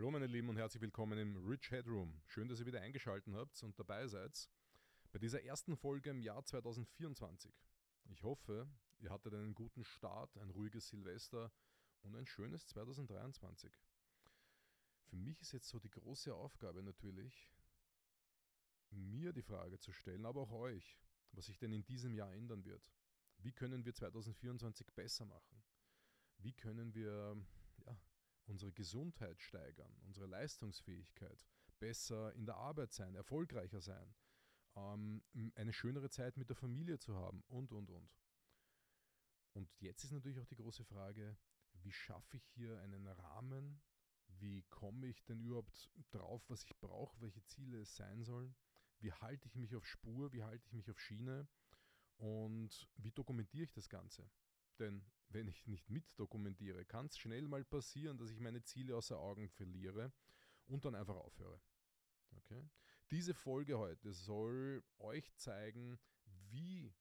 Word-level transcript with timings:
Hallo 0.00 0.12
meine 0.12 0.28
Lieben 0.28 0.48
und 0.48 0.56
herzlich 0.56 0.80
willkommen 0.80 1.18
im 1.18 1.36
Rich 1.46 1.70
Headroom. 1.70 2.22
Schön, 2.26 2.48
dass 2.48 2.58
ihr 2.58 2.64
wieder 2.64 2.80
eingeschaltet 2.80 3.34
habt 3.34 3.62
und 3.62 3.78
dabei 3.78 4.06
seid 4.06 4.48
bei 5.12 5.18
dieser 5.18 5.44
ersten 5.44 5.76
Folge 5.76 6.08
im 6.08 6.22
Jahr 6.22 6.42
2024. 6.42 7.54
Ich 8.06 8.22
hoffe, 8.22 8.66
ihr 9.00 9.10
hattet 9.10 9.34
einen 9.34 9.54
guten 9.54 9.84
Start, 9.84 10.38
ein 10.38 10.48
ruhiges 10.48 10.88
Silvester 10.88 11.52
und 12.00 12.16
ein 12.16 12.24
schönes 12.26 12.66
2023. 12.68 13.70
Für 15.04 15.16
mich 15.16 15.38
ist 15.42 15.52
jetzt 15.52 15.68
so 15.68 15.78
die 15.78 15.90
große 15.90 16.34
Aufgabe 16.34 16.82
natürlich, 16.82 17.50
mir 18.88 19.34
die 19.34 19.42
Frage 19.42 19.78
zu 19.80 19.92
stellen, 19.92 20.24
aber 20.24 20.40
auch 20.40 20.52
euch, 20.52 20.98
was 21.32 21.44
sich 21.44 21.58
denn 21.58 21.74
in 21.74 21.84
diesem 21.84 22.14
Jahr 22.14 22.32
ändern 22.32 22.64
wird. 22.64 22.90
Wie 23.36 23.52
können 23.52 23.84
wir 23.84 23.92
2024 23.92 24.94
besser 24.94 25.26
machen? 25.26 25.62
Wie 26.38 26.54
können 26.54 26.94
wir 26.94 27.36
unsere 28.50 28.72
Gesundheit 28.72 29.40
steigern, 29.40 29.96
unsere 30.02 30.26
Leistungsfähigkeit, 30.26 31.46
besser 31.78 32.34
in 32.34 32.44
der 32.44 32.56
Arbeit 32.56 32.92
sein, 32.92 33.14
erfolgreicher 33.14 33.80
sein, 33.80 34.14
ähm, 34.76 35.22
eine 35.54 35.72
schönere 35.72 36.10
Zeit 36.10 36.36
mit 36.36 36.48
der 36.48 36.56
Familie 36.56 36.98
zu 36.98 37.14
haben 37.14 37.42
und, 37.48 37.72
und, 37.72 37.90
und. 37.90 38.10
Und 39.52 39.70
jetzt 39.80 40.04
ist 40.04 40.12
natürlich 40.12 40.40
auch 40.40 40.46
die 40.46 40.56
große 40.56 40.84
Frage, 40.84 41.36
wie 41.82 41.92
schaffe 41.92 42.36
ich 42.36 42.44
hier 42.50 42.78
einen 42.80 43.06
Rahmen? 43.06 43.80
Wie 44.38 44.62
komme 44.64 45.06
ich 45.06 45.24
denn 45.24 45.40
überhaupt 45.40 45.90
drauf, 46.10 46.42
was 46.48 46.64
ich 46.64 46.76
brauche, 46.78 47.20
welche 47.20 47.44
Ziele 47.44 47.80
es 47.80 47.96
sein 47.96 48.22
sollen? 48.22 48.54
Wie 48.98 49.12
halte 49.12 49.48
ich 49.48 49.56
mich 49.56 49.74
auf 49.74 49.86
Spur? 49.86 50.32
Wie 50.32 50.42
halte 50.42 50.66
ich 50.66 50.72
mich 50.72 50.90
auf 50.90 51.00
Schiene? 51.00 51.48
Und 52.16 52.88
wie 52.96 53.12
dokumentiere 53.12 53.64
ich 53.64 53.72
das 53.72 53.88
Ganze? 53.88 54.30
Denn 54.80 55.04
wenn 55.28 55.46
ich 55.46 55.66
nicht 55.66 55.88
mitdokumentiere, 55.90 56.84
kann 56.84 57.06
es 57.06 57.18
schnell 57.18 57.46
mal 57.46 57.64
passieren, 57.64 58.18
dass 58.18 58.30
ich 58.30 58.40
meine 58.40 58.62
Ziele 58.62 58.96
außer 58.96 59.18
Augen 59.18 59.48
verliere 59.48 60.12
und 60.66 60.84
dann 60.84 60.94
einfach 60.94 61.16
aufhöre. 61.16 61.60
Okay? 62.36 62.68
Diese 63.10 63.34
Folge 63.34 63.78
heute 63.78 64.12
soll 64.12 64.82
euch 64.98 65.32
zeigen, 65.36 65.98
wie 66.48 66.92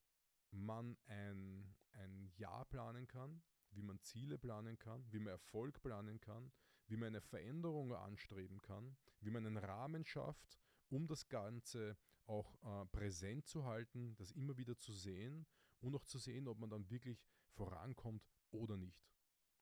man 0.52 0.97
ein, 1.05 1.75
ein 1.94 2.31
Jahr 2.38 2.66
planen 2.66 3.07
kann, 3.07 3.41
wie 3.72 3.81
man 3.81 4.02
Ziele 4.02 4.38
planen 4.38 4.77
kann, 4.77 5.05
wie 5.11 5.19
man 5.19 5.33
Erfolg 5.33 5.81
planen 5.81 6.19
kann, 6.19 6.52
wie 6.88 6.97
man 6.97 7.07
eine 7.07 7.22
Veränderung 7.22 7.94
anstreben 7.94 8.61
kann, 8.61 8.97
wie 9.22 9.30
man 9.30 9.45
einen 9.45 9.57
Rahmen 9.57 10.03
schafft, 10.05 10.59
um 10.89 11.07
das 11.07 11.30
Ganze 11.30 11.97
auch 12.25 12.55
äh, 12.63 12.85
präsent 12.88 13.47
zu 13.47 13.66
halten, 13.66 14.16
das 14.16 14.31
immer 14.31 14.57
wieder 14.57 14.77
zu 14.77 14.94
sehen 14.94 15.45
und 15.81 15.95
auch 15.95 16.05
zu 16.05 16.17
sehen, 16.17 16.47
ob 16.47 16.59
man 16.59 16.69
dann 16.69 16.89
wirklich 16.89 17.23
vorankommt 17.55 18.23
oder 18.52 18.78
nicht. 18.78 19.05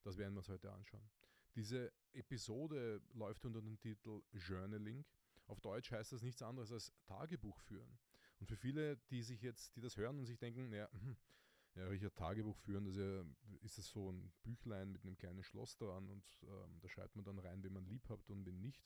Das 0.04 0.18
werden 0.18 0.34
wir 0.34 0.40
uns 0.40 0.50
heute 0.50 0.72
anschauen. 0.72 1.10
Diese 1.56 1.92
Episode 2.14 3.02
läuft 3.14 3.46
unter 3.46 3.62
dem 3.62 3.80
Titel 3.80 4.22
Journaling. 4.32 5.06
Auf 5.48 5.60
Deutsch 5.62 5.92
heißt 5.92 6.12
das 6.12 6.22
nichts 6.22 6.42
anderes 6.42 6.72
als 6.72 6.94
Tagebuch 7.06 7.60
führen. 7.62 7.98
Und 8.40 8.48
für 8.48 8.56
viele, 8.56 8.98
die 9.10 9.24
sich 9.24 9.42
jetzt, 9.42 9.76
die 9.76 9.82
das 9.82 9.98
hören 9.98 10.20
und 10.20 10.26
sich 10.26 10.38
denken, 10.38 10.70
naja, 10.70 10.90
hm, 10.92 11.18
ja, 11.76 11.88
Richard 11.88 12.16
Tagebuch 12.16 12.58
führen, 12.58 12.86
das 12.86 12.96
ist, 12.96 13.02
ja, 13.02 13.24
ist 13.62 13.78
das 13.78 13.88
so 13.88 14.12
ein 14.12 14.32
Büchlein 14.44 14.92
mit 14.92 15.04
einem 15.04 15.18
kleinen 15.18 15.44
Schloss 15.44 15.78
dran 15.78 16.10
und 16.10 16.24
ähm, 16.44 16.80
da 16.82 16.90
schreibt 16.90 17.16
man 17.16 17.26
dann 17.26 17.40
rein, 17.40 17.64
wen 17.64 17.74
man 17.74 17.86
lieb 17.86 18.08
hat 18.10 18.30
und 18.30 18.46
wen 18.46 18.60
nicht. 18.60 18.84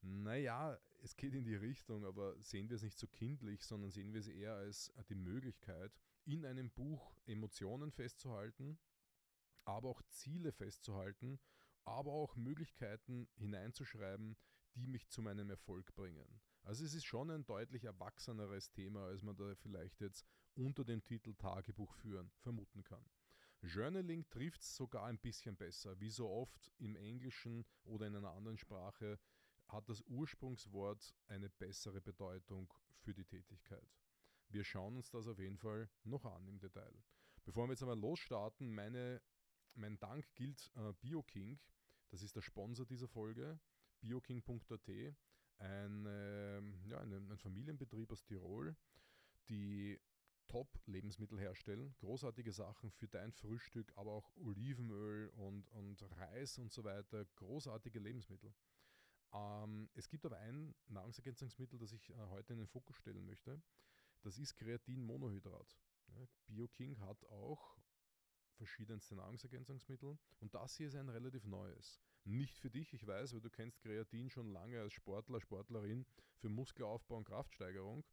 Naja, 0.00 0.78
es 1.00 1.16
geht 1.16 1.34
in 1.34 1.44
die 1.44 1.54
Richtung, 1.54 2.04
aber 2.04 2.40
sehen 2.40 2.68
wir 2.68 2.76
es 2.76 2.82
nicht 2.82 2.98
so 2.98 3.06
kindlich, 3.06 3.62
sondern 3.62 3.90
sehen 3.90 4.12
wir 4.12 4.20
es 4.20 4.28
eher 4.28 4.54
als 4.54 4.92
die 5.08 5.14
Möglichkeit, 5.14 5.92
in 6.24 6.44
einem 6.44 6.70
Buch 6.70 7.16
Emotionen 7.26 7.90
festzuhalten, 7.90 8.78
aber 9.64 9.88
auch 9.88 10.02
Ziele 10.08 10.52
festzuhalten, 10.52 11.38
aber 11.84 12.12
auch 12.12 12.36
Möglichkeiten 12.36 13.28
hineinzuschreiben, 13.36 14.36
die 14.74 14.86
mich 14.86 15.08
zu 15.08 15.22
meinem 15.22 15.50
Erfolg 15.50 15.94
bringen. 15.94 16.40
Also 16.62 16.84
es 16.84 16.94
ist 16.94 17.06
schon 17.06 17.30
ein 17.30 17.46
deutlich 17.46 17.84
erwachseneres 17.84 18.70
Thema, 18.70 19.06
als 19.06 19.22
man 19.22 19.36
da 19.36 19.54
vielleicht 19.54 20.00
jetzt 20.00 20.26
unter 20.54 20.84
dem 20.84 21.02
Titel 21.02 21.34
Tagebuch 21.34 21.94
führen 21.94 22.30
vermuten 22.40 22.84
kann. 22.84 23.04
Journaling 23.62 24.28
trifft 24.28 24.60
es 24.60 24.76
sogar 24.76 25.06
ein 25.06 25.18
bisschen 25.18 25.56
besser. 25.56 25.98
Wie 26.00 26.10
so 26.10 26.28
oft 26.28 26.72
im 26.78 26.94
Englischen 26.94 27.64
oder 27.84 28.06
in 28.06 28.14
einer 28.14 28.32
anderen 28.32 28.58
Sprache 28.58 29.18
hat 29.68 29.88
das 29.88 30.02
Ursprungswort 30.02 31.14
eine 31.26 31.48
bessere 31.48 32.00
Bedeutung 32.00 32.72
für 33.00 33.14
die 33.14 33.24
Tätigkeit. 33.24 33.88
Wir 34.48 34.64
schauen 34.64 34.96
uns 34.96 35.10
das 35.10 35.26
auf 35.26 35.38
jeden 35.38 35.58
Fall 35.58 35.88
noch 36.04 36.24
an 36.24 36.48
im 36.48 36.58
Detail. 36.58 36.94
Bevor 37.44 37.66
wir 37.66 37.72
jetzt 37.72 37.82
aber 37.82 37.96
losstarten, 37.96 38.74
meine 38.74 39.20
mein 39.78 39.98
Dank 39.98 40.26
gilt 40.34 40.70
äh, 40.76 40.92
BioKing. 41.00 41.58
Das 42.10 42.22
ist 42.22 42.34
der 42.36 42.42
Sponsor 42.42 42.86
dieser 42.86 43.08
Folge. 43.08 43.60
bioking.at, 44.00 44.88
ein, 45.58 46.06
äh, 46.06 46.60
ja, 46.88 47.00
ein, 47.00 47.30
ein 47.30 47.38
Familienbetrieb 47.38 48.10
aus 48.12 48.24
Tirol, 48.24 48.76
die 49.48 50.00
Top-Lebensmittel 50.46 51.38
herstellen. 51.38 51.94
Großartige 51.98 52.52
Sachen 52.52 52.90
für 52.90 53.08
dein 53.08 53.32
Frühstück, 53.32 53.92
aber 53.96 54.12
auch 54.12 54.32
Olivenöl 54.36 55.28
und, 55.30 55.68
und 55.70 56.02
Reis 56.18 56.58
und 56.58 56.72
so 56.72 56.84
weiter. 56.84 57.24
Großartige 57.36 57.98
Lebensmittel. 57.98 58.54
Ähm, 59.32 59.88
es 59.94 60.08
gibt 60.08 60.24
aber 60.24 60.38
ein 60.38 60.74
Nahrungsergänzungsmittel, 60.88 61.78
das 61.78 61.92
ich 61.92 62.10
äh, 62.10 62.14
heute 62.28 62.52
in 62.54 62.58
den 62.60 62.68
Fokus 62.68 62.96
stellen 62.96 63.26
möchte. 63.26 63.60
Das 64.22 64.38
ist 64.38 64.56
Kreatinmonohydrat. 64.56 65.78
Ja, 66.08 66.26
BioKing 66.46 66.98
hat 67.00 67.24
auch 67.26 67.78
verschiedenste 68.58 69.14
Nahrungsergänzungsmittel. 69.14 70.18
Und 70.40 70.54
das 70.54 70.76
hier 70.76 70.88
ist 70.88 70.96
ein 70.96 71.08
relativ 71.08 71.44
neues. 71.44 72.00
Nicht 72.24 72.58
für 72.58 72.70
dich, 72.70 72.92
ich 72.92 73.06
weiß, 73.06 73.32
weil 73.32 73.40
du 73.40 73.50
kennst 73.50 73.80
Kreatin 73.80 74.28
schon 74.28 74.50
lange 74.50 74.80
als 74.80 74.92
Sportler, 74.92 75.40
Sportlerin 75.40 76.04
für 76.36 76.48
Muskelaufbau 76.48 77.16
und 77.16 77.24
Kraftsteigerung. 77.24 78.04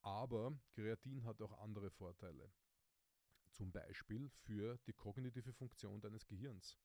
Aber 0.00 0.58
Kreatin 0.74 1.24
hat 1.24 1.40
auch 1.42 1.58
andere 1.58 1.90
Vorteile. 1.90 2.50
Zum 3.52 3.70
Beispiel 3.70 4.30
für 4.30 4.78
die 4.86 4.94
kognitive 4.94 5.52
Funktion 5.52 6.00
deines 6.00 6.26
Gehirns. 6.26 6.78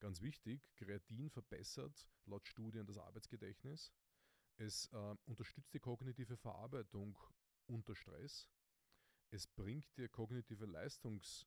Ganz 0.00 0.22
wichtig, 0.22 0.74
Kreatin 0.76 1.28
verbessert 1.28 2.08
laut 2.24 2.46
Studien 2.46 2.86
das 2.86 2.96
Arbeitsgedächtnis. 2.96 3.92
Es 4.56 4.86
äh, 4.92 5.16
unterstützt 5.26 5.72
die 5.74 5.78
kognitive 5.78 6.36
Verarbeitung 6.36 7.18
unter 7.66 7.94
Stress. 7.94 8.48
Es 9.30 9.46
bringt 9.46 9.96
dir 9.96 10.08
kognitive 10.08 10.66
Leistungs- 10.66 11.46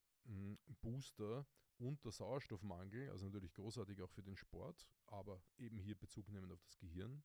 Booster 0.82 1.46
und 1.80 2.04
der 2.06 2.12
Sauerstoffmangel, 2.12 3.10
also 3.10 3.26
natürlich 3.26 3.54
großartig 3.54 4.02
auch 4.02 4.10
für 4.10 4.24
den 4.24 4.38
Sport, 4.38 4.88
aber 5.08 5.44
eben 5.58 5.78
hier 5.80 5.96
Bezug 5.96 6.30
nehmen 6.30 6.52
auf 6.52 6.62
das 6.64 6.78
Gehirn. 6.78 7.24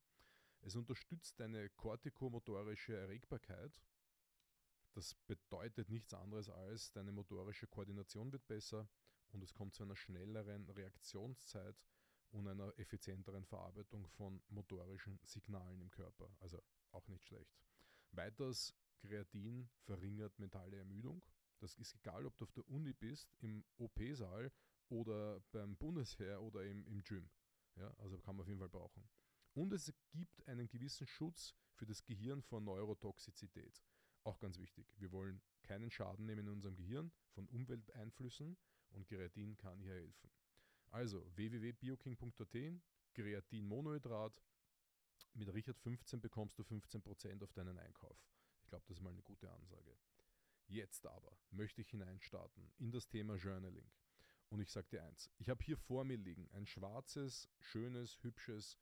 Es 0.63 0.75
unterstützt 0.75 1.39
deine 1.39 1.69
kortikomotorische 1.71 2.97
Erregbarkeit. 2.97 3.81
Das 4.95 5.15
bedeutet 5.15 5.89
nichts 5.91 6.13
anderes 6.13 6.49
als, 6.49 6.91
deine 6.91 7.13
motorische 7.13 7.69
Koordination 7.69 8.33
wird 8.33 8.47
besser 8.49 8.89
und 9.33 9.43
es 9.43 9.55
kommt 9.55 9.75
zu 9.75 9.83
einer 9.83 9.97
schnelleren 9.97 10.69
Reaktionszeit 10.71 11.77
und 12.31 12.47
einer 12.49 12.73
effizienteren 12.79 13.45
Verarbeitung 13.45 14.07
von 14.09 14.43
motorischen 14.49 15.19
Signalen 15.25 15.81
im 15.81 15.91
Körper. 15.91 16.31
Also 16.41 16.63
auch 16.91 17.09
nicht 17.09 17.25
schlecht. 17.25 17.59
Weiters, 18.13 18.75
Kreatin 19.01 19.69
verringert 19.85 20.39
mentale 20.39 20.77
Ermüdung 20.79 21.23
das 21.61 21.75
ist 21.75 21.95
egal, 21.95 22.25
ob 22.27 22.37
du 22.37 22.45
auf 22.45 22.53
der 22.53 22.69
Uni 22.69 22.93
bist, 22.93 23.35
im 23.41 23.65
OP-Saal 23.79 24.53
oder 24.89 25.41
beim 25.53 25.77
Bundesheer 25.77 26.41
oder 26.41 26.65
im, 26.65 26.85
im 26.87 27.03
Gym. 27.03 27.29
Ja, 27.77 27.93
also 27.99 28.19
kann 28.19 28.37
man 28.37 28.43
auf 28.43 28.49
jeden 28.49 28.61
Fall 28.61 28.69
brauchen. 28.69 29.09
Und 29.55 29.73
es 29.73 29.93
gibt 30.11 30.47
einen 30.47 30.69
gewissen 30.69 31.07
Schutz 31.07 31.55
für 31.75 31.87
das 31.87 32.05
Gehirn 32.05 32.43
vor 32.43 32.61
Neurotoxizität. 32.61 33.83
Auch 34.25 34.39
ganz 34.39 34.59
wichtig. 34.59 34.87
Wir 34.99 35.11
wollen 35.13 35.41
keinen 35.63 35.91
Schaden 35.91 36.27
nehmen 36.27 36.47
in 36.47 36.53
unserem 36.53 36.77
Gehirn 36.77 37.13
von 37.31 37.47
Umwelteinflüssen 37.49 38.57
und 38.91 39.07
Kreatin 39.07 39.57
kann 39.57 39.81
hier 39.81 39.95
helfen. 39.95 40.31
Also 40.91 41.27
www.bioking.at, 41.37 42.57
Kreatin 43.15 43.67
Monohydrat. 43.67 44.41
Mit 45.35 45.53
Richard 45.53 45.79
15 45.79 46.21
bekommst 46.21 46.59
du 46.59 46.63
15% 46.63 47.43
auf 47.43 47.53
deinen 47.53 47.79
Einkauf. 47.79 48.19
Ich 48.63 48.69
glaube, 48.69 48.85
das 48.89 48.99
ist 48.99 49.03
mal 49.03 49.11
eine 49.11 49.23
gute 49.23 49.51
Ansage. 49.51 49.97
Jetzt 50.67 51.07
aber 51.07 51.37
möchte 51.51 51.81
ich 51.81 51.91
hineinstarten 51.91 52.71
in 52.79 52.91
das 52.91 53.09
Thema 53.09 53.37
Journaling. 53.37 53.91
Und 54.51 54.61
ich 54.61 54.71
sage 54.71 54.89
dir 54.89 55.03
eins, 55.03 55.31
ich 55.39 55.49
habe 55.49 55.63
hier 55.63 55.77
vor 55.77 56.05
mir 56.05 56.17
liegen 56.17 56.49
ein 56.53 56.67
schwarzes, 56.67 57.49
schönes, 57.59 58.23
hübsches 58.23 58.79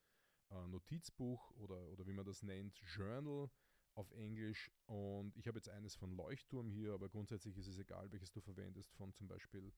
äh, 0.50 0.66
Notizbuch 0.68 1.50
oder, 1.56 1.88
oder 1.90 2.06
wie 2.06 2.12
man 2.12 2.24
das 2.24 2.42
nennt, 2.42 2.76
Journal 2.78 3.50
auf 3.94 4.10
Englisch. 4.12 4.70
Und 4.86 5.36
ich 5.36 5.48
habe 5.48 5.58
jetzt 5.58 5.68
eines 5.68 5.96
von 5.96 6.12
Leuchtturm 6.12 6.70
hier, 6.70 6.92
aber 6.92 7.08
grundsätzlich 7.08 7.56
ist 7.56 7.66
es 7.66 7.78
egal, 7.78 8.10
welches 8.12 8.30
du 8.30 8.40
verwendest, 8.40 8.92
von 8.94 9.12
zum 9.14 9.26
Beispiel 9.26 9.72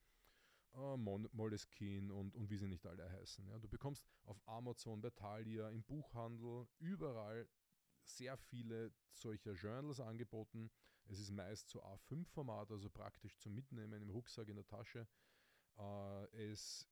äh, 0.79 2.11
und, 2.11 2.35
und 2.35 2.51
wie 2.51 2.57
sie 2.57 2.69
nicht 2.69 2.87
alle 2.87 3.11
heißen. 3.11 3.47
Ja. 3.49 3.59
Du 3.59 3.69
bekommst 3.69 4.05
auf 4.25 4.41
Amazon, 4.47 5.01
bei 5.01 5.11
Thalia, 5.11 5.69
im 5.71 5.83
Buchhandel, 5.83 6.67
überall 6.79 7.49
sehr 8.05 8.37
viele 8.37 8.93
solcher 9.13 9.53
Journals 9.53 10.01
angeboten. 10.01 10.71
Es 11.07 11.19
ist 11.19 11.31
meist 11.31 11.69
so 11.71 11.83
A5-Format, 11.83 12.71
also 12.71 12.91
praktisch 12.91 13.37
zum 13.39 13.55
Mitnehmen 13.55 14.03
im 14.03 14.11
Rucksack, 14.11 14.49
in 14.49 14.57
der 14.57 14.67
Tasche. 14.67 15.07
Äh, 15.79 16.51
es 16.51 16.87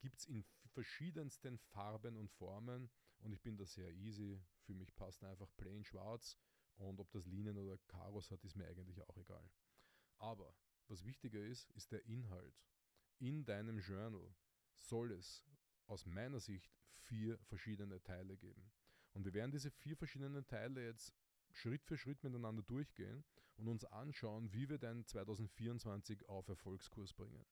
gibt 0.00 0.18
es 0.18 0.26
in 0.26 0.44
verschiedensten 0.66 1.58
Farben 1.58 2.16
und 2.16 2.30
Formen 2.30 2.90
und 3.20 3.32
ich 3.32 3.40
bin 3.40 3.56
da 3.56 3.64
sehr 3.64 3.92
easy. 3.92 4.40
Für 4.64 4.74
mich 4.74 4.94
passt 4.94 5.22
einfach 5.24 5.48
plain 5.56 5.84
schwarz 5.84 6.36
und 6.76 6.98
ob 7.00 7.10
das 7.12 7.26
Linien 7.26 7.58
oder 7.58 7.78
Karos 7.86 8.30
hat, 8.30 8.42
ist 8.44 8.56
mir 8.56 8.66
eigentlich 8.66 9.00
auch 9.02 9.16
egal. 9.16 9.48
Aber 10.18 10.54
was 10.88 11.04
wichtiger 11.04 11.40
ist, 11.40 11.70
ist 11.70 11.92
der 11.92 12.04
Inhalt. 12.06 12.54
In 13.22 13.44
deinem 13.44 13.78
Journal 13.78 14.34
soll 14.74 15.12
es 15.12 15.44
aus 15.86 16.06
meiner 16.06 16.40
Sicht 16.40 16.76
vier 17.02 17.38
verschiedene 17.44 18.02
Teile 18.02 18.36
geben. 18.36 18.72
Und 19.12 19.24
wir 19.24 19.32
werden 19.32 19.52
diese 19.52 19.70
vier 19.70 19.96
verschiedenen 19.96 20.44
Teile 20.48 20.84
jetzt 20.84 21.14
Schritt 21.52 21.84
für 21.84 21.96
Schritt 21.96 22.24
miteinander 22.24 22.64
durchgehen 22.64 23.22
und 23.58 23.68
uns 23.68 23.84
anschauen, 23.84 24.52
wie 24.52 24.68
wir 24.68 24.78
denn 24.78 25.06
2024 25.06 26.28
auf 26.28 26.48
Erfolgskurs 26.48 27.14
bringen. 27.14 27.46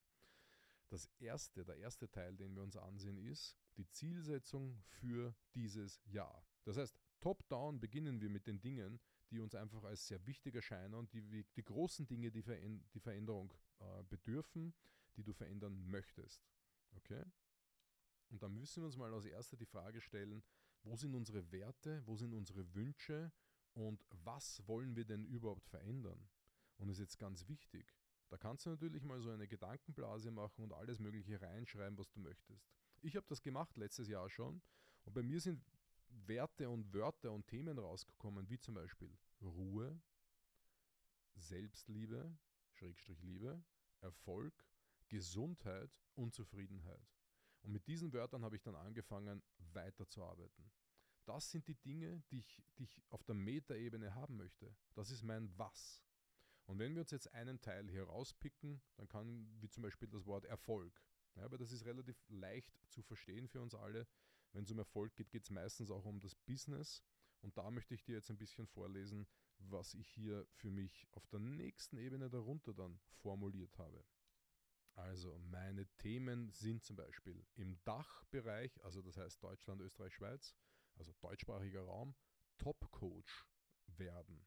Das 0.88 1.08
erste, 1.20 1.64
der 1.64 1.76
erste 1.76 2.10
Teil, 2.10 2.36
den 2.36 2.56
wir 2.56 2.64
uns 2.64 2.76
ansehen, 2.76 3.16
ist 3.16 3.56
die 3.76 3.88
Zielsetzung 3.88 4.82
für 4.82 5.36
dieses 5.54 6.00
Jahr. 6.06 6.44
Das 6.64 6.78
heißt, 6.78 6.98
top-down 7.20 7.78
beginnen 7.78 8.20
wir 8.20 8.28
mit 8.28 8.48
den 8.48 8.60
Dingen, 8.60 8.98
die 9.30 9.38
uns 9.38 9.54
einfach 9.54 9.84
als 9.84 10.08
sehr 10.08 10.26
wichtig 10.26 10.56
erscheinen 10.56 10.94
und 10.94 11.12
die, 11.12 11.44
die 11.54 11.62
großen 11.62 12.08
Dinge, 12.08 12.32
die, 12.32 12.42
die 12.42 13.00
Veränderung 13.00 13.54
äh, 13.78 14.02
bedürfen, 14.08 14.74
die 15.16 15.22
du 15.22 15.32
verändern 15.32 15.88
möchtest. 15.90 16.42
Okay? 16.96 17.24
Und 18.30 18.42
da 18.42 18.48
müssen 18.48 18.82
wir 18.82 18.86
uns 18.86 18.96
mal 18.96 19.12
als 19.12 19.24
erster 19.24 19.56
die 19.56 19.66
Frage 19.66 20.00
stellen, 20.00 20.42
wo 20.82 20.96
sind 20.96 21.14
unsere 21.14 21.50
Werte, 21.52 22.02
wo 22.06 22.16
sind 22.16 22.32
unsere 22.32 22.74
Wünsche 22.74 23.32
und 23.74 24.04
was 24.24 24.66
wollen 24.66 24.96
wir 24.96 25.04
denn 25.04 25.24
überhaupt 25.24 25.66
verändern? 25.68 26.28
Und 26.78 26.88
das 26.88 26.96
ist 26.96 27.02
jetzt 27.02 27.18
ganz 27.18 27.48
wichtig. 27.48 27.94
Da 28.28 28.36
kannst 28.36 28.64
du 28.64 28.70
natürlich 28.70 29.02
mal 29.02 29.20
so 29.20 29.30
eine 29.30 29.48
Gedankenblase 29.48 30.30
machen 30.30 30.62
und 30.62 30.72
alles 30.72 31.00
Mögliche 31.00 31.40
reinschreiben, 31.40 31.98
was 31.98 32.10
du 32.10 32.20
möchtest. 32.20 32.70
Ich 33.02 33.16
habe 33.16 33.26
das 33.28 33.42
gemacht 33.42 33.76
letztes 33.76 34.08
Jahr 34.08 34.30
schon 34.30 34.62
und 35.04 35.12
bei 35.12 35.22
mir 35.22 35.40
sind 35.40 35.64
Werte 36.26 36.68
und 36.68 36.92
Wörter 36.92 37.32
und 37.32 37.46
Themen 37.46 37.78
rausgekommen, 37.78 38.48
wie 38.48 38.58
zum 38.58 38.74
Beispiel 38.74 39.16
Ruhe, 39.40 40.00
Selbstliebe, 41.34 42.36
Schrägstrich 42.72 43.22
Liebe, 43.22 43.62
Erfolg, 44.00 44.54
Gesundheit 45.10 45.90
und 46.14 46.32
Zufriedenheit. 46.34 47.06
Und 47.62 47.72
mit 47.72 47.86
diesen 47.86 48.12
Wörtern 48.12 48.44
habe 48.44 48.56
ich 48.56 48.62
dann 48.62 48.74
angefangen, 48.74 49.42
weiterzuarbeiten. 49.72 50.70
Das 51.26 51.50
sind 51.50 51.68
die 51.68 51.74
Dinge, 51.74 52.22
die 52.30 52.38
ich, 52.38 52.62
die 52.78 52.84
ich 52.84 53.02
auf 53.10 53.22
der 53.24 53.34
Metaebene 53.34 54.14
haben 54.14 54.36
möchte. 54.36 54.74
Das 54.94 55.10
ist 55.10 55.22
mein 55.22 55.50
Was. 55.58 56.02
Und 56.64 56.78
wenn 56.78 56.94
wir 56.94 57.02
uns 57.02 57.10
jetzt 57.10 57.32
einen 57.34 57.60
Teil 57.60 57.90
hier 57.90 58.04
rauspicken, 58.04 58.80
dann 58.96 59.08
kann, 59.08 59.48
wie 59.60 59.68
zum 59.68 59.82
Beispiel 59.82 60.08
das 60.08 60.24
Wort 60.24 60.44
Erfolg. 60.46 61.02
Ja, 61.34 61.44
aber 61.44 61.58
das 61.58 61.72
ist 61.72 61.84
relativ 61.84 62.16
leicht 62.28 62.72
zu 62.88 63.02
verstehen 63.02 63.48
für 63.48 63.60
uns 63.60 63.74
alle. 63.74 64.06
Wenn 64.52 64.64
es 64.64 64.70
um 64.70 64.78
Erfolg 64.78 65.14
geht, 65.14 65.30
geht 65.30 65.44
es 65.44 65.50
meistens 65.50 65.90
auch 65.90 66.04
um 66.04 66.20
das 66.20 66.34
Business. 66.34 67.02
Und 67.40 67.56
da 67.56 67.70
möchte 67.70 67.94
ich 67.94 68.02
dir 68.02 68.16
jetzt 68.16 68.30
ein 68.30 68.38
bisschen 68.38 68.66
vorlesen, 68.66 69.26
was 69.58 69.94
ich 69.94 70.08
hier 70.08 70.46
für 70.52 70.70
mich 70.70 71.06
auf 71.12 71.26
der 71.28 71.40
nächsten 71.40 71.96
Ebene 71.96 72.30
darunter 72.30 72.72
dann 72.74 72.98
formuliert 73.22 73.78
habe. 73.78 74.04
Also 74.94 75.38
meine 75.38 75.86
Themen 75.96 76.50
sind 76.50 76.84
zum 76.84 76.96
Beispiel 76.96 77.46
im 77.54 77.82
Dachbereich, 77.84 78.82
also 78.84 79.02
das 79.02 79.16
heißt 79.16 79.42
Deutschland, 79.42 79.80
Österreich, 79.80 80.14
Schweiz, 80.14 80.56
also 80.94 81.12
deutschsprachiger 81.20 81.82
Raum, 81.82 82.14
Top-Coach 82.58 83.46
werden. 83.86 84.46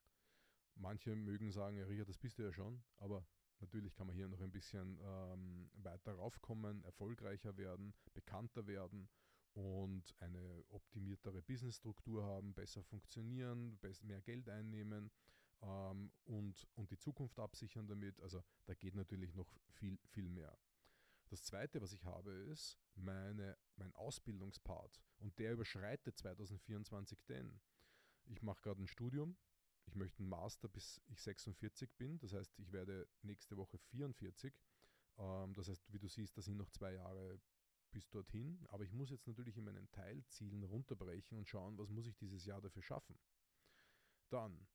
Manche 0.75 1.15
mögen 1.15 1.51
sagen, 1.51 1.77
ja, 1.77 1.85
Richard, 1.85 2.09
das 2.09 2.17
bist 2.17 2.39
du 2.39 2.43
ja 2.43 2.51
schon, 2.51 2.83
aber 2.97 3.27
natürlich 3.59 3.95
kann 3.95 4.07
man 4.07 4.15
hier 4.15 4.27
noch 4.27 4.41
ein 4.41 4.51
bisschen 4.51 4.99
ähm, 5.01 5.71
weiter 5.73 6.13
raufkommen, 6.13 6.83
erfolgreicher 6.83 7.57
werden, 7.57 7.93
bekannter 8.13 8.67
werden 8.67 9.09
und 9.53 10.19
eine 10.19 10.65
optimiertere 10.69 11.41
Businessstruktur 11.43 12.23
haben, 12.23 12.53
besser 12.55 12.83
funktionieren, 12.83 13.79
mehr 14.01 14.21
Geld 14.21 14.49
einnehmen 14.49 15.11
ähm, 15.63 16.11
und, 16.25 16.67
und 16.75 16.91
die 16.91 16.97
Zukunft 16.97 17.39
absichern 17.39 17.87
damit. 17.87 18.19
Also 18.21 18.43
da 18.65 18.73
geht 18.73 18.95
natürlich 18.95 19.33
noch 19.33 19.47
viel, 19.71 19.97
viel 20.05 20.29
mehr. 20.29 20.57
Das 21.29 21.43
zweite, 21.43 21.81
was 21.81 21.93
ich 21.93 22.03
habe, 22.03 22.31
ist 22.31 22.77
meine, 22.95 23.57
mein 23.75 23.93
Ausbildungspart 23.95 25.01
und 25.17 25.37
der 25.39 25.53
überschreitet 25.53 26.17
2024 26.17 27.23
denn. 27.25 27.59
Ich 28.25 28.41
mache 28.41 28.61
gerade 28.61 28.81
ein 28.83 28.87
Studium, 28.87 29.35
ich 29.85 29.95
möchte 29.95 30.19
einen 30.19 30.29
Master 30.29 30.69
bis 30.69 31.01
ich 31.07 31.21
46 31.21 31.91
bin, 31.97 32.19
das 32.19 32.33
heißt, 32.33 32.57
ich 32.59 32.71
werde 32.71 33.07
nächste 33.21 33.57
Woche 33.57 33.77
44. 33.77 34.53
Ähm, 35.17 35.53
das 35.53 35.69
heißt, 35.69 35.91
wie 35.91 35.99
du 35.99 36.07
siehst, 36.07 36.37
da 36.37 36.41
sind 36.41 36.57
noch 36.57 36.69
zwei 36.69 36.93
Jahre 36.93 37.39
bis 37.91 38.09
dorthin, 38.09 38.65
aber 38.69 38.83
ich 38.83 38.91
muss 38.91 39.09
jetzt 39.09 39.27
natürlich 39.27 39.57
in 39.57 39.65
meinen 39.65 39.89
Teilzielen 39.91 40.63
runterbrechen 40.63 41.37
und 41.37 41.47
schauen, 41.47 41.77
was 41.77 41.89
muss 41.89 42.07
ich 42.07 42.17
dieses 42.17 42.45
Jahr 42.45 42.61
dafür 42.61 42.81
schaffen. 42.81 43.17
Dann, 44.29 44.67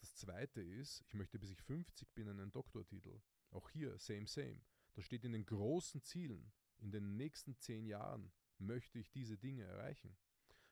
das 0.00 0.14
zweite 0.16 0.60
ist, 0.60 1.02
ich 1.06 1.14
möchte 1.14 1.38
bis 1.38 1.50
ich 1.50 1.62
50 1.62 2.12
bin 2.14 2.28
einen 2.28 2.52
Doktortitel. 2.52 3.20
Auch 3.50 3.70
hier, 3.70 3.98
same, 3.98 4.26
same. 4.26 4.60
Da 4.94 5.02
steht 5.02 5.24
in 5.24 5.32
den 5.32 5.46
großen 5.46 6.02
Zielen, 6.02 6.52
in 6.78 6.90
den 6.90 7.16
nächsten 7.16 7.56
zehn 7.58 7.86
Jahren 7.86 8.32
möchte 8.58 8.98
ich 8.98 9.10
diese 9.10 9.36
Dinge 9.36 9.64
erreichen. 9.64 10.16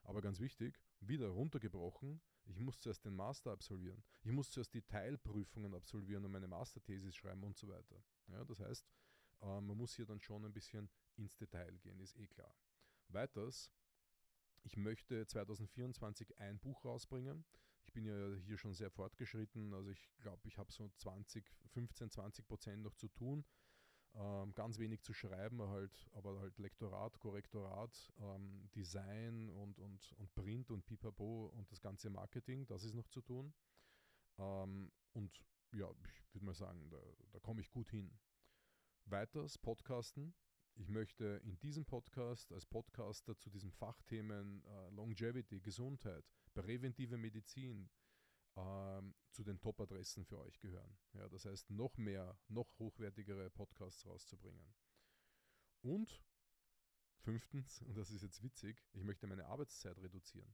Aber 0.03 0.21
ganz 0.21 0.39
wichtig, 0.39 0.79
wieder 0.99 1.29
runtergebrochen, 1.29 2.21
ich 2.45 2.59
muss 2.59 2.79
zuerst 2.79 3.05
den 3.05 3.15
Master 3.15 3.51
absolvieren. 3.51 4.03
Ich 4.23 4.31
muss 4.31 4.51
zuerst 4.51 4.73
die 4.73 4.83
Teilprüfungen 4.83 5.73
absolvieren 5.73 6.25
und 6.25 6.31
meine 6.31 6.47
Masterthesis 6.47 7.15
schreiben 7.15 7.43
und 7.43 7.57
so 7.57 7.67
weiter. 7.67 8.03
Ja, 8.27 8.43
das 8.45 8.59
heißt, 8.59 8.87
äh, 9.41 9.61
man 9.61 9.77
muss 9.77 9.95
hier 9.95 10.05
dann 10.05 10.19
schon 10.19 10.45
ein 10.45 10.53
bisschen 10.53 10.89
ins 11.15 11.35
Detail 11.35 11.77
gehen, 11.79 11.99
ist 11.99 12.15
eh 12.17 12.27
klar. 12.27 12.55
Weiters, 13.09 13.71
ich 14.63 14.77
möchte 14.77 15.25
2024 15.25 16.37
ein 16.39 16.59
Buch 16.59 16.83
rausbringen. 16.85 17.45
Ich 17.85 17.93
bin 17.93 18.05
ja 18.05 18.35
hier 18.45 18.57
schon 18.57 18.73
sehr 18.73 18.89
fortgeschritten, 18.89 19.73
also 19.73 19.89
ich 19.89 20.09
glaube, 20.19 20.47
ich 20.47 20.57
habe 20.57 20.71
so 20.71 20.89
20, 20.97 21.45
15, 21.73 22.09
20 22.09 22.47
Prozent 22.47 22.83
noch 22.83 22.95
zu 22.95 23.07
tun. 23.07 23.45
Ähm, 24.15 24.53
ganz 24.53 24.79
wenig 24.79 25.01
zu 25.03 25.13
schreiben, 25.13 25.61
halt, 25.61 26.09
aber 26.13 26.39
halt 26.39 26.57
Lektorat, 26.57 27.19
Korrektorat, 27.19 28.13
ähm, 28.19 28.69
Design 28.73 29.49
und, 29.49 29.77
und, 29.77 30.13
und 30.13 30.33
Print 30.35 30.71
und 30.71 30.85
Pipapo 30.85 31.47
und 31.47 31.69
das 31.69 31.81
ganze 31.81 32.09
Marketing, 32.09 32.65
das 32.65 32.85
ist 32.85 32.93
noch 32.93 33.09
zu 33.09 33.21
tun. 33.21 33.53
Ähm, 34.37 34.91
und 35.11 35.43
ja, 35.73 35.89
ich 36.21 36.33
würde 36.33 36.45
mal 36.45 36.53
sagen, 36.55 36.89
da, 36.89 37.01
da 37.33 37.39
komme 37.39 37.59
ich 37.59 37.69
gut 37.69 37.89
hin. 37.89 38.17
Weiters 39.05 39.57
Podcasten. 39.57 40.33
Ich 40.77 40.89
möchte 40.89 41.41
in 41.45 41.57
diesem 41.59 41.85
Podcast 41.85 42.51
als 42.51 42.65
Podcaster 42.65 43.37
zu 43.37 43.49
diesen 43.49 43.71
Fachthemen 43.71 44.61
äh, 44.65 44.89
Longevity, 44.89 45.61
Gesundheit, 45.61 46.25
präventive 46.53 47.17
Medizin 47.17 47.89
ähm, 48.57 49.15
zu 49.31 49.45
den 49.45 49.61
Top-Adressen 49.61 50.25
für 50.25 50.37
euch 50.39 50.59
gehören. 50.59 50.97
Ja, 51.13 51.29
das 51.29 51.45
heißt, 51.45 51.69
noch 51.69 51.97
mehr, 51.97 52.37
noch 52.49 52.77
hochwertigere 52.77 53.49
Podcasts 53.51 54.05
rauszubringen. 54.05 54.75
Und 55.81 56.21
fünftens, 57.19 57.81
und 57.87 57.95
das 57.97 58.11
ist 58.11 58.23
jetzt 58.23 58.43
witzig, 58.43 58.85
ich 58.91 59.03
möchte 59.03 59.27
meine 59.27 59.45
Arbeitszeit 59.45 59.97
reduzieren. 59.99 60.53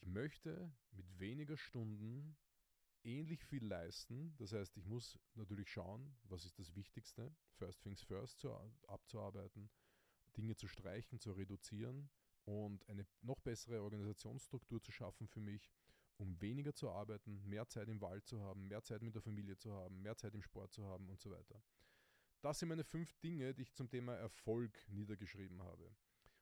Ich 0.00 0.06
möchte 0.06 0.72
mit 0.92 1.18
weniger 1.18 1.56
Stunden 1.56 2.36
ähnlich 3.04 3.44
viel 3.44 3.64
leisten. 3.64 4.34
Das 4.36 4.52
heißt, 4.52 4.76
ich 4.76 4.86
muss 4.86 5.18
natürlich 5.34 5.70
schauen, 5.70 6.16
was 6.24 6.44
ist 6.44 6.58
das 6.58 6.74
Wichtigste, 6.74 7.34
First 7.52 7.82
Things 7.82 8.02
First 8.02 8.40
zu, 8.40 8.50
abzuarbeiten, 8.86 9.70
Dinge 10.36 10.56
zu 10.56 10.66
streichen, 10.66 11.20
zu 11.20 11.32
reduzieren 11.32 12.10
und 12.44 12.88
eine 12.88 13.06
noch 13.22 13.40
bessere 13.40 13.82
Organisationsstruktur 13.82 14.82
zu 14.82 14.92
schaffen 14.92 15.28
für 15.28 15.40
mich, 15.40 15.70
um 16.16 16.40
weniger 16.40 16.74
zu 16.74 16.90
arbeiten, 16.90 17.42
mehr 17.44 17.68
Zeit 17.68 17.88
im 17.88 18.00
Wald 18.00 18.26
zu 18.26 18.40
haben, 18.40 18.68
mehr 18.68 18.82
Zeit 18.82 19.02
mit 19.02 19.14
der 19.14 19.22
Familie 19.22 19.56
zu 19.56 19.72
haben, 19.72 20.02
mehr 20.02 20.16
Zeit 20.16 20.34
im 20.34 20.42
Sport 20.42 20.72
zu 20.72 20.84
haben 20.84 21.08
und 21.08 21.20
so 21.20 21.30
weiter. 21.30 21.62
Das 22.40 22.58
sind 22.58 22.68
meine 22.68 22.84
fünf 22.84 23.12
Dinge, 23.20 23.54
die 23.54 23.62
ich 23.62 23.74
zum 23.74 23.88
Thema 23.88 24.14
Erfolg 24.14 24.78
niedergeschrieben 24.88 25.62
habe. 25.62 25.96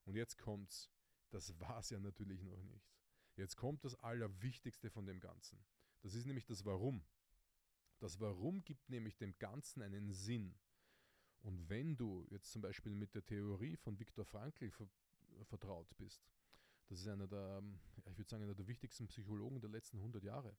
Und 0.04 0.16
jetzt 0.16 0.37
kommt's. 0.38 0.90
Das 1.31 1.59
war's 1.61 1.90
ja 1.90 1.99
natürlich 1.99 2.42
noch 2.42 2.62
nicht. 2.64 2.92
Jetzt 3.37 3.57
kommt 3.57 3.85
das 3.85 3.95
Allerwichtigste 3.95 4.90
von 4.90 5.07
dem 5.07 5.21
Ganzen. 5.21 5.64
Das 6.03 6.15
ist 6.15 6.27
nämlich 6.27 6.45
das 6.45 6.65
Warum. 6.65 7.05
Das 7.99 8.21
Warum 8.21 8.65
gibt 8.65 8.91
nämlich 8.91 9.17
dem 9.17 9.39
Ganzen 9.39 9.83
einen 9.83 10.13
Sinn. 10.13 10.55
Und 11.41 11.69
wenn 11.69 11.97
du 11.97 12.27
jetzt 12.31 12.51
zum 12.51 12.63
Beispiel 12.63 12.95
mit 12.95 13.15
der 13.15 13.25
Theorie 13.25 13.77
von 13.77 13.99
Viktor 13.99 14.25
Frankl 14.25 14.71
vertraut 15.45 15.97
bist, 15.97 16.23
das 16.89 17.01
ist 17.01 17.09
einer 17.09 17.27
der, 17.27 17.59
ähm, 17.59 17.79
ich 17.97 18.19
würde 18.19 18.29
sagen, 18.29 18.43
einer 18.43 18.55
der 18.55 18.67
wichtigsten 18.67 19.07
Psychologen 19.09 19.61
der 19.61 19.71
letzten 19.71 19.99
100 19.99 20.23
Jahre, 20.25 20.57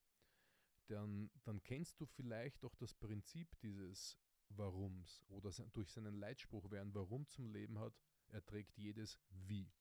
dann, 0.88 1.30
dann 1.44 1.62
kennst 1.64 2.00
du 2.00 2.06
vielleicht 2.06 2.64
auch 2.66 2.76
das 2.76 2.94
Prinzip 2.94 3.58
dieses 3.60 4.18
Warums 4.50 5.24
oder 5.30 5.52
durch 5.74 5.92
seinen 5.92 6.16
Leitspruch, 6.16 6.68
wer 6.70 6.82
ein 6.82 6.94
Warum 6.94 7.28
zum 7.28 7.50
Leben 7.50 7.80
hat, 7.80 7.94
erträgt 8.28 8.78
jedes 8.78 9.20
Wie. 9.30 9.72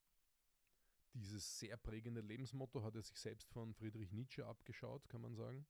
Dieses 1.14 1.58
sehr 1.58 1.76
prägende 1.76 2.22
Lebensmotto 2.22 2.82
hat 2.82 2.94
er 2.94 3.02
sich 3.02 3.18
selbst 3.18 3.50
von 3.50 3.74
Friedrich 3.74 4.12
Nietzsche 4.12 4.46
abgeschaut, 4.46 5.08
kann 5.08 5.20
man 5.20 5.34
sagen, 5.34 5.66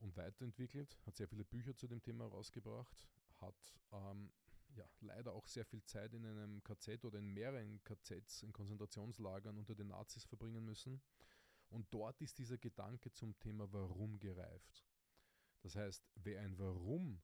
und 0.00 0.16
weiterentwickelt, 0.16 0.98
hat 1.06 1.14
sehr 1.16 1.28
viele 1.28 1.44
Bücher 1.44 1.76
zu 1.76 1.86
dem 1.86 2.02
Thema 2.02 2.26
rausgebracht, 2.26 3.06
hat 3.40 3.80
ähm, 3.92 4.32
ja, 4.74 4.84
leider 5.00 5.32
auch 5.32 5.46
sehr 5.46 5.64
viel 5.64 5.84
Zeit 5.84 6.14
in 6.14 6.26
einem 6.26 6.62
KZ 6.64 7.04
oder 7.04 7.18
in 7.18 7.32
mehreren 7.32 7.82
KZs, 7.84 8.42
in 8.42 8.52
Konzentrationslagern 8.52 9.56
unter 9.56 9.74
den 9.74 9.88
Nazis 9.88 10.24
verbringen 10.24 10.64
müssen. 10.64 11.00
Und 11.68 11.86
dort 11.94 12.20
ist 12.20 12.38
dieser 12.38 12.58
Gedanke 12.58 13.12
zum 13.12 13.38
Thema 13.38 13.72
Warum 13.72 14.18
gereift. 14.18 14.84
Das 15.60 15.76
heißt, 15.76 16.04
wer 16.16 16.40
ein 16.40 16.58
Warum 16.58 17.22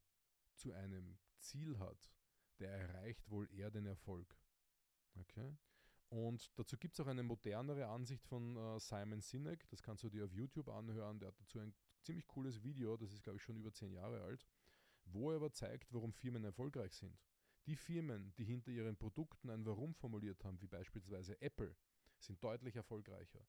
zu 0.55 0.73
einem 0.73 1.19
Ziel 1.39 1.79
hat, 1.79 2.13
der 2.59 2.71
erreicht 2.71 3.29
wohl 3.31 3.51
eher 3.53 3.71
den 3.71 3.87
Erfolg. 3.87 4.37
Okay? 5.15 5.57
Und 6.11 6.51
dazu 6.59 6.79
gibt 6.79 6.95
es 6.95 7.01
auch 7.01 7.07
eine 7.07 7.23
modernere 7.23 7.87
Ansicht 7.87 8.27
von 8.27 8.57
äh, 8.57 8.81
Simon 8.81 9.21
Sinek, 9.21 9.69
das 9.69 9.83
kannst 9.83 10.05
du 10.05 10.09
dir 10.09 10.25
auf 10.25 10.33
YouTube 10.33 10.69
anhören, 10.69 11.19
der 11.19 11.29
hat 11.29 11.41
dazu 11.41 11.59
ein 11.59 11.75
ziemlich 12.01 12.27
cooles 12.27 12.63
Video, 12.63 12.97
das 12.97 13.13
ist 13.13 13.23
glaube 13.23 13.37
ich 13.37 13.43
schon 13.43 13.57
über 13.57 13.73
zehn 13.73 13.93
Jahre 13.93 14.23
alt, 14.23 14.47
wo 15.05 15.31
er 15.31 15.37
aber 15.37 15.53
zeigt, 15.53 15.93
warum 15.93 16.13
Firmen 16.13 16.45
erfolgreich 16.45 16.95
sind. 16.95 17.19
Die 17.67 17.77
Firmen, 17.77 18.33
die 18.39 18.45
hinter 18.45 18.71
ihren 18.71 18.97
Produkten 18.97 19.51
ein 19.51 19.67
Warum 19.67 19.95
formuliert 19.95 20.43
haben, 20.45 20.59
wie 20.63 20.67
beispielsweise 20.67 21.39
Apple, 21.43 21.77
sind 22.19 22.43
deutlich 22.43 22.77
erfolgreicher. 22.77 23.47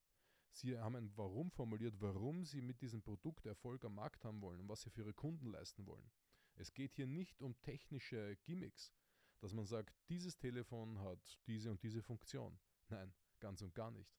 Sie 0.51 0.77
haben 0.77 0.97
ein 0.97 1.15
Warum 1.15 1.51
formuliert, 1.51 1.95
warum 2.01 2.43
sie 2.43 2.61
mit 2.61 2.81
diesem 2.81 3.01
Produkt 3.01 3.45
Erfolg 3.45 3.85
am 3.85 3.95
Markt 3.95 4.25
haben 4.25 4.41
wollen 4.41 4.59
und 4.59 4.67
was 4.67 4.81
sie 4.81 4.89
für 4.89 5.03
ihre 5.03 5.13
Kunden 5.13 5.45
leisten 5.45 5.85
wollen. 5.85 6.11
Es 6.55 6.73
geht 6.73 6.95
hier 6.95 7.07
nicht 7.07 7.41
um 7.41 7.57
technische 7.61 8.35
Gimmicks, 8.43 8.91
dass 9.41 9.53
man 9.53 9.65
sagt, 9.65 9.93
dieses 10.09 10.37
Telefon 10.37 10.99
hat 10.99 11.39
diese 11.47 11.71
und 11.71 11.81
diese 11.83 12.01
Funktion. 12.01 12.59
Nein, 12.89 13.13
ganz 13.39 13.61
und 13.61 13.73
gar 13.73 13.91
nicht. 13.91 14.13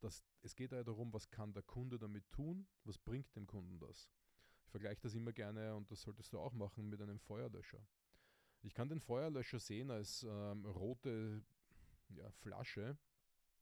Das, 0.00 0.24
es 0.42 0.54
geht 0.54 0.72
eher 0.72 0.84
darum, 0.84 1.12
was 1.12 1.30
kann 1.30 1.52
der 1.52 1.62
Kunde 1.62 1.98
damit 1.98 2.30
tun, 2.30 2.66
was 2.84 2.98
bringt 2.98 3.34
dem 3.36 3.46
Kunden 3.46 3.78
das. 3.78 4.10
Ich 4.64 4.70
vergleiche 4.70 5.00
das 5.02 5.14
immer 5.14 5.32
gerne 5.32 5.74
und 5.74 5.90
das 5.90 6.02
solltest 6.02 6.32
du 6.32 6.38
auch 6.38 6.52
machen 6.52 6.88
mit 6.88 7.00
einem 7.02 7.18
Feuerlöscher. 7.18 7.84
Ich 8.62 8.74
kann 8.74 8.88
den 8.88 9.00
Feuerlöscher 9.00 9.58
sehen 9.58 9.90
als 9.90 10.22
ähm, 10.22 10.64
rote 10.66 11.42
ja, 12.08 12.30
Flasche 12.30 12.96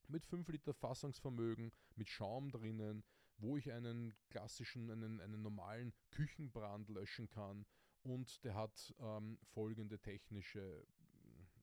mit 0.08 0.24
5 0.24 0.48
Liter 0.48 0.74
Fassungsvermögen, 0.74 1.72
mit 1.96 2.08
Schaum 2.08 2.50
drinnen, 2.50 3.04
wo 3.38 3.56
ich 3.56 3.70
einen 3.72 4.14
klassischen, 4.30 4.90
einen, 4.90 5.20
einen 5.20 5.42
normalen 5.42 5.92
Küchenbrand 6.10 6.88
löschen 6.88 7.28
kann 7.28 7.66
und 8.02 8.42
der 8.44 8.54
hat 8.54 8.94
ähm, 9.00 9.38
folgende 9.52 9.98
technische 9.98 10.86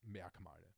Merkmale. 0.05 0.73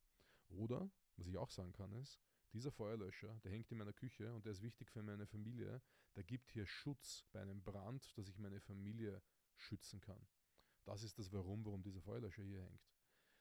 Oder, 0.50 0.90
was 1.16 1.28
ich 1.28 1.38
auch 1.38 1.50
sagen 1.50 1.74
kann, 1.74 1.92
ist, 1.94 2.20
dieser 2.54 2.72
Feuerlöscher, 2.72 3.40
der 3.44 3.52
hängt 3.52 3.72
in 3.72 3.78
meiner 3.78 3.94
Küche 3.94 4.34
und 4.34 4.46
der 4.46 4.54
ist 4.54 4.62
wichtig 4.62 4.90
für 4.90 5.04
meine 5.04 5.28
Familie, 5.28 5.82
der 6.16 6.24
gibt 6.24 6.52
hier 6.52 6.66
Schutz 6.66 7.26
bei 7.32 7.42
einem 7.42 7.62
Brand, 7.62 8.18
dass 8.18 8.30
ich 8.30 8.40
meine 8.40 8.60
Familie 8.62 9.22
schützen 9.56 10.00
kann. 10.00 10.28
Das 10.86 11.04
ist 11.04 11.20
das 11.20 11.32
Warum, 11.34 11.66
warum 11.66 11.84
dieser 11.84 12.02
Feuerlöscher 12.02 12.44
hier 12.44 12.62
hängt. 12.62 12.88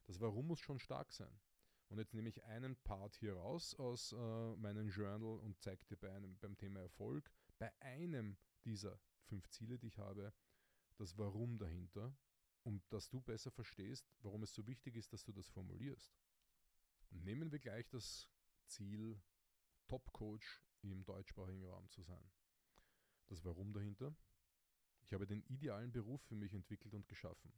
Das 0.07 0.21
Warum 0.21 0.49
muss 0.49 0.61
schon 0.61 0.79
stark 0.79 1.13
sein. 1.13 1.41
Und 1.89 1.99
jetzt 1.99 2.15
nehme 2.15 2.29
ich 2.29 2.43
einen 2.45 2.77
Part 2.83 3.15
hier 3.15 3.35
raus 3.35 3.75
aus 3.75 4.13
äh, 4.13 4.57
meinem 4.57 4.89
Journal 4.89 5.39
und 5.39 5.61
zeige 5.61 5.85
dir 5.85 5.97
bei 5.97 6.13
einem, 6.13 6.37
beim 6.39 6.57
Thema 6.57 6.81
Erfolg, 6.81 7.31
bei 7.59 7.73
einem 7.81 8.37
dieser 8.65 8.99
fünf 9.23 9.49
Ziele, 9.49 9.79
die 9.79 9.87
ich 9.87 9.99
habe, 9.99 10.33
das 10.97 11.17
Warum 11.17 11.59
dahinter, 11.59 12.17
um 12.67 12.83
dass 12.91 13.09
du 13.09 13.21
besser 13.21 13.53
verstehst, 13.53 14.13
warum 14.21 14.43
es 14.43 14.53
so 14.53 14.67
wichtig 14.67 14.97
ist, 14.97 15.13
dass 15.13 15.23
du 15.23 15.33
das 15.33 15.49
formulierst. 15.49 16.13
Nehmen 17.11 17.53
wir 17.53 17.61
gleich 17.61 17.89
das 17.89 18.29
Ziel, 18.67 19.23
Top-Coach 19.87 20.65
im 20.83 21.05
deutschsprachigen 21.05 21.65
Raum 21.65 21.89
zu 21.89 22.03
sein. 22.03 22.31
Das 23.29 23.45
Warum 23.45 23.73
dahinter? 23.73 24.15
Ich 25.03 25.13
habe 25.13 25.27
den 25.27 25.43
idealen 25.45 25.93
Beruf 25.93 26.21
für 26.23 26.35
mich 26.35 26.55
entwickelt 26.55 26.93
und 26.95 27.07
geschaffen. 27.07 27.53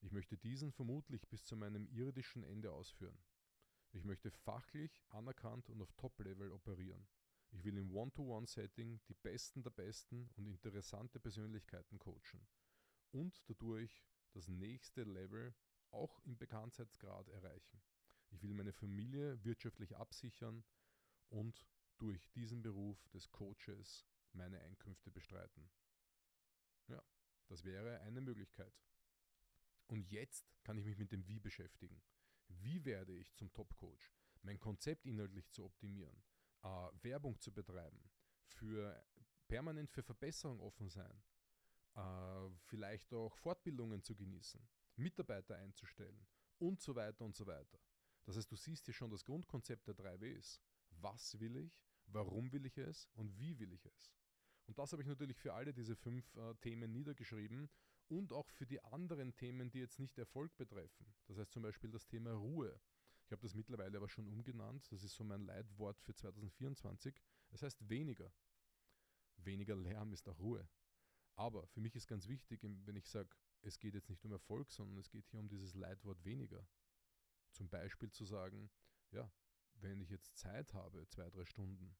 Ich 0.00 0.12
möchte 0.12 0.38
diesen 0.38 0.70
vermutlich 0.70 1.28
bis 1.28 1.44
zu 1.44 1.56
meinem 1.56 1.88
irdischen 1.88 2.44
Ende 2.44 2.70
ausführen. 2.72 3.18
Ich 3.92 4.04
möchte 4.04 4.30
fachlich, 4.30 5.02
anerkannt 5.08 5.68
und 5.68 5.82
auf 5.82 5.92
Top-Level 5.94 6.52
operieren. 6.52 7.08
Ich 7.50 7.64
will 7.64 7.76
im 7.76 7.90
One-to-One-Setting 7.90 9.00
die 9.08 9.14
Besten 9.14 9.64
der 9.64 9.70
Besten 9.70 10.30
und 10.36 10.46
interessante 10.46 11.18
Persönlichkeiten 11.18 11.98
coachen 11.98 12.46
und 13.12 13.42
dadurch 13.48 14.04
das 14.32 14.48
nächste 14.48 15.04
Level 15.04 15.54
auch 15.90 16.20
im 16.20 16.36
Bekanntheitsgrad 16.36 17.28
erreichen. 17.28 17.80
Ich 18.30 18.42
will 18.42 18.54
meine 18.54 18.72
Familie 18.72 19.42
wirtschaftlich 19.44 19.96
absichern 19.96 20.64
und 21.28 21.66
durch 21.98 22.30
diesen 22.30 22.62
Beruf 22.62 23.08
des 23.08 23.30
Coaches 23.30 24.06
meine 24.32 24.60
Einkünfte 24.60 25.10
bestreiten. 25.10 25.68
Ja, 26.88 27.02
das 27.48 27.64
wäre 27.64 28.00
eine 28.00 28.20
Möglichkeit. 28.20 28.72
Und 29.86 30.08
jetzt 30.10 30.52
kann 30.62 30.78
ich 30.78 30.84
mich 30.84 30.98
mit 30.98 31.10
dem 31.10 31.26
Wie 31.26 31.40
beschäftigen. 31.40 32.00
Wie 32.48 32.84
werde 32.84 33.12
ich 33.12 33.34
zum 33.34 33.52
Top-Coach? 33.52 34.12
Mein 34.42 34.58
Konzept 34.58 35.04
inhaltlich 35.06 35.50
zu 35.50 35.64
optimieren, 35.64 36.22
äh, 36.62 36.88
Werbung 37.02 37.38
zu 37.38 37.52
betreiben, 37.52 38.02
für 38.46 39.04
permanent 39.48 39.90
für 39.90 40.02
Verbesserung 40.02 40.60
offen 40.60 40.88
sein, 40.88 41.22
äh, 41.94 42.50
vielleicht 42.66 43.12
auch 43.12 43.36
Fortbildungen 43.36 44.02
zu 44.02 44.14
genießen, 44.14 44.60
Mitarbeiter 44.96 45.56
einzustellen 45.56 46.26
und 46.58 46.80
so 46.80 46.94
weiter 46.94 47.24
und 47.24 47.36
so 47.36 47.46
weiter. 47.46 47.78
Das 48.24 48.36
heißt, 48.36 48.50
du 48.50 48.56
siehst 48.56 48.84
hier 48.84 48.94
schon 48.94 49.10
das 49.10 49.24
Grundkonzept 49.24 49.86
der 49.86 49.94
drei 49.94 50.20
Ws. 50.20 50.60
Was 51.00 51.38
will 51.40 51.56
ich? 51.56 51.82
Warum 52.06 52.52
will 52.52 52.66
ich 52.66 52.76
es? 52.78 53.08
Und 53.14 53.38
wie 53.38 53.58
will 53.58 53.72
ich 53.72 53.84
es? 53.86 54.12
Und 54.66 54.78
das 54.78 54.92
habe 54.92 55.02
ich 55.02 55.08
natürlich 55.08 55.38
für 55.38 55.54
alle 55.54 55.72
diese 55.72 55.96
fünf 55.96 56.36
äh, 56.36 56.54
Themen 56.60 56.92
niedergeschrieben 56.92 57.68
und 58.08 58.32
auch 58.32 58.48
für 58.50 58.66
die 58.66 58.82
anderen 58.84 59.34
Themen, 59.34 59.70
die 59.70 59.78
jetzt 59.78 59.98
nicht 59.98 60.18
Erfolg 60.18 60.56
betreffen. 60.56 61.14
Das 61.26 61.38
heißt 61.38 61.52
zum 61.52 61.62
Beispiel 61.62 61.90
das 61.90 62.06
Thema 62.06 62.32
Ruhe. 62.32 62.80
Ich 63.24 63.32
habe 63.32 63.42
das 63.42 63.54
mittlerweile 63.54 63.96
aber 63.96 64.08
schon 64.08 64.26
umgenannt. 64.26 64.90
Das 64.90 65.04
ist 65.04 65.14
so 65.14 65.24
mein 65.24 65.42
Leitwort 65.42 66.00
für 66.00 66.14
2024. 66.14 67.20
Es 67.50 67.62
heißt 67.62 67.88
weniger. 67.88 68.32
Weniger 69.36 69.76
Lärm 69.76 70.12
ist 70.12 70.28
auch 70.28 70.38
Ruhe. 70.38 70.68
Aber 71.36 71.66
für 71.68 71.80
mich 71.80 71.94
ist 71.96 72.06
ganz 72.06 72.28
wichtig, 72.28 72.60
wenn 72.62 72.96
ich 72.96 73.08
sage, 73.08 73.30
es 73.62 73.78
geht 73.78 73.94
jetzt 73.94 74.08
nicht 74.08 74.24
um 74.24 74.32
Erfolg, 74.32 74.70
sondern 74.70 74.98
es 74.98 75.10
geht 75.10 75.26
hier 75.28 75.40
um 75.40 75.48
dieses 75.48 75.74
Leitwort 75.74 76.24
weniger. 76.24 76.66
Zum 77.52 77.68
Beispiel 77.68 78.10
zu 78.10 78.24
sagen, 78.24 78.70
ja, 79.10 79.30
wenn 79.74 80.00
ich 80.00 80.10
jetzt 80.10 80.36
Zeit 80.36 80.72
habe, 80.74 81.06
zwei, 81.08 81.28
drei 81.30 81.44
Stunden. 81.44 81.96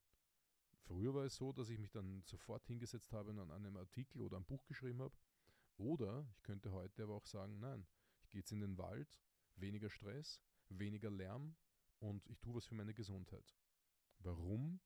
Früher 0.83 1.15
war 1.15 1.25
es 1.25 1.37
so, 1.37 1.53
dass 1.53 1.69
ich 1.69 1.79
mich 1.79 1.91
dann 1.91 2.23
sofort 2.25 2.67
hingesetzt 2.67 3.13
habe 3.13 3.31
und 3.31 3.39
an 3.39 3.51
einem 3.51 3.77
Artikel 3.77 4.23
oder 4.23 4.37
ein 4.37 4.45
Buch 4.45 4.65
geschrieben 4.67 5.03
habe. 5.03 5.17
Oder 5.77 6.27
ich 6.31 6.43
könnte 6.43 6.73
heute 6.73 7.05
aber 7.05 7.15
auch 7.15 7.27
sagen, 7.27 7.59
nein, 7.61 7.87
ich 8.23 8.29
gehe 8.31 8.41
jetzt 8.41 8.53
in 8.53 8.61
den 8.61 8.77
Wald, 8.77 9.21
weniger 9.57 9.91
Stress, 9.91 10.43
weniger 10.69 11.11
Lärm 11.11 11.57
und 12.01 12.27
ich 12.29 12.39
tue 12.41 12.55
was 12.55 12.67
für 12.67 12.75
meine 12.75 12.95
Gesundheit. 12.95 13.55
Warum? 14.19 14.81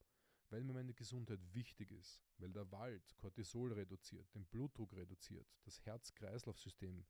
Weil 0.54 0.62
mir 0.62 0.72
meine 0.72 0.94
Gesundheit 0.94 1.40
wichtig 1.52 1.90
ist, 1.90 2.22
weil 2.38 2.52
der 2.52 2.70
Wald 2.70 3.16
Cortisol 3.16 3.72
reduziert, 3.72 4.32
den 4.36 4.44
Blutdruck 4.44 4.94
reduziert, 4.94 5.48
das 5.64 5.84
Herz-Kreislauf-System 5.84 7.04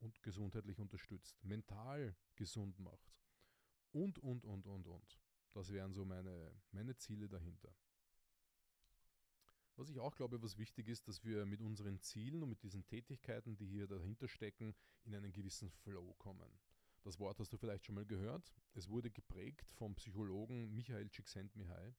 und 0.00 0.20
gesundheitlich 0.24 0.80
unterstützt, 0.80 1.40
mental 1.44 2.16
gesund 2.34 2.80
macht 2.80 3.14
und, 3.92 4.18
und, 4.18 4.44
und, 4.44 4.66
und, 4.66 4.88
und. 4.88 5.20
Das 5.52 5.70
wären 5.72 5.92
so 5.92 6.04
meine, 6.04 6.52
meine 6.72 6.96
Ziele 6.96 7.28
dahinter. 7.28 7.72
Was 9.76 9.88
ich 9.88 10.00
auch 10.00 10.16
glaube, 10.16 10.42
was 10.42 10.58
wichtig 10.58 10.88
ist, 10.88 11.06
dass 11.06 11.22
wir 11.22 11.46
mit 11.46 11.60
unseren 11.60 12.00
Zielen 12.00 12.42
und 12.42 12.48
mit 12.48 12.64
diesen 12.64 12.84
Tätigkeiten, 12.88 13.56
die 13.56 13.68
hier 13.68 13.86
dahinter 13.86 14.26
stecken, 14.26 14.74
in 15.04 15.14
einen 15.14 15.30
gewissen 15.30 15.70
Flow 15.70 16.12
kommen. 16.14 16.58
Das 17.04 17.20
Wort 17.20 17.38
hast 17.38 17.52
du 17.52 17.56
vielleicht 17.56 17.86
schon 17.86 17.94
mal 17.94 18.04
gehört. 18.04 18.52
Es 18.74 18.88
wurde 18.88 19.12
geprägt 19.12 19.70
vom 19.74 19.94
Psychologen 19.94 20.74
Michael 20.74 21.08
Csikszentmihalyi, 21.08 21.94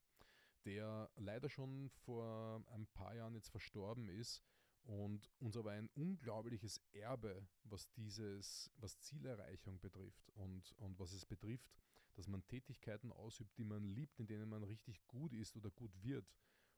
der 0.65 1.09
leider 1.15 1.49
schon 1.49 1.89
vor 1.89 2.63
ein 2.71 2.87
paar 2.87 3.15
Jahren 3.15 3.35
jetzt 3.35 3.49
verstorben 3.49 4.07
ist 4.09 4.43
und 4.83 5.29
uns 5.39 5.57
aber 5.57 5.71
ein 5.71 5.89
unglaubliches 5.95 6.81
Erbe, 6.91 7.47
was 7.63 7.89
dieses, 7.91 8.71
was 8.77 8.99
Zielerreichung 8.99 9.79
betrifft 9.79 10.29
und, 10.31 10.73
und 10.77 10.99
was 10.99 11.11
es 11.11 11.25
betrifft, 11.25 11.71
dass 12.15 12.27
man 12.27 12.45
Tätigkeiten 12.47 13.11
ausübt, 13.11 13.57
die 13.57 13.63
man 13.63 13.83
liebt, 13.83 14.19
in 14.19 14.27
denen 14.27 14.49
man 14.49 14.63
richtig 14.63 15.05
gut 15.07 15.33
ist 15.33 15.55
oder 15.55 15.69
gut 15.71 15.91
wird 16.03 16.25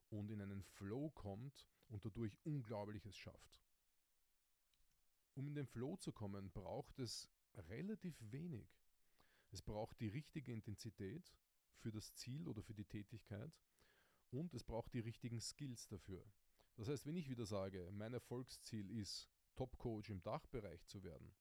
und 0.10 0.30
in 0.30 0.42
einen 0.42 0.64
Flow 0.64 1.10
kommt 1.12 1.68
und 1.88 2.06
dadurch 2.06 2.38
Unglaubliches 2.44 3.18
schafft. 3.18 3.60
Um 5.36 5.48
in 5.48 5.56
den 5.56 5.66
Flow 5.66 5.98
zu 5.98 6.12
kommen, 6.12 6.52
braucht 6.52 7.00
es 7.00 7.28
relativ 7.56 8.16
wenig. 8.20 8.68
Es 9.52 9.62
braucht 9.62 10.00
die 10.00 10.10
richtige 10.10 10.52
Intensität 10.52 11.34
für 11.78 11.92
das 11.92 12.14
Ziel 12.14 12.48
oder 12.48 12.62
für 12.62 12.74
die 12.74 12.86
Tätigkeit 12.86 13.52
und 14.34 14.54
es 14.54 14.64
braucht 14.64 14.94
die 14.94 15.00
richtigen 15.00 15.40
Skills 15.40 15.88
dafür. 15.88 16.26
Das 16.76 16.88
heißt, 16.88 17.06
wenn 17.06 17.16
ich 17.16 17.30
wieder 17.30 17.46
sage, 17.46 17.90
mein 17.92 18.14
Erfolgsziel 18.14 18.90
ist, 18.90 19.30
Top-Coach 19.56 20.10
im 20.10 20.22
Dachbereich 20.24 20.86
zu 20.88 21.04
werden, 21.04 21.34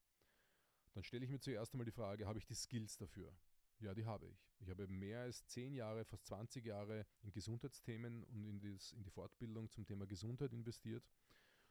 dann 0.92 1.04
stelle 1.04 1.24
ich 1.24 1.30
mir 1.30 1.40
zuerst 1.40 1.72
einmal 1.72 1.86
die 1.86 1.92
Frage, 1.92 2.26
habe 2.26 2.38
ich 2.38 2.44
die 2.44 2.54
Skills 2.54 2.98
dafür? 2.98 3.34
Ja, 3.78 3.94
die 3.94 4.04
habe 4.04 4.28
ich. 4.28 4.46
Ich 4.60 4.70
habe 4.70 4.86
mehr 4.86 5.22
als 5.22 5.44
10 5.46 5.74
Jahre, 5.74 6.04
fast 6.04 6.26
20 6.26 6.64
Jahre 6.64 7.06
in 7.22 7.32
Gesundheitsthemen 7.32 8.22
und 8.24 8.44
in, 8.44 8.60
das, 8.60 8.92
in 8.92 9.02
die 9.02 9.10
Fortbildung 9.10 9.70
zum 9.70 9.86
Thema 9.86 10.06
Gesundheit 10.06 10.52
investiert 10.52 11.04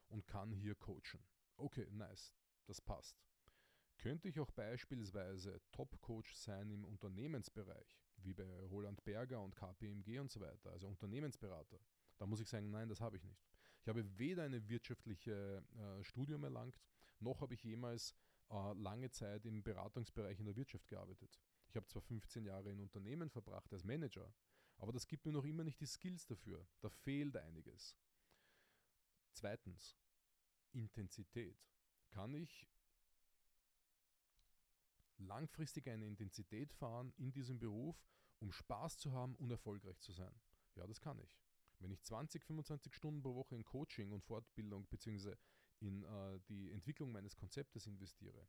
und 0.08 0.26
kann 0.26 0.52
hier 0.52 0.74
coachen. 0.74 1.24
Okay, 1.56 1.88
nice, 1.92 2.34
das 2.66 2.80
passt. 2.80 3.16
Könnte 3.96 4.28
ich 4.28 4.40
auch 4.40 4.50
beispielsweise 4.50 5.60
Top-Coach 5.70 6.34
sein 6.34 6.70
im 6.70 6.84
Unternehmensbereich, 6.84 7.98
wie 8.24 8.34
bei 8.34 8.44
Roland 8.70 9.02
Berger 9.04 9.40
und 9.40 9.56
KPMG 9.56 10.18
und 10.18 10.30
so 10.30 10.40
weiter, 10.40 10.70
also 10.70 10.86
Unternehmensberater? 10.86 11.78
Da 12.18 12.26
muss 12.26 12.40
ich 12.40 12.48
sagen, 12.48 12.70
nein, 12.70 12.88
das 12.88 13.00
habe 13.00 13.16
ich 13.16 13.24
nicht. 13.24 13.44
Ich 13.80 13.88
habe 13.88 14.04
weder 14.18 14.44
eine 14.44 14.68
wirtschaftliche 14.68 15.64
äh, 15.76 16.04
Studium 16.04 16.44
erlangt, 16.44 16.80
noch 17.18 17.40
habe 17.40 17.54
ich 17.54 17.64
jemals 17.64 18.14
äh, 18.50 18.72
lange 18.74 19.10
Zeit 19.10 19.44
im 19.46 19.62
Beratungsbereich 19.62 20.38
in 20.38 20.46
der 20.46 20.56
Wirtschaft 20.56 20.88
gearbeitet. 20.88 21.38
Ich 21.68 21.76
habe 21.76 21.86
zwar 21.86 22.02
15 22.02 22.44
Jahre 22.44 22.70
in 22.70 22.80
Unternehmen 22.80 23.30
verbracht 23.30 23.72
als 23.72 23.84
Manager, 23.84 24.32
aber 24.76 24.92
das 24.92 25.06
gibt 25.06 25.24
mir 25.24 25.32
noch 25.32 25.44
immer 25.44 25.64
nicht 25.64 25.80
die 25.80 25.86
Skills 25.86 26.26
dafür. 26.26 26.66
Da 26.80 26.90
fehlt 26.90 27.36
einiges. 27.36 27.96
Zweitens, 29.32 29.96
Intensität. 30.72 31.56
Kann 32.10 32.34
ich 32.34 32.68
langfristig 35.26 35.88
eine 35.88 36.06
Intensität 36.06 36.72
fahren 36.72 37.12
in 37.16 37.32
diesem 37.32 37.58
Beruf, 37.58 38.04
um 38.38 38.52
Spaß 38.52 38.98
zu 38.98 39.12
haben 39.12 39.34
und 39.36 39.50
erfolgreich 39.50 40.00
zu 40.00 40.12
sein? 40.12 40.34
Ja, 40.74 40.86
das 40.86 41.00
kann 41.00 41.18
ich. 41.18 41.38
Wenn 41.78 41.90
ich 41.90 42.02
20, 42.02 42.44
25 42.44 42.94
Stunden 42.94 43.22
pro 43.22 43.34
Woche 43.34 43.56
in 43.56 43.64
Coaching 43.64 44.12
und 44.12 44.22
Fortbildung 44.22 44.86
bzw. 44.86 45.34
in 45.80 46.04
äh, 46.04 46.40
die 46.48 46.70
Entwicklung 46.70 47.10
meines 47.10 47.36
Konzeptes 47.36 47.86
investiere, 47.86 48.46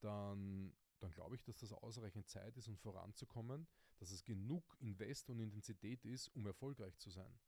dann, 0.00 0.74
dann 0.98 1.12
glaube 1.12 1.36
ich, 1.36 1.42
dass 1.42 1.56
das 1.56 1.72
ausreichend 1.72 2.28
Zeit 2.28 2.56
ist, 2.56 2.68
um 2.68 2.76
voranzukommen, 2.76 3.66
dass 3.98 4.10
es 4.10 4.24
genug 4.24 4.76
Invest 4.78 5.30
und 5.30 5.40
Intensität 5.40 6.04
ist, 6.04 6.28
um 6.28 6.46
erfolgreich 6.46 6.98
zu 6.98 7.10
sein. 7.10 7.38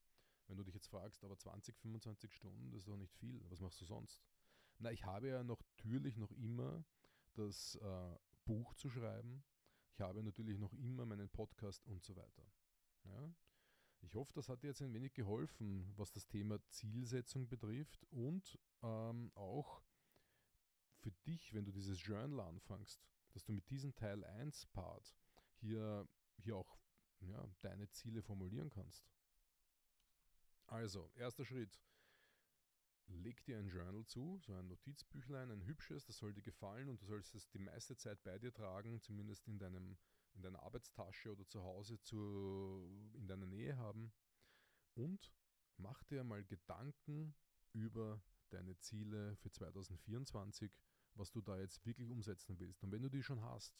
Wenn 0.46 0.56
du 0.56 0.64
dich 0.64 0.74
jetzt 0.74 0.88
fragst, 0.88 1.22
aber 1.24 1.36
20, 1.36 1.76
25 1.76 2.32
Stunden, 2.32 2.70
das 2.70 2.80
ist 2.80 2.88
doch 2.88 2.96
nicht 2.96 3.14
viel, 3.14 3.42
was 3.50 3.60
machst 3.60 3.80
du 3.82 3.84
sonst? 3.84 4.22
Na, 4.78 4.90
ich 4.90 5.04
habe 5.04 5.28
ja 5.28 5.44
natürlich 5.44 6.16
noch 6.16 6.32
immer 6.32 6.84
das 7.34 7.74
äh, 7.76 8.16
Buch 8.48 8.74
zu 8.76 8.88
schreiben, 8.88 9.44
ich 9.92 10.00
habe 10.00 10.22
natürlich 10.22 10.58
noch 10.58 10.72
immer 10.72 11.04
meinen 11.04 11.28
Podcast 11.28 11.84
und 11.86 12.02
so 12.02 12.16
weiter. 12.16 12.50
Ja? 13.04 13.34
Ich 14.00 14.14
hoffe, 14.14 14.32
das 14.32 14.48
hat 14.48 14.62
dir 14.62 14.68
jetzt 14.68 14.80
ein 14.80 14.94
wenig 14.94 15.12
geholfen, 15.12 15.92
was 15.96 16.12
das 16.12 16.26
Thema 16.26 16.58
Zielsetzung 16.70 17.46
betrifft 17.46 18.06
und 18.10 18.58
ähm, 18.82 19.30
auch 19.34 19.82
für 20.96 21.12
dich, 21.26 21.52
wenn 21.52 21.66
du 21.66 21.72
dieses 21.72 22.02
Journal 22.02 22.40
anfängst, 22.40 23.04
dass 23.32 23.44
du 23.44 23.52
mit 23.52 23.68
diesem 23.68 23.94
Teil 23.94 24.24
1 24.24 24.66
Part 24.68 25.14
hier, 25.60 26.08
hier 26.38 26.56
auch 26.56 26.78
ja, 27.20 27.46
deine 27.60 27.90
Ziele 27.90 28.22
formulieren 28.22 28.70
kannst. 28.70 29.06
Also, 30.68 31.10
erster 31.16 31.44
Schritt. 31.44 31.78
Leg 33.08 33.42
dir 33.44 33.58
ein 33.58 33.68
Journal 33.68 34.04
zu, 34.06 34.38
so 34.40 34.54
ein 34.54 34.68
Notizbüchlein, 34.68 35.50
ein 35.50 35.64
hübsches, 35.64 36.04
das 36.04 36.18
soll 36.18 36.34
dir 36.34 36.42
gefallen 36.42 36.88
und 36.88 37.00
du 37.00 37.06
sollst 37.06 37.34
es 37.34 37.48
die 37.48 37.58
meiste 37.58 37.96
Zeit 37.96 38.22
bei 38.22 38.38
dir 38.38 38.52
tragen, 38.52 39.00
zumindest 39.00 39.48
in 39.48 39.58
deinem 39.58 39.96
in 40.38 40.42
deiner 40.42 40.62
Arbeitstasche 40.62 41.32
oder 41.32 41.46
zu 41.46 41.62
Hause 41.62 42.00
zu, 42.00 42.88
in 43.14 43.26
deiner 43.26 43.46
Nähe 43.46 43.76
haben. 43.76 44.12
Und 44.94 45.34
mach 45.76 46.02
dir 46.04 46.24
mal 46.24 46.44
Gedanken 46.44 47.34
über 47.72 48.22
deine 48.50 48.78
Ziele 48.78 49.36
für 49.36 49.50
2024, 49.50 50.72
was 51.14 51.30
du 51.32 51.40
da 51.40 51.58
jetzt 51.58 51.84
wirklich 51.84 52.10
umsetzen 52.10 52.58
willst. 52.58 52.82
Und 52.82 52.92
wenn 52.92 53.02
du 53.02 53.10
die 53.10 53.22
schon 53.22 53.42
hast, 53.42 53.76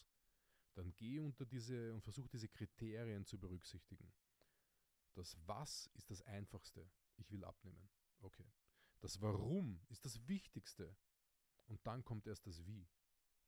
dann 0.75 0.95
geh 0.97 1.21
unter 1.21 1.47
diese 1.47 1.95
und 1.95 2.03
versuch 2.03 2.29
diese 2.29 2.49
Kriterien 2.49 3.25
zu 3.25 3.39
berücksichtigen. 3.39 4.13
Das 5.15 5.37
Was 5.47 5.87
ist 5.95 6.11
das 6.11 6.23
Einfachste. 6.23 6.89
Ich 7.17 7.31
will 7.31 7.45
abnehmen. 7.45 7.89
Okay. 8.21 8.45
Das 9.01 9.21
Warum 9.21 9.81
ist 9.89 10.05
das 10.05 10.27
Wichtigste. 10.27 10.95
Und 11.67 11.87
dann 11.87 12.05
kommt 12.05 12.27
erst 12.27 12.47
das 12.47 12.67
Wie. 12.67 12.89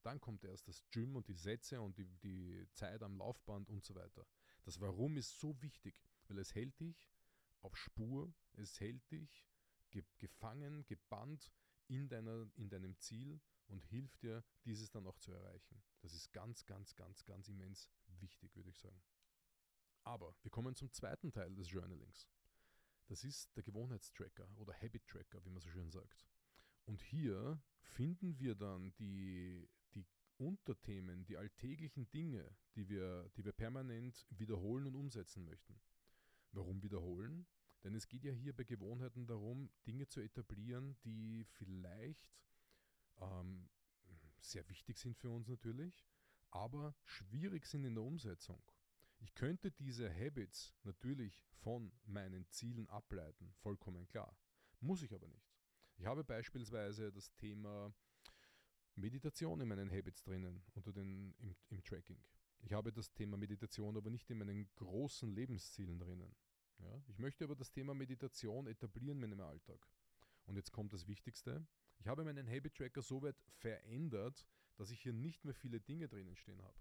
Dann 0.02 0.20
kommt 0.20 0.44
erst 0.44 0.68
das 0.68 0.82
Gym 0.90 1.16
und 1.16 1.28
die 1.28 1.34
Sätze 1.34 1.80
und 1.80 1.98
die, 1.98 2.06
die 2.06 2.66
Zeit 2.72 3.02
am 3.02 3.18
Laufband 3.18 3.68
und 3.68 3.84
so 3.84 3.94
weiter. 3.94 4.26
Das 4.64 4.80
Warum 4.80 5.16
ist 5.16 5.38
so 5.38 5.60
wichtig, 5.60 6.02
weil 6.28 6.38
es 6.38 6.54
hält 6.54 6.78
dich 6.80 7.10
auf 7.60 7.76
Spur, 7.76 8.32
es 8.54 8.80
hält 8.80 9.10
dich 9.10 9.46
ge 9.90 10.04
gefangen, 10.18 10.86
gebannt 10.86 11.52
in, 11.88 12.08
deiner, 12.08 12.48
in 12.54 12.68
deinem 12.68 12.96
Ziel 12.98 13.40
und 13.66 13.84
hilft 13.86 14.22
dir, 14.22 14.44
dieses 14.64 14.90
dann 14.90 15.06
auch 15.06 15.18
zu 15.18 15.32
erreichen. 15.32 15.82
Das 16.00 16.14
ist 16.14 16.32
ganz, 16.32 16.64
ganz, 16.64 16.94
ganz, 16.94 17.24
ganz 17.24 17.48
immens 17.48 17.90
wichtig, 18.20 18.54
würde 18.56 18.70
ich 18.70 18.78
sagen. 18.78 19.02
Aber 20.04 20.34
wir 20.42 20.50
kommen 20.50 20.74
zum 20.74 20.90
zweiten 20.92 21.30
Teil 21.30 21.54
des 21.54 21.70
Journalings. 21.70 22.28
Das 23.10 23.24
ist 23.24 23.56
der 23.56 23.64
Gewohnheitstracker 23.64 24.48
oder 24.56 24.72
Habit 24.72 25.04
Tracker, 25.08 25.44
wie 25.44 25.50
man 25.50 25.60
so 25.60 25.68
schön 25.68 25.90
sagt. 25.90 26.28
Und 26.84 27.02
hier 27.02 27.60
finden 27.80 28.38
wir 28.38 28.54
dann 28.54 28.94
die, 29.00 29.68
Unterthemen, 30.40 31.26
die 31.26 31.36
alltäglichen 31.36 32.08
Dinge, 32.12 32.56
die 32.74 32.88
wir, 32.88 33.28
die 33.36 33.44
wir 33.44 33.52
permanent 33.52 34.26
wiederholen 34.30 34.86
und 34.86 34.94
umsetzen 34.94 35.44
möchten. 35.44 35.78
Warum 36.52 36.82
wiederholen? 36.82 37.46
Denn 37.82 37.94
es 37.94 38.08
geht 38.08 38.24
ja 38.24 38.32
hier 38.32 38.54
bei 38.54 38.64
Gewohnheiten 38.64 39.26
darum, 39.26 39.70
Dinge 39.86 40.06
zu 40.06 40.20
etablieren, 40.20 40.96
die 41.04 41.44
vielleicht 41.44 42.32
ähm, 43.20 43.68
sehr 44.38 44.66
wichtig 44.68 44.98
sind 44.98 45.16
für 45.16 45.30
uns 45.30 45.48
natürlich, 45.48 46.06
aber 46.50 46.94
schwierig 47.04 47.66
sind 47.66 47.84
in 47.84 47.94
der 47.94 48.04
Umsetzung. 48.04 48.62
Ich 49.20 49.34
könnte 49.34 49.70
diese 49.70 50.12
Habits 50.12 50.74
natürlich 50.82 51.42
von 51.60 51.92
meinen 52.06 52.48
Zielen 52.48 52.88
ableiten, 52.88 53.52
vollkommen 53.58 54.06
klar. 54.06 54.36
Muss 54.80 55.02
ich 55.02 55.14
aber 55.14 55.28
nicht. 55.28 55.54
Ich 55.98 56.06
habe 56.06 56.24
beispielsweise 56.24 57.12
das 57.12 57.30
Thema 57.34 57.94
Meditation 58.94 59.60
in 59.60 59.68
meinen 59.68 59.90
Habits 59.90 60.22
drinnen, 60.22 60.62
unter 60.74 60.92
den, 60.92 61.34
im, 61.38 61.54
im 61.68 61.84
Tracking. 61.84 62.22
Ich 62.62 62.72
habe 62.72 62.92
das 62.92 63.12
Thema 63.12 63.36
Meditation 63.36 63.96
aber 63.96 64.10
nicht 64.10 64.30
in 64.30 64.38
meinen 64.38 64.68
großen 64.76 65.30
Lebenszielen 65.30 65.98
drinnen. 65.98 66.34
Ja? 66.78 67.02
Ich 67.08 67.18
möchte 67.18 67.44
aber 67.44 67.56
das 67.56 67.70
Thema 67.70 67.94
Meditation 67.94 68.66
etablieren 68.66 69.22
in 69.22 69.30
meinem 69.30 69.40
Alltag. 69.40 69.86
Und 70.44 70.56
jetzt 70.56 70.72
kommt 70.72 70.92
das 70.92 71.06
Wichtigste. 71.06 71.66
Ich 71.98 72.06
habe 72.06 72.24
meinen 72.24 72.48
Habit 72.48 72.74
Tracker 72.74 73.02
so 73.02 73.22
weit 73.22 73.36
verändert, 73.58 74.46
dass 74.76 74.90
ich 74.90 75.02
hier 75.02 75.12
nicht 75.12 75.44
mehr 75.44 75.54
viele 75.54 75.80
Dinge 75.80 76.08
drinnen 76.08 76.36
stehen 76.36 76.62
habe. 76.62 76.78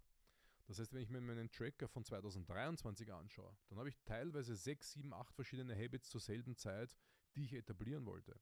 Das 0.70 0.78
heißt, 0.78 0.94
wenn 0.94 1.02
ich 1.02 1.10
mir 1.10 1.20
meinen 1.20 1.52
Tracker 1.52 1.88
von 1.88 2.06
2023 2.06 3.12
anschaue, 3.12 3.58
dann 3.70 3.80
habe 3.80 3.90
ich 3.90 3.98
teilweise 4.04 4.56
sechs, 4.56 4.92
sieben, 4.92 5.16
acht 5.16 5.34
verschiedene 5.34 5.76
Habits 5.76 6.12
zur 6.12 6.22
selben 6.22 6.56
Zeit, 6.56 6.96
die 7.36 7.44
ich 7.44 7.54
etablieren 7.54 8.06
wollte. 8.06 8.40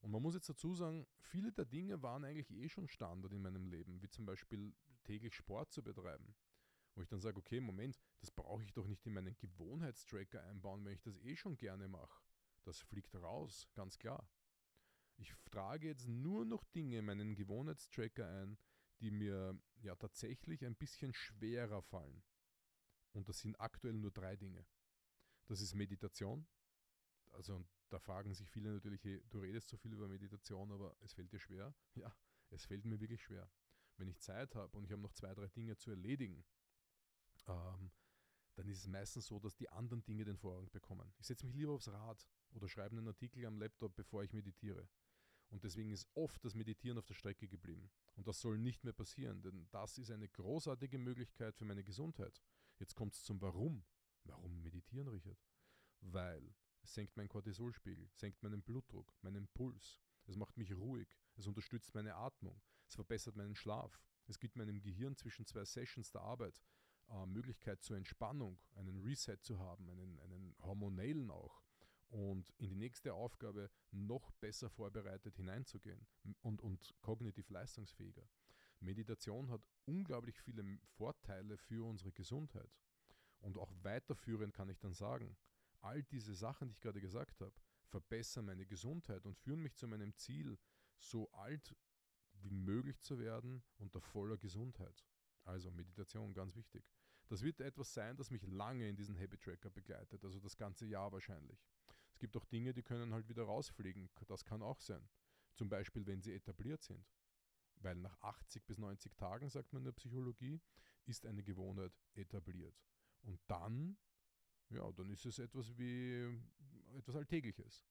Und 0.00 0.10
man 0.10 0.20
muss 0.20 0.34
jetzt 0.34 0.50
dazu 0.50 0.74
sagen, 0.74 1.06
viele 1.16 1.52
der 1.52 1.64
Dinge 1.64 2.02
waren 2.02 2.22
eigentlich 2.22 2.50
eh 2.50 2.68
schon 2.68 2.86
Standard 2.86 3.32
in 3.32 3.40
meinem 3.40 3.66
Leben, 3.66 4.02
wie 4.02 4.10
zum 4.10 4.26
Beispiel 4.26 4.74
täglich 5.04 5.34
Sport 5.34 5.72
zu 5.72 5.82
betreiben. 5.82 6.34
Wo 6.94 7.00
ich 7.00 7.08
dann 7.08 7.22
sage, 7.22 7.38
okay, 7.38 7.60
Moment, 7.60 7.98
das 8.20 8.30
brauche 8.30 8.62
ich 8.62 8.74
doch 8.74 8.86
nicht 8.86 9.06
in 9.06 9.14
meinen 9.14 9.34
Gewohnheitstracker 9.38 10.42
einbauen, 10.42 10.84
wenn 10.84 10.92
ich 10.92 11.00
das 11.00 11.16
eh 11.20 11.34
schon 11.34 11.56
gerne 11.56 11.88
mache. 11.88 12.20
Das 12.64 12.82
fliegt 12.82 13.14
raus, 13.14 13.66
ganz 13.72 13.98
klar. 13.98 14.28
Ich 15.16 15.32
trage 15.50 15.86
jetzt 15.86 16.08
nur 16.08 16.44
noch 16.44 16.62
Dinge 16.64 16.98
in 16.98 17.06
meinen 17.06 17.34
Gewohnheitstracker 17.34 18.28
ein, 18.28 18.58
die 19.00 19.10
mir 19.10 19.58
ja 19.84 19.94
tatsächlich 19.94 20.64
ein 20.64 20.76
bisschen 20.76 21.12
schwerer 21.14 21.82
fallen. 21.82 22.22
Und 23.12 23.28
das 23.28 23.40
sind 23.40 23.60
aktuell 23.60 23.94
nur 23.94 24.10
drei 24.10 24.36
Dinge. 24.36 24.66
Das 25.46 25.60
ist 25.60 25.74
Meditation, 25.74 26.46
also 27.32 27.64
da 27.90 27.98
fragen 27.98 28.34
sich 28.34 28.50
viele 28.50 28.72
natürlich, 28.72 29.04
hey, 29.04 29.22
du 29.30 29.38
redest 29.38 29.68
so 29.68 29.76
viel 29.76 29.92
über 29.92 30.08
Meditation, 30.08 30.72
aber 30.72 30.96
es 31.00 31.12
fällt 31.12 31.32
dir 31.32 31.38
schwer. 31.38 31.74
Ja, 31.94 32.12
es 32.50 32.64
fällt 32.64 32.84
mir 32.84 33.00
wirklich 33.00 33.22
schwer. 33.22 33.48
Wenn 33.96 34.08
ich 34.08 34.20
Zeit 34.20 34.54
habe 34.54 34.76
und 34.76 34.84
ich 34.84 34.92
habe 34.92 35.02
noch 35.02 35.12
zwei, 35.12 35.34
drei 35.34 35.46
Dinge 35.48 35.76
zu 35.76 35.90
erledigen, 35.90 36.44
ähm, 37.46 37.92
dann 38.56 38.68
ist 38.68 38.78
es 38.78 38.88
meistens 38.88 39.26
so, 39.26 39.38
dass 39.38 39.54
die 39.56 39.68
anderen 39.68 40.04
Dinge 40.04 40.24
den 40.24 40.36
Vorrang 40.36 40.70
bekommen. 40.70 41.12
Ich 41.18 41.26
setze 41.26 41.46
mich 41.46 41.54
lieber 41.54 41.72
aufs 41.72 41.88
Rad 41.88 42.26
oder 42.50 42.68
schreibe 42.68 42.96
einen 42.96 43.08
Artikel 43.08 43.44
am 43.46 43.58
Laptop, 43.58 43.94
bevor 43.96 44.22
ich 44.22 44.32
meditiere. 44.32 44.88
Und 45.54 45.62
deswegen 45.62 45.92
ist 45.92 46.08
oft 46.14 46.44
das 46.44 46.56
Meditieren 46.56 46.98
auf 46.98 47.06
der 47.06 47.14
Strecke 47.14 47.46
geblieben. 47.46 47.88
Und 48.16 48.26
das 48.26 48.40
soll 48.40 48.58
nicht 48.58 48.82
mehr 48.82 48.92
passieren, 48.92 49.40
denn 49.40 49.68
das 49.70 49.98
ist 49.98 50.10
eine 50.10 50.28
großartige 50.28 50.98
Möglichkeit 50.98 51.56
für 51.56 51.64
meine 51.64 51.84
Gesundheit. 51.84 52.42
Jetzt 52.80 52.96
kommt 52.96 53.14
es 53.14 53.22
zum 53.22 53.40
Warum. 53.40 53.84
Warum 54.24 54.60
meditieren, 54.62 55.06
Richard? 55.06 55.38
Weil 56.00 56.56
es 56.82 56.92
senkt 56.92 57.16
meinen 57.16 57.28
Cortisolspiegel, 57.28 58.10
senkt 58.16 58.42
meinen 58.42 58.64
Blutdruck, 58.64 59.14
meinen 59.22 59.46
Puls. 59.46 60.00
Es 60.26 60.34
macht 60.34 60.56
mich 60.56 60.74
ruhig. 60.74 61.06
Es 61.36 61.46
unterstützt 61.46 61.94
meine 61.94 62.16
Atmung. 62.16 62.60
Es 62.88 62.96
verbessert 62.96 63.36
meinen 63.36 63.54
Schlaf. 63.54 64.00
Es 64.26 64.40
gibt 64.40 64.56
meinem 64.56 64.80
Gehirn 64.80 65.14
zwischen 65.14 65.46
zwei 65.46 65.64
Sessions 65.64 66.10
der 66.10 66.22
Arbeit 66.22 66.60
äh, 67.10 67.26
Möglichkeit 67.26 67.80
zur 67.80 67.96
Entspannung, 67.96 68.58
einen 68.74 68.98
Reset 69.04 69.38
zu 69.40 69.60
haben, 69.60 69.88
einen, 69.88 70.18
einen 70.18 70.56
hormonellen 70.58 71.30
auch. 71.30 71.62
Und 72.14 72.48
in 72.58 72.68
die 72.68 72.76
nächste 72.76 73.12
Aufgabe 73.12 73.68
noch 73.90 74.30
besser 74.34 74.70
vorbereitet 74.70 75.34
hineinzugehen 75.34 76.06
und, 76.42 76.62
und 76.62 76.94
kognitiv 77.00 77.50
leistungsfähiger. 77.50 78.22
Meditation 78.78 79.50
hat 79.50 79.60
unglaublich 79.84 80.40
viele 80.40 80.78
Vorteile 80.96 81.58
für 81.58 81.84
unsere 81.84 82.12
Gesundheit. 82.12 82.70
Und 83.40 83.58
auch 83.58 83.72
weiterführend 83.82 84.54
kann 84.54 84.68
ich 84.68 84.78
dann 84.78 84.94
sagen, 84.94 85.36
all 85.80 86.04
diese 86.04 86.36
Sachen, 86.36 86.68
die 86.68 86.74
ich 86.74 86.80
gerade 86.80 87.00
gesagt 87.00 87.40
habe, 87.40 87.52
verbessern 87.88 88.44
meine 88.44 88.64
Gesundheit 88.64 89.26
und 89.26 89.36
führen 89.36 89.60
mich 89.60 89.74
zu 89.74 89.88
meinem 89.88 90.14
Ziel, 90.14 90.56
so 91.00 91.28
alt 91.32 91.74
wie 92.34 92.50
möglich 92.50 93.00
zu 93.00 93.18
werden 93.18 93.64
unter 93.78 94.00
voller 94.00 94.38
Gesundheit. 94.38 95.04
Also 95.42 95.72
Meditation, 95.72 96.32
ganz 96.32 96.54
wichtig. 96.54 96.84
Das 97.26 97.42
wird 97.42 97.60
etwas 97.60 97.92
sein, 97.92 98.16
das 98.16 98.30
mich 98.30 98.46
lange 98.46 98.88
in 98.88 98.94
diesen 98.94 99.18
Habit 99.18 99.42
Tracker 99.42 99.70
begleitet, 99.70 100.24
also 100.24 100.38
das 100.38 100.56
ganze 100.56 100.86
Jahr 100.86 101.10
wahrscheinlich. 101.10 101.58
Es 102.14 102.20
gibt 102.20 102.36
auch 102.36 102.44
Dinge, 102.44 102.72
die 102.72 102.84
können 102.84 103.12
halt 103.12 103.28
wieder 103.28 103.42
rausfliegen. 103.42 104.08
Das 104.28 104.44
kann 104.44 104.62
auch 104.62 104.80
sein. 104.80 105.08
Zum 105.54 105.68
Beispiel, 105.68 106.06
wenn 106.06 106.22
sie 106.22 106.32
etabliert 106.32 106.80
sind. 106.80 107.04
Weil 107.80 107.96
nach 107.96 108.16
80 108.22 108.64
bis 108.64 108.78
90 108.78 109.16
Tagen, 109.16 109.50
sagt 109.50 109.72
man 109.72 109.80
in 109.80 109.86
der 109.86 109.92
Psychologie, 109.92 110.60
ist 111.06 111.26
eine 111.26 111.42
Gewohnheit 111.42 111.92
etabliert. 112.14 112.76
Und 113.22 113.40
dann, 113.48 113.98
ja, 114.70 114.92
dann 114.92 115.10
ist 115.10 115.26
es 115.26 115.40
etwas 115.40 115.76
wie 115.76 116.40
etwas 116.96 117.16
Alltägliches. 117.16 117.84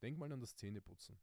Denk 0.00 0.16
mal 0.16 0.32
an 0.32 0.40
das 0.40 0.56
Zähneputzen. 0.56 1.18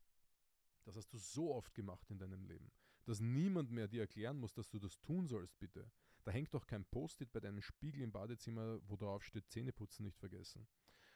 Das 0.84 0.95
hast 0.95 1.12
du 1.13 1.17
so 1.17 1.51
oft 1.51 1.73
gemacht 1.73 2.12
in 2.12 2.19
deinem 2.19 2.45
Leben, 2.45 2.71
dass 3.05 3.19
niemand 3.19 3.71
mehr 3.71 3.88
dir 3.88 4.01
erklären 4.01 4.38
muss, 4.38 4.53
dass 4.53 4.69
du 4.69 4.77
das 4.77 4.99
tun 4.99 5.27
sollst, 5.27 5.58
bitte. 5.58 5.91
Da 6.23 6.31
hängt 6.31 6.53
doch 6.53 6.67
kein 6.67 6.86
Post-it 6.86 7.31
bei 7.31 7.39
deinem 7.39 7.62
Spiegel 7.62 8.01
im 8.01 8.12
Badezimmer, 8.12 8.79
wo 8.88 8.95
drauf 8.97 9.23
steht, 9.23 9.49
Zähneputzen 9.49 10.05
nicht 10.05 10.19
vergessen. 10.19 10.67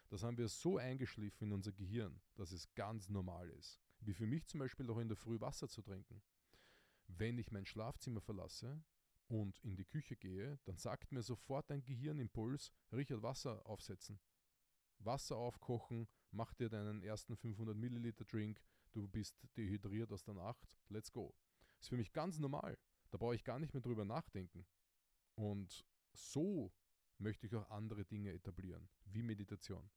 Das 0.09 0.23
haben 0.23 0.37
wir 0.37 0.47
so 0.47 0.77
eingeschliffen 0.77 1.47
in 1.47 1.53
unser 1.53 1.71
Gehirn, 1.71 2.19
dass 2.35 2.51
es 2.51 2.73
ganz 2.73 3.09
normal 3.09 3.49
ist. 3.51 3.79
Wie 3.99 4.13
für 4.13 4.25
mich 4.25 4.47
zum 4.47 4.59
Beispiel 4.59 4.89
auch 4.89 4.97
in 4.97 5.07
der 5.07 5.17
Früh 5.17 5.39
Wasser 5.39 5.69
zu 5.69 5.81
trinken. 5.81 6.21
Wenn 7.07 7.37
ich 7.37 7.51
mein 7.51 7.65
Schlafzimmer 7.65 8.21
verlasse 8.21 8.83
und 9.27 9.59
in 9.59 9.75
die 9.75 9.85
Küche 9.85 10.15
gehe, 10.15 10.59
dann 10.65 10.77
sagt 10.77 11.11
mir 11.11 11.21
sofort 11.21 11.69
ein 11.71 11.83
Gehirnimpuls, 11.83 12.71
Richard, 12.91 13.21
Wasser 13.21 13.65
aufsetzen. 13.65 14.19
Wasser 14.97 15.37
aufkochen, 15.37 16.07
mach 16.31 16.53
dir 16.53 16.69
deinen 16.69 17.03
ersten 17.03 17.37
500 17.37 17.75
Milliliter 17.75 18.25
Drink, 18.25 18.61
du 18.91 19.07
bist 19.07 19.37
dehydriert 19.55 20.11
aus 20.11 20.23
der 20.23 20.33
Nacht, 20.33 20.67
let's 20.89 21.11
go. 21.11 21.35
Ist 21.79 21.89
für 21.89 21.97
mich 21.97 22.11
ganz 22.11 22.39
normal. 22.39 22.77
Da 23.11 23.17
brauche 23.17 23.35
ich 23.35 23.43
gar 23.43 23.59
nicht 23.59 23.73
mehr 23.73 23.81
drüber 23.81 24.05
nachdenken. 24.05 24.65
Und 25.35 25.85
so 26.13 26.71
möchte 27.19 27.47
ich 27.47 27.55
auch 27.55 27.69
andere 27.69 28.05
Dinge 28.05 28.33
etablieren, 28.33 28.89
wie 29.05 29.23
Meditation. 29.23 29.89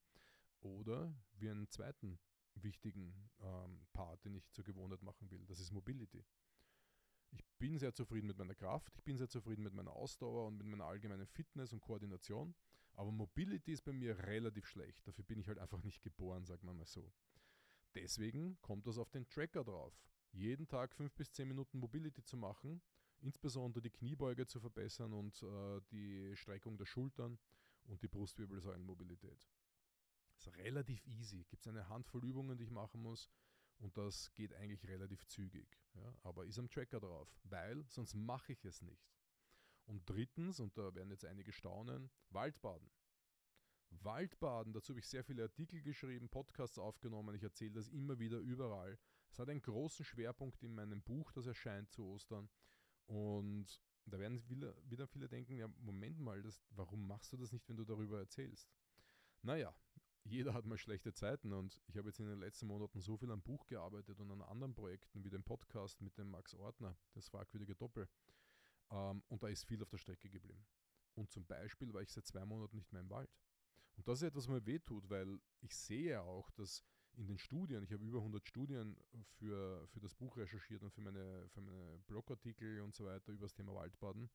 Oder 0.61 1.13
wie 1.39 1.51
einen 1.51 1.69
zweiten 1.69 2.19
wichtigen 2.55 3.31
ähm, 3.41 3.87
Part, 3.93 4.25
den 4.25 4.35
ich 4.35 4.51
zur 4.53 4.65
Gewohnheit 4.65 5.03
machen 5.03 5.31
will. 5.31 5.45
Das 5.47 5.59
ist 5.59 5.73
Mobility. 5.73 6.25
Ich 7.31 7.45
bin 7.59 7.79
sehr 7.79 7.95
zufrieden 7.95 8.27
mit 8.27 8.37
meiner 8.37 8.55
Kraft, 8.55 8.93
ich 8.95 9.05
bin 9.05 9.17
sehr 9.17 9.29
zufrieden 9.29 9.63
mit 9.63 9.73
meiner 9.73 9.93
Ausdauer 9.93 10.47
und 10.47 10.59
mit 10.59 10.67
meiner 10.67 10.85
allgemeinen 10.85 11.27
Fitness 11.27 11.73
und 11.73 11.81
Koordination. 11.81 12.55
Aber 12.95 13.11
Mobility 13.11 13.73
ist 13.73 13.85
bei 13.85 13.93
mir 13.93 14.19
relativ 14.27 14.67
schlecht. 14.67 15.07
Dafür 15.09 15.25
bin 15.25 15.41
ich 15.41 15.49
halt 15.49 15.59
einfach 15.59 15.83
nicht 15.83 16.03
geboren, 16.03 16.45
sagen 16.45 16.67
wir 16.67 16.75
mal 16.75 16.85
so. 16.87 17.11
Deswegen 17.95 18.61
kommt 18.61 18.87
das 18.87 18.99
auf 18.99 19.11
den 19.11 19.29
Tracker 19.29 19.65
drauf. 19.65 19.95
Jeden 20.33 20.69
Tag 20.69 20.95
fünf 20.95 21.15
bis 21.15 21.33
zehn 21.33 21.49
Minuten 21.49 21.79
Mobility 21.79 22.23
zu 22.23 22.37
machen, 22.37 22.83
insbesondere 23.23 23.83
die 23.83 23.91
Kniebeuge 23.91 24.47
zu 24.47 24.61
verbessern 24.61 25.13
und 25.13 25.43
äh, 25.43 25.81
die 25.91 26.37
Streckung 26.37 26.77
der 26.77 26.87
Schultern 26.87 27.39
und 27.85 28.03
die 28.03 28.09
Brustwirbelsäulenmobilität. 28.09 29.41
Ist 30.37 30.57
relativ 30.57 31.05
easy. 31.07 31.45
Gibt 31.45 31.63
es 31.63 31.69
eine 31.69 31.89
Handvoll 31.89 32.25
Übungen, 32.25 32.59
die 32.59 32.65
ich 32.65 32.71
machen 32.71 33.01
muss 33.01 33.31
und 33.79 33.97
das 33.97 34.33
geht 34.35 34.55
eigentlich 34.55 34.87
relativ 34.87 35.27
zügig. 35.27 35.79
Ja, 35.95 36.15
aber 36.23 36.47
ist 36.47 36.59
am 36.59 36.69
Tracker 36.69 37.01
drauf, 37.01 37.29
weil 37.45 37.85
sonst 37.89 38.15
mache 38.15 38.53
ich 38.53 38.65
es 38.65 38.81
nicht. 38.83 39.11
Und 39.87 40.09
drittens, 40.09 40.61
und 40.61 40.77
da 40.79 40.95
werden 40.95 41.11
jetzt 41.11 41.25
einige 41.25 41.53
staunen, 41.53 42.11
Waldbaden. 42.31 42.89
Waldbaden, 43.91 44.73
dazu 44.73 44.93
habe 44.93 45.01
ich 45.01 45.09
sehr 45.09 45.25
viele 45.25 45.43
Artikel 45.43 45.83
geschrieben, 45.83 46.29
Podcasts 46.29 46.79
aufgenommen, 46.79 47.35
ich 47.35 47.43
erzähle 47.43 47.73
das 47.73 47.89
immer 47.89 48.19
wieder 48.19 48.39
überall. 48.39 48.99
Es 49.31 49.39
hat 49.39 49.49
einen 49.49 49.61
großen 49.61 50.05
Schwerpunkt 50.05 50.63
in 50.63 50.75
meinem 50.75 51.03
Buch, 51.03 51.33
das 51.33 51.47
erscheint 51.47 51.91
zu 51.91 52.05
Ostern. 52.07 52.49
Und 53.07 53.81
da 54.07 54.19
werden 54.19 54.43
wieder 54.49 55.07
viele 55.07 55.29
denken, 55.29 55.57
ja, 55.57 55.69
Moment 55.79 56.19
mal, 56.19 56.43
das, 56.43 56.63
warum 56.71 57.07
machst 57.07 57.33
du 57.33 57.37
das 57.37 57.53
nicht, 57.53 57.69
wenn 57.69 57.77
du 57.77 57.85
darüber 57.85 58.19
erzählst? 58.19 58.69
Naja, 59.43 59.75
jeder 60.25 60.55
hat 60.55 60.67
mal 60.67 60.79
schlechte 60.79 61.13
Zeiten 61.13 61.53
und 61.53 61.81
ich 61.89 61.97
habe 61.97 62.09
jetzt 62.09 62.21
in 62.21 62.27
den 62.27 62.39
letzten 62.39 62.67
Monaten 62.67 63.01
so 63.01 63.17
viel 63.17 63.31
am 63.31 63.43
Buch 63.43 63.67
gearbeitet 63.67 64.21
und 64.21 64.31
an 64.31 64.43
anderen 64.43 64.75
Projekten 64.75 65.25
wie 65.25 65.31
dem 65.31 65.43
Podcast 65.43 66.01
mit 66.01 66.17
dem 66.17 66.31
Max 66.31 66.55
Ortner, 66.55 66.97
das 67.15 67.29
fragwürdige 67.29 67.75
Doppel. 67.75 68.09
Ähm, 68.91 69.23
und 69.29 69.43
da 69.43 69.49
ist 69.49 69.65
viel 69.65 69.83
auf 69.83 69.91
der 69.91 69.99
Strecke 69.99 70.31
geblieben. 70.31 70.65
Und 71.15 71.31
zum 71.31 71.45
Beispiel 71.45 71.93
war 71.93 72.03
ich 72.03 72.11
seit 72.11 72.27
zwei 72.27 72.45
Monaten 72.45 72.77
nicht 72.77 72.93
mehr 72.93 73.03
im 73.03 73.11
Wald. 73.11 73.31
Und 73.97 74.09
das 74.09 74.23
ist 74.23 74.29
etwas, 74.29 74.49
was 74.49 74.55
mir 74.55 74.67
wehtut, 74.67 75.11
weil 75.11 75.41
ich 75.61 75.77
sehe 75.77 76.23
auch, 76.23 76.51
dass 76.53 76.85
in 77.17 77.27
den 77.27 77.39
Studien, 77.39 77.83
ich 77.83 77.93
habe 77.93 78.05
über 78.05 78.19
100 78.19 78.47
Studien 78.47 78.97
für, 79.39 79.87
für 79.89 80.01
das 80.01 80.15
Buch 80.15 80.37
recherchiert 80.37 80.83
und 80.83 80.93
für 80.93 81.01
meine, 81.01 81.49
für 81.51 81.61
meine 81.61 81.99
Blogartikel 82.07 82.81
und 82.81 82.95
so 82.95 83.05
weiter 83.05 83.33
über 83.33 83.47
das 83.47 83.55
Thema 83.55 83.75
Waldbaden, 83.75 84.31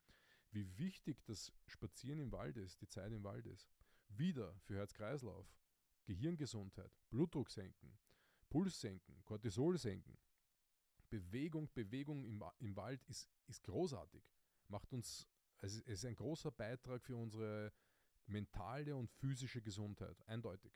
wie 0.52 0.78
wichtig 0.78 1.24
das 1.26 1.52
Spazieren 1.66 2.20
im 2.20 2.32
Wald 2.32 2.58
ist, 2.58 2.82
die 2.82 2.88
Zeit 2.88 3.12
im 3.12 3.24
Wald 3.24 3.46
ist. 3.46 3.68
Wieder 4.10 4.54
für 4.62 4.76
Herz-Kreislauf, 4.76 5.48
Gehirngesundheit, 6.06 6.92
Blutdruck 7.10 7.50
senken, 7.50 7.98
Puls 8.50 8.80
senken, 8.80 9.24
Cortisol 9.26 9.78
senken. 9.78 10.18
Bewegung, 11.10 11.70
Bewegung 11.74 12.24
im, 12.26 12.44
im 12.60 12.76
Wald 12.76 13.04
ist, 13.06 13.30
ist 13.48 13.64
großartig. 13.64 14.24
Macht 14.68 14.92
uns, 14.94 15.28
es 15.60 15.80
ist 15.82 16.06
ein 16.06 16.16
großer 16.16 16.52
Beitrag 16.52 17.04
für 17.04 17.16
unsere 17.16 17.72
mentale 18.26 18.96
und 18.96 19.10
physische 19.10 19.62
Gesundheit, 19.62 20.22
eindeutig. 20.28 20.74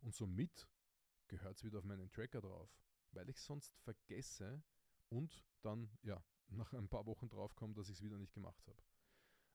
Und 0.00 0.14
somit 0.14 0.68
gehört 1.28 1.56
es 1.56 1.64
wieder 1.64 1.78
auf 1.78 1.84
meinen 1.84 2.10
Tracker 2.10 2.40
drauf, 2.40 2.70
weil 3.12 3.28
ich 3.28 3.40
sonst 3.40 3.76
vergesse 3.78 4.62
und 5.08 5.44
dann, 5.62 5.90
ja, 6.02 6.22
nach 6.48 6.72
ein 6.72 6.88
paar 6.88 7.06
Wochen 7.06 7.28
draufkomme, 7.28 7.74
dass 7.74 7.88
ich 7.88 7.96
es 7.96 8.02
wieder 8.02 8.18
nicht 8.18 8.34
gemacht 8.34 8.66
habe. 8.66 8.82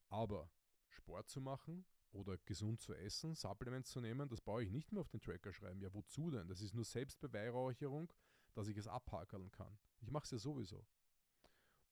Aber 0.10 0.49
Sport 0.88 1.29
zu 1.29 1.41
machen 1.41 1.86
oder 2.12 2.38
gesund 2.39 2.82
zu 2.82 2.93
essen, 2.93 3.36
Supplements 3.36 3.91
zu 3.91 4.01
nehmen, 4.01 4.27
das 4.27 4.41
brauche 4.41 4.63
ich 4.63 4.71
nicht 4.71 4.91
mehr 4.91 5.01
auf 5.01 5.10
den 5.10 5.21
Tracker 5.21 5.53
schreiben. 5.53 5.82
Ja, 5.82 5.93
wozu 5.93 6.32
denn? 6.32 6.47
Das 6.47 6.62
ist 6.62 6.73
nur 6.73 6.86
Selbstbeweihräucherung, 6.86 8.12
dass 8.53 8.67
ich 8.67 8.77
es 8.77 8.88
abhakeln 8.88 9.51
kann. 9.51 9.77
Ich 9.99 10.12
mache 10.12 10.25
es 10.25 10.32
ja 10.32 10.39
sowieso. 10.39 10.86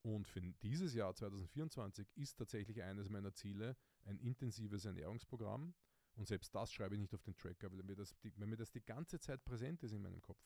Und 0.02 0.28
für 0.28 0.42
dieses 0.42 0.94
Jahr 0.94 1.14
2024 1.14 2.16
ist 2.16 2.38
tatsächlich 2.38 2.82
eines 2.82 3.10
meiner 3.10 3.34
Ziele 3.34 3.76
ein 4.06 4.18
intensives 4.20 4.86
Ernährungsprogramm. 4.86 5.74
Und 6.18 6.28
selbst 6.28 6.54
das 6.54 6.74
schreibe 6.74 6.96
ich 6.96 7.02
nicht 7.02 7.14
auf 7.14 7.22
den 7.22 7.38
Tracker, 7.38 7.72
weil 7.72 7.84
mir 7.84 7.96
das, 7.96 8.16
wenn 8.24 8.50
mir 8.50 8.58
das 8.58 8.72
die 8.72 8.82
ganze 8.82 9.20
Zeit 9.20 9.46
präsent 9.46 9.84
ist 9.84 9.94
in 9.94 10.02
meinem 10.02 10.22
Kopf. 10.22 10.44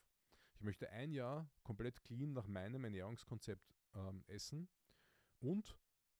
Ich 0.56 0.62
möchte 0.62 0.90
ein 0.90 1.14
Jahr 1.14 1.50
komplett 1.64 2.04
clean 2.04 2.34
nach 2.34 2.46
meinem 2.46 2.84
Ernährungskonzept 2.84 3.74
ähm, 3.96 4.24
essen 4.28 4.68
und 5.40 5.78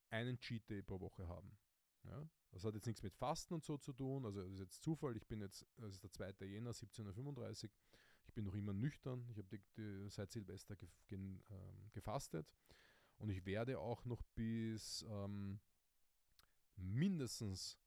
einen 0.10 0.40
Cheat 0.40 0.70
Day 0.70 0.82
pro 0.82 1.00
Woche 1.02 1.28
haben. 1.28 1.58
Ja? 2.06 2.28
Das 2.52 2.64
hat 2.64 2.76
jetzt 2.76 2.86
nichts 2.86 3.04
mit 3.04 3.14
Fasten 3.14 3.54
und 3.54 3.64
so 3.64 3.78
zu 3.78 3.94
tun. 3.94 4.26
Also 4.26 4.42
das 4.42 4.54
ist 4.54 4.60
jetzt 4.60 4.84
Zufall. 4.84 5.16
Ich 5.18 5.28
bin 5.28 5.42
jetzt, 5.42 5.66
das 5.78 5.96
ist 5.96 6.04
der 6.04 6.12
2. 6.12 6.46
Jänner, 6.46 6.72
17.35 6.72 7.66
Uhr. 7.66 7.70
Ich 8.26 8.34
bin 8.34 8.46
noch 8.46 8.56
immer 8.56 8.74
nüchtern. 8.74 9.28
Ich 9.32 9.38
habe 9.38 9.48
die, 9.50 9.62
die, 9.78 10.10
seit 10.10 10.32
Silvester 10.32 10.76
ge, 10.76 10.88
ge, 11.08 11.18
ähm, 11.18 11.92
gefastet. 11.92 12.48
Und 13.18 13.30
ich 13.30 13.46
werde 13.46 13.80
auch 13.80 14.06
noch 14.06 14.22
bis 14.36 15.06
ähm, 15.10 15.60
mindestens 16.76 17.78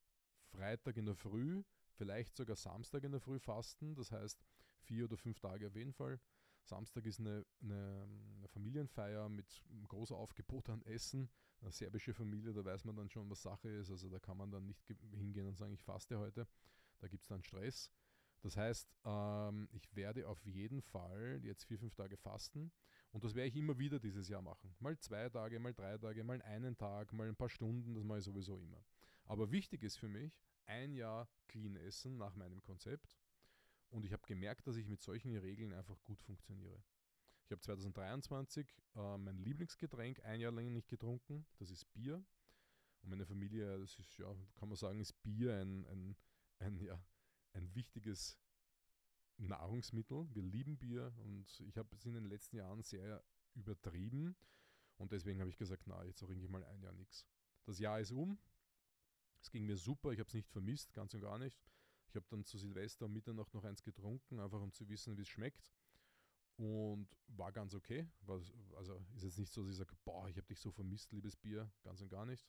Freitag 0.54 0.96
in 0.96 1.06
der 1.06 1.14
Früh, 1.14 1.62
vielleicht 1.94 2.36
sogar 2.36 2.56
Samstag 2.56 3.04
in 3.04 3.12
der 3.12 3.20
Früh 3.20 3.38
fasten. 3.38 3.94
Das 3.94 4.12
heißt 4.12 4.44
vier 4.80 5.04
oder 5.04 5.16
fünf 5.16 5.40
Tage 5.40 5.66
auf 5.66 5.76
jeden 5.76 5.92
Fall. 5.92 6.20
Samstag 6.62 7.04
ist 7.04 7.20
eine, 7.20 7.44
eine, 7.60 8.08
eine 8.38 8.48
Familienfeier 8.48 9.28
mit 9.28 9.62
großen 9.88 10.16
Aufgebot 10.16 10.68
an 10.70 10.82
Essen. 10.82 11.28
Eine 11.60 11.72
serbische 11.72 12.14
Familie, 12.14 12.52
da 12.52 12.64
weiß 12.64 12.84
man 12.84 12.96
dann 12.96 13.10
schon, 13.10 13.28
was 13.30 13.42
Sache 13.42 13.68
ist. 13.68 13.90
Also 13.90 14.08
da 14.08 14.18
kann 14.18 14.36
man 14.36 14.50
dann 14.50 14.64
nicht 14.66 14.82
hingehen 15.12 15.46
und 15.46 15.56
sagen, 15.56 15.72
ich 15.72 15.82
faste 15.82 16.18
heute. 16.18 16.46
Da 17.00 17.08
gibt 17.08 17.22
es 17.22 17.28
dann 17.28 17.42
Stress. 17.42 17.90
Das 18.44 18.56
heißt, 18.56 18.94
ähm, 19.04 19.68
ich 19.72 19.94
werde 19.96 20.28
auf 20.28 20.44
jeden 20.44 20.82
Fall 20.82 21.40
jetzt 21.42 21.64
vier, 21.64 21.78
fünf 21.78 21.94
Tage 21.94 22.16
fasten 22.18 22.70
und 23.10 23.24
das 23.24 23.34
werde 23.34 23.48
ich 23.48 23.56
immer 23.56 23.78
wieder 23.78 23.98
dieses 23.98 24.28
Jahr 24.28 24.42
machen. 24.42 24.74
Mal 24.80 24.98
zwei 24.98 25.30
Tage, 25.30 25.58
mal 25.58 25.72
drei 25.72 25.96
Tage, 25.96 26.22
mal 26.24 26.42
einen 26.42 26.76
Tag, 26.76 27.12
mal 27.14 27.26
ein 27.26 27.36
paar 27.36 27.48
Stunden, 27.48 27.94
das 27.94 28.04
mache 28.04 28.18
ich 28.18 28.24
sowieso 28.24 28.58
immer. 28.58 28.84
Aber 29.24 29.50
wichtig 29.50 29.82
ist 29.82 29.96
für 29.96 30.08
mich, 30.08 30.32
ein 30.66 30.94
Jahr 30.94 31.28
clean 31.48 31.76
essen 31.76 32.16
nach 32.16 32.34
meinem 32.34 32.62
Konzept 32.62 33.16
und 33.90 34.04
ich 34.04 34.12
habe 34.12 34.26
gemerkt, 34.26 34.66
dass 34.66 34.76
ich 34.76 34.86
mit 34.86 35.00
solchen 35.02 35.36
Regeln 35.36 35.72
einfach 35.72 36.02
gut 36.04 36.20
funktioniere. 36.22 36.82
Ich 37.44 37.52
habe 37.52 37.60
2023 37.60 38.66
äh, 38.96 39.18
mein 39.18 39.38
Lieblingsgetränk 39.38 40.24
ein 40.24 40.40
Jahr 40.40 40.52
lang 40.52 40.72
nicht 40.72 40.88
getrunken, 40.88 41.46
das 41.58 41.70
ist 41.70 41.92
Bier. 41.92 42.24
Und 43.02 43.10
meine 43.10 43.26
Familie, 43.26 43.78
das 43.78 43.98
ist 43.98 44.16
ja, 44.16 44.34
kann 44.56 44.68
man 44.68 44.76
sagen, 44.76 44.98
ist 44.98 45.22
Bier 45.22 45.54
ein, 45.60 45.86
ein, 45.86 46.16
ein 46.58 46.80
ja, 46.80 46.98
ein 47.52 47.74
wichtiges 47.74 48.38
Nahrungsmittel. 49.36 50.26
Wir 50.34 50.42
lieben 50.42 50.78
Bier 50.78 51.12
und 51.18 51.60
ich 51.60 51.76
habe 51.76 51.94
es 51.94 52.06
in 52.06 52.14
den 52.14 52.24
letzten 52.24 52.56
Jahren 52.56 52.82
sehr 52.82 53.22
übertrieben 53.54 54.36
und 54.96 55.12
deswegen 55.12 55.40
habe 55.40 55.50
ich 55.50 55.56
gesagt, 55.56 55.82
na, 55.86 56.02
jetzt 56.04 56.20
trinke 56.20 56.44
ich 56.44 56.50
mal 56.50 56.64
ein 56.64 56.82
Jahr 56.82 56.92
nichts. 56.92 57.26
Das 57.64 57.78
Jahr 57.78 58.00
ist 58.00 58.12
um. 58.12 58.38
Es 59.44 59.50
ging 59.50 59.66
mir 59.66 59.76
super, 59.76 60.10
ich 60.10 60.20
habe 60.20 60.28
es 60.28 60.32
nicht 60.32 60.48
vermisst, 60.48 60.94
ganz 60.94 61.12
und 61.12 61.20
gar 61.20 61.38
nicht. 61.38 61.62
Ich 62.08 62.16
habe 62.16 62.24
dann 62.30 62.46
zu 62.46 62.56
Silvester 62.56 63.04
um 63.04 63.12
Mitternacht 63.12 63.52
noch 63.52 63.62
eins 63.64 63.82
getrunken, 63.82 64.40
einfach 64.40 64.62
um 64.62 64.72
zu 64.72 64.88
wissen, 64.88 65.18
wie 65.18 65.20
es 65.20 65.28
schmeckt. 65.28 65.70
und 66.56 67.08
war 67.26 67.52
ganz 67.52 67.74
okay. 67.74 68.08
Was, 68.22 68.54
also 68.74 69.04
ist 69.14 69.24
jetzt 69.24 69.38
nicht 69.38 69.52
so, 69.52 69.62
dass 69.62 69.72
ich 69.72 69.76
sage, 69.76 69.94
boah, 70.02 70.26
ich 70.30 70.36
habe 70.38 70.46
dich 70.46 70.58
so 70.58 70.70
vermisst, 70.70 71.12
liebes 71.12 71.36
Bier, 71.36 71.70
ganz 71.82 72.00
und 72.00 72.08
gar 72.08 72.24
nicht. 72.24 72.48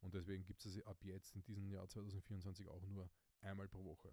Und 0.00 0.14
deswegen 0.14 0.42
gibt 0.44 0.66
es 0.66 0.84
ab 0.84 1.04
jetzt 1.04 1.36
in 1.36 1.42
diesem 1.44 1.70
Jahr 1.70 1.86
2024 1.86 2.66
auch 2.70 2.84
nur 2.88 3.08
einmal 3.40 3.68
pro 3.68 3.84
Woche. 3.84 4.12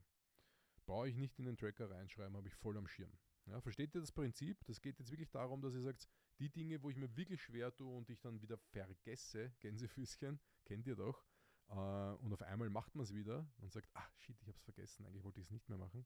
Brauche 0.85 1.09
ich 1.09 1.15
nicht 1.15 1.39
in 1.39 1.45
den 1.45 1.57
Tracker 1.57 1.89
reinschreiben, 1.89 2.37
habe 2.37 2.47
ich 2.47 2.53
voll 2.53 2.77
am 2.77 2.87
Schirm. 2.87 3.17
Ja, 3.47 3.59
versteht 3.59 3.95
ihr 3.95 4.01
das 4.01 4.11
Prinzip? 4.11 4.63
Das 4.65 4.81
geht 4.81 4.99
jetzt 4.99 5.09
wirklich 5.09 5.31
darum, 5.31 5.63
dass 5.63 5.73
ihr 5.73 5.81
sagt, 5.81 6.07
die 6.37 6.49
Dinge, 6.49 6.83
wo 6.83 6.91
ich 6.91 6.95
mir 6.95 7.15
wirklich 7.17 7.41
schwer 7.41 7.75
tue 7.75 7.97
und 7.97 8.07
ich 8.11 8.19
dann 8.19 8.39
wieder 8.39 8.57
vergesse, 8.57 9.51
Gänsefüßchen, 9.61 10.39
kennt 10.65 10.85
ihr 10.85 10.95
doch, 10.95 11.25
äh, 11.69 11.73
und 11.73 12.33
auf 12.33 12.41
einmal 12.41 12.69
macht 12.69 12.95
man 12.95 13.03
es 13.03 13.13
wieder 13.13 13.47
und 13.57 13.71
sagt, 13.71 13.89
ah 13.93 14.07
shit, 14.17 14.35
ich 14.41 14.47
habe 14.47 14.57
es 14.57 14.63
vergessen, 14.63 15.05
eigentlich 15.05 15.23
wollte 15.23 15.39
ich 15.39 15.47
es 15.47 15.51
nicht 15.51 15.67
mehr 15.69 15.77
machen. 15.77 16.05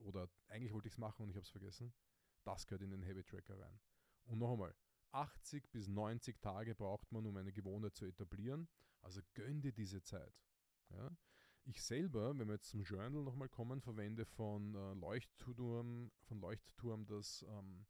Oder 0.00 0.28
eigentlich 0.48 0.72
wollte 0.72 0.88
ich 0.88 0.94
es 0.94 0.98
machen 0.98 1.22
und 1.22 1.30
ich 1.30 1.36
habe 1.36 1.44
es 1.44 1.50
vergessen. 1.50 1.92
Das 2.44 2.66
gehört 2.66 2.82
in 2.82 2.90
den 2.90 3.04
Habit 3.04 3.28
Tracker 3.28 3.58
rein. 3.58 3.80
Und 4.24 4.38
noch 4.38 4.52
einmal, 4.52 4.74
80 5.12 5.70
bis 5.70 5.88
90 5.88 6.40
Tage 6.40 6.74
braucht 6.74 7.10
man, 7.12 7.26
um 7.26 7.36
eine 7.36 7.52
Gewohnheit 7.52 7.94
zu 7.94 8.04
etablieren. 8.04 8.68
Also 9.00 9.20
gönn 9.34 9.60
dir 9.60 9.72
diese 9.72 10.02
Zeit. 10.02 10.34
Ja? 10.90 11.16
Ich 11.64 11.82
selber, 11.82 12.36
wenn 12.36 12.48
wir 12.48 12.54
jetzt 12.54 12.68
zum 12.68 12.82
Journal 12.82 13.22
nochmal 13.22 13.48
kommen, 13.48 13.80
verwende 13.80 14.26
von 14.26 14.74
äh, 14.74 14.94
Leuchtturm, 14.94 16.10
von 16.24 16.40
Leuchtturm 16.40 17.06
das 17.06 17.44
ähm, 17.48 17.86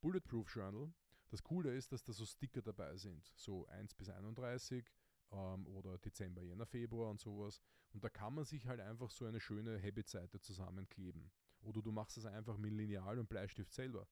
Bulletproof 0.00 0.48
Journal. 0.52 0.92
Das 1.28 1.42
Coole 1.42 1.74
ist, 1.74 1.92
dass 1.92 2.02
da 2.02 2.12
so 2.12 2.26
Sticker 2.26 2.62
dabei 2.62 2.96
sind, 2.96 3.32
so 3.36 3.66
1 3.68 3.94
bis 3.94 4.08
31 4.08 4.84
ähm, 5.32 5.66
oder 5.66 5.98
Dezember, 5.98 6.42
Jänner, 6.42 6.66
Februar 6.66 7.10
und 7.10 7.20
sowas. 7.20 7.60
Und 7.92 8.04
da 8.04 8.08
kann 8.08 8.34
man 8.34 8.44
sich 8.44 8.66
halt 8.66 8.80
einfach 8.80 9.10
so 9.10 9.24
eine 9.24 9.40
schöne 9.40 9.82
Habit-Seite 9.82 10.40
zusammenkleben. 10.40 11.30
Oder 11.60 11.82
du 11.82 11.92
machst 11.92 12.16
es 12.16 12.24
einfach 12.24 12.56
mit 12.56 12.72
Lineal 12.72 13.18
und 13.18 13.28
Bleistift 13.28 13.72
selber 13.72 14.06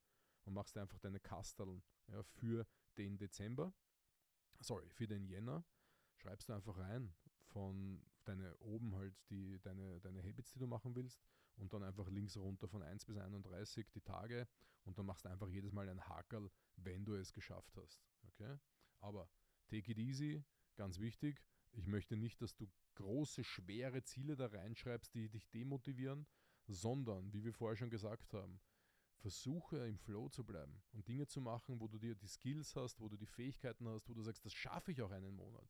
und 0.45 0.55
machst 0.55 0.77
einfach 0.77 0.99
deine 0.99 1.21
Kasteln 1.21 1.83
ja, 2.09 2.23
für 2.23 2.67
den 2.99 3.19
Dezember, 3.19 3.73
sorry, 4.61 4.89
für 4.91 5.07
den 5.07 5.25
Jänner, 5.25 5.65
schreibst 6.17 6.49
du 6.49 6.53
einfach 6.53 6.77
rein 6.79 7.13
von 7.51 8.03
deine 8.25 8.57
oben 8.59 8.95
halt 8.95 9.15
die, 9.31 9.59
deine, 9.61 10.01
deine 10.01 10.23
Habits, 10.23 10.53
die 10.53 10.59
du 10.59 10.67
machen 10.67 10.95
willst 10.95 11.21
und 11.57 11.73
dann 11.73 11.83
einfach 11.83 12.09
links 12.09 12.37
runter 12.37 12.69
von 12.69 12.83
1 12.83 13.05
bis 13.05 13.17
31 13.17 13.91
die 13.91 14.01
Tage 14.01 14.47
und 14.85 14.99
dann 14.99 15.07
machst 15.07 15.25
du 15.25 15.29
einfach 15.29 15.49
jedes 15.49 15.73
Mal 15.73 15.89
ein 15.89 16.09
Hakel, 16.09 16.51
wenn 16.77 17.05
du 17.05 17.15
es 17.15 17.33
geschafft 17.33 17.77
hast. 17.77 18.01
Okay? 18.29 18.57
Aber 19.01 19.29
take 19.69 19.91
it 19.91 19.99
easy, 19.99 20.45
ganz 20.77 20.99
wichtig. 20.99 21.43
Ich 21.73 21.87
möchte 21.87 22.17
nicht, 22.17 22.41
dass 22.43 22.57
du 22.57 22.69
große, 22.95 23.45
schwere 23.45 24.03
Ziele 24.03 24.37
da 24.37 24.47
reinschreibst, 24.47 25.15
die 25.15 25.29
dich 25.29 25.49
demotivieren, 25.51 26.27
sondern, 26.67 27.33
wie 27.33 27.45
wir 27.45 27.53
vorher 27.53 27.77
schon 27.77 27.91
gesagt 27.91 28.33
haben, 28.33 28.61
versuche 29.21 29.87
im 29.87 29.99
Flow 29.99 30.29
zu 30.29 30.45
bleiben 30.45 30.83
und 30.93 31.07
Dinge 31.07 31.27
zu 31.27 31.41
machen, 31.41 31.81
wo 31.81 31.89
du 31.89 31.99
dir 31.99 32.15
die 32.15 32.27
Skills 32.27 32.75
hast, 32.75 33.01
wo 33.01 33.09
du 33.09 33.17
die 33.17 33.27
Fähigkeiten 33.27 33.87
hast, 33.89 34.09
wo 34.09 34.15
du 34.15 34.23
sagst, 34.23 34.45
das 34.45 34.55
schaffe 34.55 34.93
ich 34.93 35.03
auch 35.03 35.11
einen 35.11 35.35
Monat. 35.35 35.69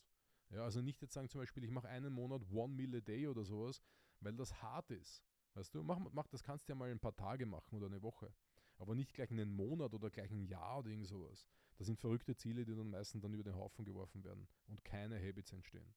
Ja, 0.50 0.64
also 0.64 0.80
nicht 0.80 1.00
jetzt 1.00 1.14
sagen 1.14 1.28
zum 1.28 1.40
Beispiel, 1.40 1.64
ich 1.64 1.70
mache 1.70 1.88
einen 1.88 2.12
Monat 2.12 2.42
One 2.50 2.74
Meal 2.74 2.96
a 2.96 3.00
Day 3.00 3.26
oder 3.26 3.44
sowas, 3.44 3.82
weil 4.20 4.34
das 4.34 4.62
hart 4.62 4.90
ist. 4.90 5.22
Weißt 5.54 5.74
du, 5.74 5.82
mach, 5.82 5.98
mach, 6.12 6.26
das 6.28 6.42
kannst 6.42 6.68
du 6.68 6.72
ja 6.72 6.76
mal 6.76 6.90
ein 6.90 7.00
paar 7.00 7.14
Tage 7.14 7.46
machen 7.46 7.76
oder 7.76 7.86
eine 7.86 8.02
Woche. 8.02 8.32
Aber 8.80 8.94
nicht 8.94 9.12
gleich 9.12 9.30
einen 9.30 9.52
Monat 9.52 9.92
oder 9.92 10.08
gleich 10.08 10.30
ein 10.30 10.46
Jahr 10.46 10.78
oder 10.78 10.88
irgend 10.88 11.06
sowas. 11.06 11.46
Das 11.76 11.86
sind 11.86 11.98
verrückte 11.98 12.34
Ziele, 12.34 12.64
die 12.64 12.74
dann 12.74 12.88
meistens 12.88 13.20
dann 13.20 13.34
über 13.34 13.44
den 13.44 13.54
Haufen 13.54 13.84
geworfen 13.84 14.24
werden 14.24 14.48
und 14.68 14.82
keine 14.84 15.20
Habits 15.20 15.52
entstehen. 15.52 15.94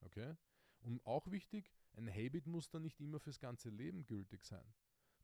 Okay? 0.00 0.34
Und 0.80 1.04
auch 1.06 1.30
wichtig, 1.30 1.70
ein 1.94 2.08
Habit 2.08 2.46
muss 2.46 2.70
dann 2.70 2.82
nicht 2.82 3.00
immer 3.00 3.20
fürs 3.20 3.38
ganze 3.38 3.68
Leben 3.68 4.06
gültig 4.06 4.44
sein. 4.44 4.64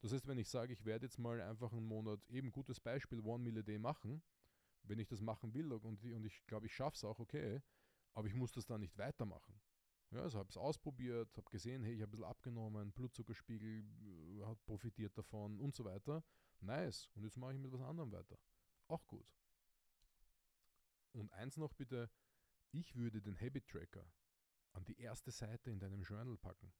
Das 0.00 0.12
heißt, 0.12 0.26
wenn 0.26 0.38
ich 0.38 0.48
sage, 0.48 0.72
ich 0.74 0.84
werde 0.84 1.06
jetzt 1.06 1.18
mal 1.18 1.40
einfach 1.40 1.72
einen 1.72 1.86
Monat, 1.86 2.20
eben 2.28 2.52
gutes 2.52 2.78
Beispiel, 2.78 3.20
One 3.20 3.42
Meal 3.42 3.58
a 3.58 3.62
Day 3.62 3.78
machen, 3.78 4.22
wenn 4.82 4.98
ich 4.98 5.08
das 5.08 5.22
machen 5.22 5.54
will 5.54 5.72
und, 5.72 5.84
und 6.04 6.24
ich 6.26 6.46
glaube, 6.46 6.66
ich 6.66 6.74
schaffe 6.74 6.96
es 6.96 7.04
auch, 7.04 7.18
okay, 7.18 7.62
aber 8.12 8.28
ich 8.28 8.34
muss 8.34 8.52
das 8.52 8.66
dann 8.66 8.80
nicht 8.80 8.98
weitermachen. 8.98 9.58
Ja, 10.10 10.22
also 10.22 10.38
habe 10.38 10.48
es 10.48 10.56
ausprobiert, 10.56 11.36
habe 11.36 11.50
gesehen, 11.50 11.82
hey, 11.84 11.94
ich 11.94 12.00
habe 12.00 12.10
ein 12.10 12.12
bisschen 12.12 12.24
abgenommen, 12.24 12.92
Blutzuckerspiegel 12.92 13.84
äh, 14.40 14.44
hat 14.44 14.64
profitiert 14.64 15.16
davon 15.18 15.58
und 15.60 15.74
so 15.74 15.84
weiter. 15.84 16.22
Nice. 16.60 17.08
Und 17.14 17.24
jetzt 17.24 17.36
mache 17.36 17.54
ich 17.54 17.58
mit 17.58 17.72
was 17.72 17.80
anderem 17.80 18.12
weiter. 18.12 18.38
Auch 18.88 19.06
gut. 19.06 19.26
Und 21.12 21.32
eins 21.32 21.56
noch 21.56 21.72
bitte, 21.72 22.10
ich 22.72 22.94
würde 22.94 23.20
den 23.20 23.38
Habit 23.40 23.66
Tracker 23.68 24.04
an 24.72 24.84
die 24.84 25.00
erste 25.00 25.30
Seite 25.30 25.70
in 25.70 25.80
deinem 25.80 26.02
Journal 26.02 26.36
packen. 26.36 26.72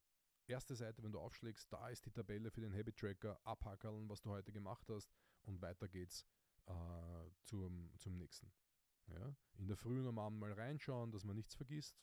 Erste 0.47 0.75
Seite, 0.75 1.03
wenn 1.03 1.13
du 1.13 1.21
aufschlägst, 1.21 1.71
da 1.73 1.89
ist 1.89 2.07
die 2.07 2.11
Tabelle 2.11 2.51
für 2.51 2.61
den 2.61 2.75
Habit 2.75 2.97
Tracker, 2.97 3.39
abhackeln, 3.45 4.09
was 4.09 4.21
du 4.21 4.31
heute 4.31 4.53
gemacht 4.53 4.89
hast 4.89 5.11
und 5.43 5.61
weiter 5.61 5.89
geht's 5.89 6.25
äh, 6.67 7.31
zum, 7.43 7.91
zum 7.99 8.17
nächsten. 8.17 8.51
Ja? 9.09 9.35
In 9.59 9.69
der 9.69 9.77
Früh 9.77 10.07
am 10.07 10.19
Abend 10.19 10.39
mal 10.39 10.53
reinschauen, 10.53 11.11
dass 11.11 11.25
man 11.25 11.37
nichts 11.37 11.55
vergisst, 11.55 11.99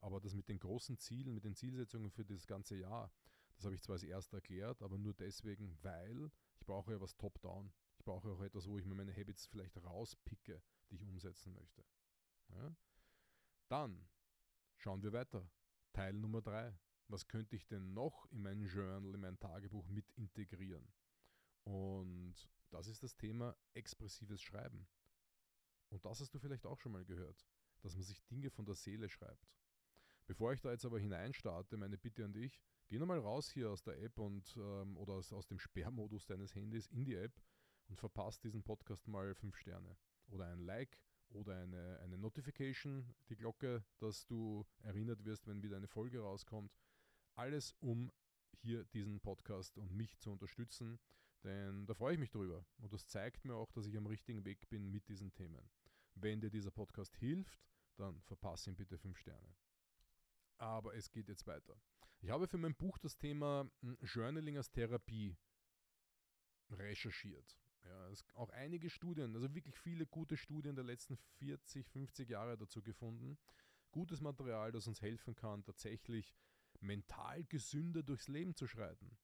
aber 0.00 0.20
das 0.20 0.34
mit 0.34 0.48
den 0.48 0.58
großen 0.58 0.98
Zielen, 0.98 1.34
mit 1.34 1.44
den 1.44 1.54
Zielsetzungen 1.54 2.10
für 2.10 2.24
das 2.24 2.46
ganze 2.46 2.76
Jahr, 2.76 3.12
das 3.56 3.64
habe 3.64 3.74
ich 3.74 3.82
zwar 3.82 3.94
als 3.94 4.02
erst 4.02 4.32
erklärt, 4.32 4.82
aber 4.82 4.98
nur 4.98 5.14
deswegen, 5.14 5.76
weil 5.82 6.30
brauche 6.66 6.92
ja 6.92 7.00
was 7.00 7.16
top-down. 7.16 7.72
Ich 7.98 8.04
brauche 8.04 8.28
auch 8.28 8.42
etwas, 8.42 8.68
wo 8.68 8.78
ich 8.78 8.84
mir 8.84 8.94
meine 8.94 9.16
Habits 9.16 9.46
vielleicht 9.46 9.82
rauspicke, 9.82 10.62
die 10.90 10.96
ich 10.96 11.04
umsetzen 11.04 11.54
möchte. 11.54 11.84
Ja? 12.50 12.76
Dann 13.68 14.06
Schauen 14.78 15.02
wir 15.02 15.12
weiter. 15.12 15.50
Teil 15.92 16.12
Nummer 16.12 16.42
3. 16.42 16.78
Was 17.08 17.26
könnte 17.28 17.56
ich 17.56 17.66
denn 17.66 17.94
noch 17.94 18.26
in 18.26 18.42
mein 18.42 18.62
Journal, 18.62 19.14
in 19.14 19.20
mein 19.20 19.38
Tagebuch 19.38 19.86
mit 19.88 20.10
integrieren? 20.12 20.92
Und 21.64 22.34
das 22.70 22.86
ist 22.86 23.02
das 23.02 23.16
Thema 23.16 23.56
expressives 23.74 24.42
Schreiben. 24.42 24.86
Und 25.88 26.04
das 26.04 26.20
hast 26.20 26.34
du 26.34 26.38
vielleicht 26.38 26.66
auch 26.66 26.78
schon 26.78 26.92
mal 26.92 27.04
gehört, 27.04 27.46
dass 27.80 27.94
man 27.94 28.04
sich 28.04 28.22
Dinge 28.26 28.50
von 28.50 28.66
der 28.66 28.74
Seele 28.74 29.08
schreibt. 29.08 29.48
Bevor 30.26 30.52
ich 30.52 30.60
da 30.60 30.72
jetzt 30.72 30.84
aber 30.84 30.98
hineinstarte, 30.98 31.76
meine 31.76 31.96
Bitte 31.96 32.24
an 32.24 32.32
dich, 32.32 32.60
geh 32.88 32.98
nochmal 32.98 33.18
raus 33.18 33.50
hier 33.50 33.70
aus 33.70 33.82
der 33.82 34.00
App 34.02 34.18
und 34.18 34.56
ähm, 34.56 34.96
oder 34.96 35.14
aus, 35.14 35.32
aus 35.32 35.46
dem 35.46 35.58
Sperrmodus 35.58 36.26
deines 36.26 36.54
Handys 36.54 36.86
in 36.88 37.04
die 37.04 37.14
App 37.14 37.40
und 37.88 37.98
verpasst 37.98 38.44
diesen 38.44 38.62
Podcast 38.62 39.06
mal 39.08 39.34
5 39.34 39.56
Sterne. 39.56 39.96
Oder 40.28 40.46
ein 40.46 40.60
Like 40.60 41.00
oder 41.30 41.56
eine, 41.56 41.98
eine 42.00 42.18
Notification, 42.18 43.14
die 43.28 43.36
Glocke, 43.36 43.84
dass 43.98 44.26
du 44.26 44.64
erinnert 44.82 45.24
wirst, 45.24 45.46
wenn 45.46 45.62
wieder 45.62 45.76
eine 45.76 45.88
Folge 45.88 46.20
rauskommt. 46.20 46.72
Alles, 47.34 47.74
um 47.80 48.12
hier 48.56 48.84
diesen 48.84 49.20
Podcast 49.20 49.76
und 49.78 49.92
mich 49.92 50.18
zu 50.18 50.30
unterstützen, 50.30 50.98
denn 51.44 51.86
da 51.86 51.94
freue 51.94 52.14
ich 52.14 52.18
mich 52.18 52.30
drüber. 52.30 52.64
Und 52.78 52.92
das 52.92 53.06
zeigt 53.06 53.44
mir 53.44 53.54
auch, 53.54 53.70
dass 53.72 53.86
ich 53.86 53.96
am 53.96 54.06
richtigen 54.06 54.44
Weg 54.44 54.68
bin 54.68 54.90
mit 54.90 55.08
diesen 55.08 55.32
Themen. 55.32 55.70
Wenn 56.14 56.40
dir 56.40 56.50
dieser 56.50 56.70
Podcast 56.70 57.14
hilft, 57.16 57.60
dann 57.96 58.20
verpasse 58.22 58.70
ihn 58.70 58.76
bitte 58.76 58.98
5 58.98 59.16
Sterne. 59.18 59.54
Aber 60.58 60.94
es 60.94 61.10
geht 61.10 61.28
jetzt 61.28 61.46
weiter. 61.46 61.76
Ich 62.26 62.32
habe 62.32 62.48
für 62.48 62.58
mein 62.58 62.74
Buch 62.74 62.98
das 62.98 63.16
Thema 63.16 63.70
hm, 63.82 63.98
Journaling 64.02 64.56
als 64.56 64.72
Therapie 64.72 65.36
recherchiert. 66.70 67.56
Ja, 67.84 68.08
es 68.08 68.24
auch 68.34 68.50
einige 68.50 68.90
Studien, 68.90 69.32
also 69.36 69.54
wirklich 69.54 69.78
viele 69.78 70.06
gute 70.06 70.36
Studien 70.36 70.74
der 70.74 70.84
letzten 70.84 71.16
40, 71.38 71.86
50 71.86 72.28
Jahre 72.28 72.58
dazu 72.58 72.82
gefunden. 72.82 73.38
Gutes 73.92 74.20
Material, 74.20 74.72
das 74.72 74.88
uns 74.88 75.02
helfen 75.02 75.36
kann, 75.36 75.62
tatsächlich 75.62 76.34
mental 76.80 77.44
gesünder 77.44 78.02
durchs 78.02 78.26
Leben 78.26 78.56
zu 78.56 78.66
schreiten. 78.66 79.16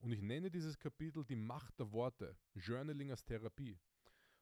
Und 0.00 0.10
ich 0.10 0.20
nenne 0.20 0.50
dieses 0.50 0.80
Kapitel 0.80 1.24
die 1.24 1.36
Macht 1.36 1.78
der 1.78 1.92
Worte, 1.92 2.36
Journaling 2.54 3.12
als 3.12 3.24
Therapie. 3.24 3.78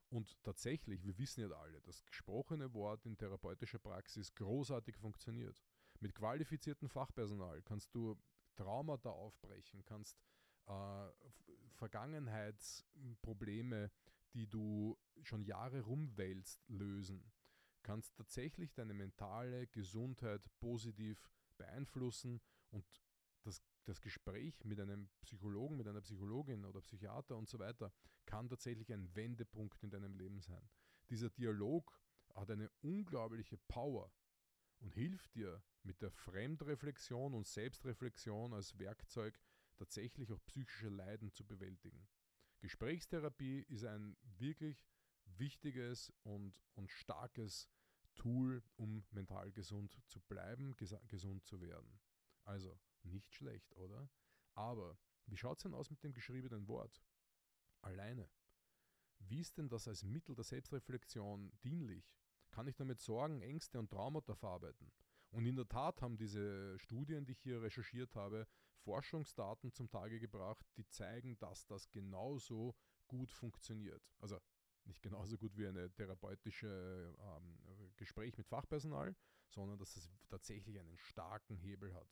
Und 0.08 0.42
tatsächlich, 0.42 1.04
wir 1.04 1.18
wissen 1.18 1.42
ja 1.42 1.50
alle, 1.50 1.82
das 1.82 2.02
gesprochene 2.06 2.72
Wort 2.72 3.04
in 3.04 3.18
therapeutischer 3.18 3.78
Praxis 3.78 4.34
großartig 4.34 4.96
funktioniert. 4.96 5.62
Mit 6.00 6.14
qualifiziertem 6.14 6.88
Fachpersonal 6.88 7.62
kannst 7.62 7.94
du 7.94 8.16
Traumata 8.56 9.10
aufbrechen, 9.10 9.84
kannst 9.84 10.18
äh, 10.66 11.08
Vergangenheitsprobleme, 11.74 13.92
die 14.34 14.48
du 14.48 14.98
schon 15.22 15.42
Jahre 15.42 15.82
rumwälzt, 15.82 16.64
lösen. 16.68 17.30
Kannst 17.82 18.16
tatsächlich 18.16 18.74
deine 18.74 18.94
mentale 18.94 19.66
Gesundheit 19.68 20.50
positiv 20.58 21.30
beeinflussen 21.56 22.40
und 22.70 22.84
das, 23.42 23.62
das 23.84 24.00
Gespräch 24.00 24.64
mit 24.64 24.80
einem 24.80 25.08
Psychologen, 25.22 25.76
mit 25.76 25.86
einer 25.86 26.00
Psychologin 26.00 26.64
oder 26.64 26.80
Psychiater 26.80 27.36
und 27.36 27.48
so 27.48 27.58
weiter 27.58 27.92
kann 28.26 28.48
tatsächlich 28.48 28.92
ein 28.92 29.14
Wendepunkt 29.14 29.82
in 29.84 29.90
deinem 29.90 30.16
Leben 30.16 30.40
sein. 30.40 30.68
Dieser 31.10 31.30
Dialog 31.30 31.96
hat 32.34 32.50
eine 32.50 32.68
unglaubliche 32.82 33.56
Power 33.68 34.10
und 34.86 34.94
hilft 34.94 35.34
dir 35.34 35.60
mit 35.82 36.00
der 36.00 36.12
Fremdreflexion 36.12 37.34
und 37.34 37.44
Selbstreflexion 37.44 38.54
als 38.54 38.78
Werkzeug 38.78 39.36
tatsächlich 39.76 40.30
auch 40.30 40.38
psychische 40.46 40.88
Leiden 40.88 41.32
zu 41.32 41.44
bewältigen. 41.44 42.06
Gesprächstherapie 42.60 43.62
ist 43.68 43.84
ein 43.84 44.16
wirklich 44.38 44.86
wichtiges 45.24 46.12
und, 46.22 46.54
und 46.76 46.92
starkes 46.92 47.68
Tool, 48.14 48.62
um 48.76 49.04
mental 49.10 49.50
gesund 49.50 50.00
zu 50.06 50.20
bleiben, 50.20 50.76
gesund 50.76 51.44
zu 51.44 51.60
werden. 51.60 51.98
Also 52.44 52.78
nicht 53.02 53.34
schlecht, 53.34 53.74
oder? 53.74 54.08
Aber 54.54 54.96
wie 55.26 55.36
schaut 55.36 55.58
es 55.58 55.64
denn 55.64 55.74
aus 55.74 55.90
mit 55.90 56.04
dem 56.04 56.12
geschriebenen 56.12 56.68
Wort? 56.68 57.02
Alleine. 57.82 58.30
Wie 59.18 59.40
ist 59.40 59.58
denn 59.58 59.68
das 59.68 59.88
als 59.88 60.04
Mittel 60.04 60.36
der 60.36 60.44
Selbstreflexion 60.44 61.50
dienlich? 61.64 62.16
Kann 62.56 62.68
ich 62.68 62.76
damit 62.76 63.02
Sorgen, 63.02 63.42
Ängste 63.42 63.78
und 63.78 63.90
Traumata 63.90 64.34
verarbeiten? 64.34 64.90
Und 65.30 65.44
in 65.44 65.56
der 65.56 65.68
Tat 65.68 66.00
haben 66.00 66.16
diese 66.16 66.78
Studien, 66.78 67.26
die 67.26 67.32
ich 67.32 67.40
hier 67.40 67.60
recherchiert 67.60 68.14
habe, 68.14 68.46
Forschungsdaten 68.78 69.74
zum 69.74 69.90
Tage 69.90 70.18
gebracht, 70.18 70.66
die 70.78 70.88
zeigen, 70.88 71.36
dass 71.38 71.66
das 71.66 71.90
genauso 71.90 72.74
gut 73.08 73.30
funktioniert. 73.30 74.02
Also 74.20 74.38
nicht 74.84 75.02
genauso 75.02 75.36
gut 75.36 75.54
wie 75.58 75.66
eine 75.66 75.92
therapeutische 75.92 77.14
ähm, 77.18 77.58
Gespräch 77.98 78.38
mit 78.38 78.48
Fachpersonal, 78.48 79.14
sondern 79.50 79.76
dass 79.76 79.94
es 79.94 80.10
tatsächlich 80.30 80.78
einen 80.78 80.96
starken 80.96 81.58
Hebel 81.58 81.92
hat. 81.92 82.08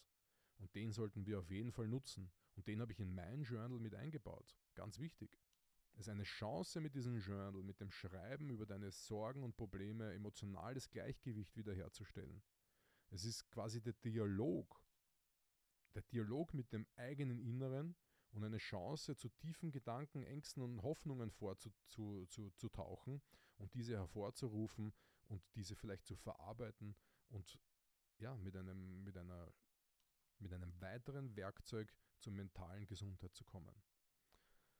Und 0.59 0.75
den 0.75 0.93
sollten 0.93 1.25
wir 1.25 1.39
auf 1.39 1.51
jeden 1.51 1.73
Fall 1.73 1.89
nutzen. 1.89 2.31
Und 2.55 2.69
den 2.69 2.83
habe 2.83 2.93
ich 2.93 3.01
in 3.01 3.15
mein 3.15 3.45
Journal 3.45 3.81
mit 3.81 3.95
eingebaut. 3.95 4.55
Ganz 4.75 4.99
wichtig. 4.99 5.41
Es 5.95 6.01
ist 6.01 6.09
eine 6.09 6.25
Chance 6.25 6.81
mit 6.81 6.95
diesem 6.95 7.19
Journal, 7.19 7.63
mit 7.63 7.81
dem 7.81 7.91
Schreiben 7.91 8.51
über 8.51 8.67
deine 8.67 8.91
Sorgen 8.91 9.45
und 9.45 9.57
Probleme, 9.57 10.13
emotionales 10.13 10.91
Gleichgewicht 10.91 11.57
wiederherzustellen. 11.57 12.43
Es 13.11 13.25
ist 13.25 13.49
quasi 13.51 13.81
der 13.81 13.93
Dialog, 13.93 14.83
der 15.95 16.03
Dialog 16.03 16.53
mit 16.53 16.73
dem 16.73 16.87
eigenen 16.97 17.39
Inneren 17.39 17.95
und 18.33 18.43
eine 18.43 18.59
Chance, 18.59 19.15
zu 19.15 19.29
tiefen 19.29 19.71
Gedanken, 19.71 20.25
Ängsten 20.25 20.63
und 20.63 20.83
Hoffnungen 20.83 21.31
vorzutauchen 21.31 23.23
und 23.59 23.73
diese 23.75 23.97
hervorzurufen 23.97 24.93
und 25.29 25.43
diese 25.55 25.77
vielleicht 25.77 26.07
zu 26.07 26.17
verarbeiten 26.17 26.97
und 27.29 27.59
ja, 28.19 28.37
mit 28.37 28.57
einem, 28.57 29.05
mit 29.05 29.17
einer, 29.17 29.53
mit 30.39 30.53
einem 30.53 30.81
weiteren 30.81 31.37
Werkzeug 31.37 31.95
zur 32.19 32.33
mentalen 32.33 32.87
Gesundheit 32.87 33.35
zu 33.35 33.45
kommen. 33.45 33.75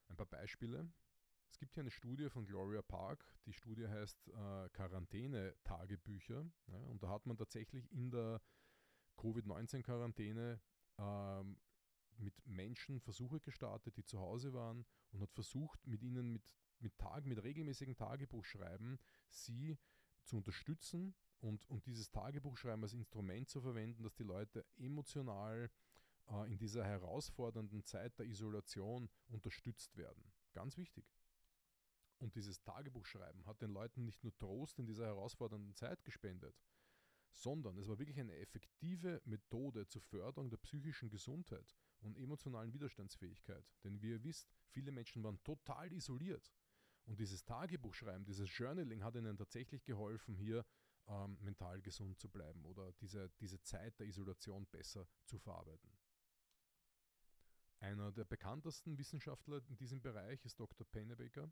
Ein 0.09 0.17
paar 0.17 0.25
Beispiele. 0.25 0.91
Es 1.49 1.57
gibt 1.57 1.73
hier 1.73 1.81
eine 1.81 1.91
Studie 1.91 2.29
von 2.29 2.45
Gloria 2.45 2.81
Park. 2.81 3.25
Die 3.45 3.53
Studie 3.53 3.87
heißt 3.87 4.27
äh, 4.27 4.69
Quarantäne-Tagebücher. 4.69 6.45
Ja, 6.67 6.77
und 6.77 7.01
da 7.01 7.09
hat 7.09 7.25
man 7.25 7.37
tatsächlich 7.37 7.91
in 7.91 8.11
der 8.11 8.41
Covid-19-Quarantäne 9.17 10.59
ähm, 10.97 11.57
mit 12.17 12.45
Menschen 12.45 12.99
Versuche 12.99 13.39
gestartet, 13.39 13.97
die 13.97 14.03
zu 14.03 14.19
Hause 14.19 14.53
waren 14.53 14.85
und 15.11 15.21
hat 15.21 15.33
versucht, 15.33 15.85
mit 15.85 16.01
ihnen 16.01 16.33
mit, 16.33 16.43
mit, 16.79 16.97
Tag, 16.97 17.25
mit 17.25 17.43
regelmäßigen 17.43 17.95
Tagebuchschreiben 17.95 18.99
sie 19.29 19.77
zu 20.23 20.37
unterstützen 20.37 21.15
und, 21.39 21.69
und 21.69 21.85
dieses 21.85 22.11
Tagebuchschreiben 22.11 22.83
als 22.83 22.93
Instrument 22.93 23.49
zu 23.49 23.61
verwenden, 23.61 24.03
dass 24.03 24.15
die 24.15 24.23
Leute 24.23 24.65
emotional 24.77 25.69
äh, 26.29 26.51
in 26.51 26.57
dieser 26.57 26.83
herausfordernden 26.83 27.83
Zeit 27.83 28.17
der 28.17 28.25
Isolation 28.25 29.09
unterstützt 29.27 29.95
werden. 29.97 30.31
Ganz 30.53 30.77
wichtig. 30.77 31.05
Und 32.19 32.35
dieses 32.35 32.61
Tagebuchschreiben 32.63 33.45
hat 33.45 33.61
den 33.61 33.71
Leuten 33.71 34.05
nicht 34.05 34.23
nur 34.23 34.35
Trost 34.37 34.79
in 34.79 34.85
dieser 34.85 35.05
herausfordernden 35.05 35.75
Zeit 35.75 36.03
gespendet, 36.05 36.55
sondern 37.33 37.77
es 37.77 37.87
war 37.87 37.99
wirklich 37.99 38.19
eine 38.19 38.35
effektive 38.37 39.21
Methode 39.25 39.87
zur 39.87 40.01
Förderung 40.01 40.49
der 40.49 40.57
psychischen 40.57 41.09
Gesundheit 41.09 41.75
und 41.99 42.17
emotionalen 42.17 42.73
Widerstandsfähigkeit. 42.73 43.65
Denn 43.83 44.01
wie 44.01 44.11
ihr 44.11 44.23
wisst, 44.23 44.49
viele 44.69 44.91
Menschen 44.91 45.23
waren 45.23 45.43
total 45.43 45.91
isoliert. 45.91 46.51
Und 47.05 47.19
dieses 47.19 47.43
Tagebuchschreiben, 47.43 48.25
dieses 48.25 48.49
Journaling 48.57 49.03
hat 49.03 49.15
ihnen 49.15 49.37
tatsächlich 49.37 49.83
geholfen, 49.83 50.33
hier 50.33 50.65
ähm, 51.07 51.37
mental 51.41 51.81
gesund 51.81 52.19
zu 52.19 52.29
bleiben 52.29 52.65
oder 52.65 52.91
diese, 52.93 53.29
diese 53.39 53.61
Zeit 53.61 53.99
der 53.99 54.07
Isolation 54.07 54.65
besser 54.67 55.07
zu 55.25 55.37
verarbeiten. 55.37 55.91
Einer 57.79 58.11
der 58.11 58.25
bekanntesten 58.25 58.97
Wissenschaftler 58.97 59.61
in 59.67 59.77
diesem 59.77 60.01
Bereich 60.01 60.43
ist 60.45 60.59
Dr. 60.59 60.87
Pennebaker. 60.87 61.51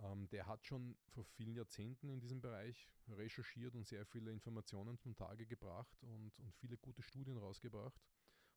Ähm, 0.00 0.28
der 0.28 0.46
hat 0.46 0.64
schon 0.64 0.96
vor 1.08 1.24
vielen 1.24 1.54
Jahrzehnten 1.54 2.08
in 2.08 2.20
diesem 2.20 2.40
Bereich 2.40 2.88
recherchiert 3.08 3.74
und 3.74 3.86
sehr 3.86 4.04
viele 4.04 4.30
Informationen 4.30 4.98
zum 4.98 5.14
Tage 5.16 5.46
gebracht 5.46 6.02
und, 6.02 6.38
und 6.38 6.54
viele 6.54 6.76
gute 6.76 7.02
Studien 7.02 7.38
rausgebracht. 7.38 8.00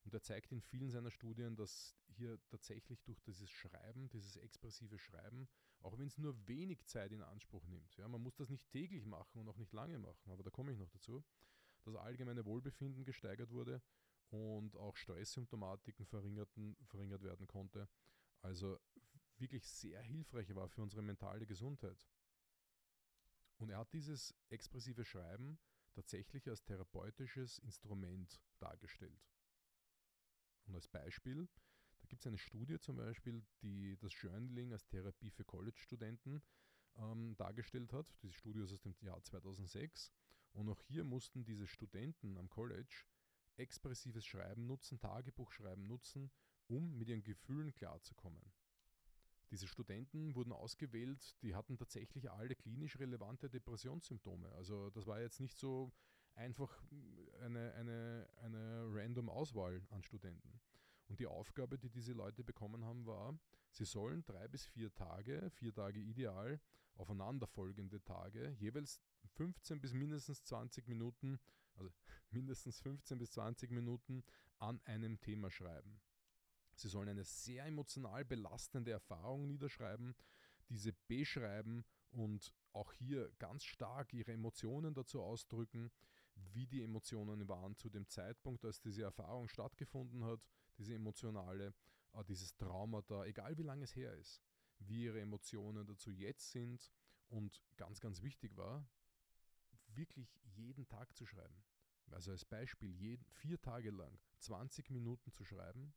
Und 0.05 0.13
er 0.13 0.21
zeigt 0.21 0.51
in 0.51 0.61
vielen 0.61 0.89
seiner 0.89 1.11
Studien, 1.11 1.55
dass 1.55 1.95
hier 2.07 2.39
tatsächlich 2.47 3.03
durch 3.03 3.21
dieses 3.21 3.49
Schreiben, 3.49 4.09
dieses 4.09 4.37
expressive 4.37 4.97
Schreiben, 4.97 5.47
auch 5.81 5.97
wenn 5.97 6.07
es 6.07 6.17
nur 6.17 6.35
wenig 6.47 6.85
Zeit 6.85 7.11
in 7.11 7.21
Anspruch 7.21 7.65
nimmt, 7.67 7.95
ja, 7.97 8.07
man 8.07 8.21
muss 8.21 8.35
das 8.35 8.49
nicht 8.49 8.69
täglich 8.69 9.05
machen 9.05 9.39
und 9.39 9.47
auch 9.47 9.57
nicht 9.57 9.73
lange 9.73 9.99
machen, 9.99 10.31
aber 10.31 10.43
da 10.43 10.49
komme 10.49 10.71
ich 10.71 10.77
noch 10.77 10.89
dazu, 10.89 11.23
das 11.83 11.95
allgemeine 11.95 12.45
Wohlbefinden 12.45 13.05
gesteigert 13.05 13.51
wurde 13.51 13.81
und 14.29 14.75
auch 14.77 14.95
Stresssymptomatiken 14.95 16.05
verringert 16.05 16.55
werden 17.23 17.47
konnte. 17.47 17.87
Also 18.41 18.79
wirklich 19.39 19.65
sehr 19.65 20.01
hilfreich 20.01 20.53
war 20.55 20.67
für 20.69 20.81
unsere 20.81 21.01
mentale 21.01 21.45
Gesundheit. 21.45 22.07
Und 23.57 23.69
er 23.69 23.79
hat 23.79 23.93
dieses 23.93 24.33
expressive 24.49 25.03
Schreiben 25.03 25.59
tatsächlich 25.93 26.47
als 26.47 26.63
therapeutisches 26.63 27.59
Instrument 27.59 28.39
dargestellt. 28.59 29.27
Und 30.65 30.75
als 30.75 30.87
Beispiel, 30.87 31.47
da 31.99 32.07
gibt 32.07 32.21
es 32.21 32.27
eine 32.27 32.37
Studie 32.37 32.79
zum 32.79 32.95
Beispiel, 32.95 33.45
die 33.61 33.97
das 33.97 34.13
Journaling 34.21 34.71
als 34.71 34.87
Therapie 34.87 35.31
für 35.31 35.43
College-Studenten 35.43 36.41
ähm, 36.97 37.35
dargestellt 37.35 37.91
hat. 37.91 38.13
Diese 38.21 38.33
Studie 38.33 38.61
ist 38.61 38.71
aus 38.71 38.81
dem 38.81 38.95
Jahr 39.01 39.21
2006. 39.21 40.13
Und 40.53 40.69
auch 40.69 40.81
hier 40.83 41.03
mussten 41.03 41.43
diese 41.43 41.67
Studenten 41.67 42.37
am 42.37 42.49
College 42.49 43.05
expressives 43.57 44.25
Schreiben 44.25 44.67
nutzen, 44.67 44.99
Tagebuchschreiben 44.99 45.85
nutzen, 45.85 46.31
um 46.67 46.97
mit 46.97 47.09
ihren 47.09 47.23
Gefühlen 47.23 47.73
klarzukommen. 47.73 48.41
Diese 49.51 49.67
Studenten 49.67 50.35
wurden 50.35 50.51
ausgewählt, 50.51 51.35
die 51.41 51.55
hatten 51.55 51.77
tatsächlich 51.77 52.29
alle 52.29 52.55
klinisch 52.55 52.99
relevante 52.99 53.49
Depressionssymptome. 53.49 54.51
Also 54.53 54.89
das 54.91 55.07
war 55.07 55.19
jetzt 55.19 55.39
nicht 55.39 55.57
so 55.57 55.91
einfach 56.35 56.83
eine, 57.41 57.73
eine, 57.73 58.29
eine 58.41 58.85
random 58.91 59.29
Auswahl 59.29 59.81
an 59.89 60.03
Studenten. 60.03 60.59
Und 61.07 61.19
die 61.19 61.25
Aufgabe, 61.25 61.79
die 61.79 61.89
diese 61.89 62.13
Leute 62.13 62.43
bekommen 62.43 62.85
haben, 62.85 63.05
war, 63.07 63.37
sie 63.71 63.85
sollen 63.85 64.23
drei 64.25 64.47
bis 64.47 64.65
vier 64.65 64.93
Tage, 64.93 65.49
vier 65.49 65.73
Tage 65.73 65.99
ideal, 65.99 66.61
aufeinanderfolgende 66.95 68.03
Tage, 68.03 68.55
jeweils 68.59 69.01
15 69.35 69.81
bis 69.81 69.93
mindestens 69.93 70.43
20 70.43 70.87
Minuten, 70.87 71.39
also 71.75 71.89
mindestens 72.29 72.79
15 72.81 73.17
bis 73.17 73.31
20 73.31 73.71
Minuten 73.71 74.23
an 74.59 74.79
einem 74.83 75.19
Thema 75.19 75.49
schreiben. 75.49 75.99
Sie 76.79 76.89
sollen 76.89 77.09
eine 77.09 77.25
sehr 77.25 77.65
emotional 77.65 78.23
belastende 78.23 78.91
Erfahrung 78.91 79.47
niederschreiben, 79.47 80.15
diese 80.69 80.93
beschreiben 81.07 81.83
und 82.11 82.53
auch 82.73 82.93
hier 82.93 83.31
ganz 83.39 83.63
stark 83.65 84.13
ihre 84.13 84.31
Emotionen 84.31 84.93
dazu 84.93 85.21
ausdrücken, 85.21 85.91
wie 86.53 86.67
die 86.67 86.83
Emotionen 86.83 87.47
waren 87.49 87.75
zu 87.75 87.89
dem 87.89 88.07
Zeitpunkt, 88.07 88.63
als 88.63 88.79
diese 88.79 89.03
Erfahrung 89.03 89.49
stattgefunden 89.49 90.23
hat, 90.23 90.39
diese 90.77 90.93
emotionale, 90.93 91.73
äh, 92.13 92.23
dieses 92.23 92.55
Traumata, 92.55 93.25
egal 93.25 93.57
wie 93.57 93.63
lange 93.63 93.83
es 93.83 93.95
her 93.95 94.13
ist, 94.13 94.41
wie 94.79 95.03
ihre 95.03 95.19
Emotionen 95.19 95.85
dazu 95.85 96.11
jetzt 96.11 96.51
sind 96.51 96.91
und 97.27 97.61
ganz, 97.75 97.99
ganz 97.99 98.21
wichtig 98.21 98.55
war, 98.55 98.87
wirklich 99.87 100.39
jeden 100.43 100.87
Tag 100.87 101.15
zu 101.17 101.25
schreiben. 101.25 101.63
Also 102.11 102.31
als 102.31 102.45
Beispiel, 102.45 102.91
jeden, 102.91 103.25
vier 103.25 103.61
Tage 103.61 103.91
lang 103.91 104.17
20 104.39 104.89
Minuten 104.89 105.31
zu 105.31 105.43
schreiben 105.43 105.93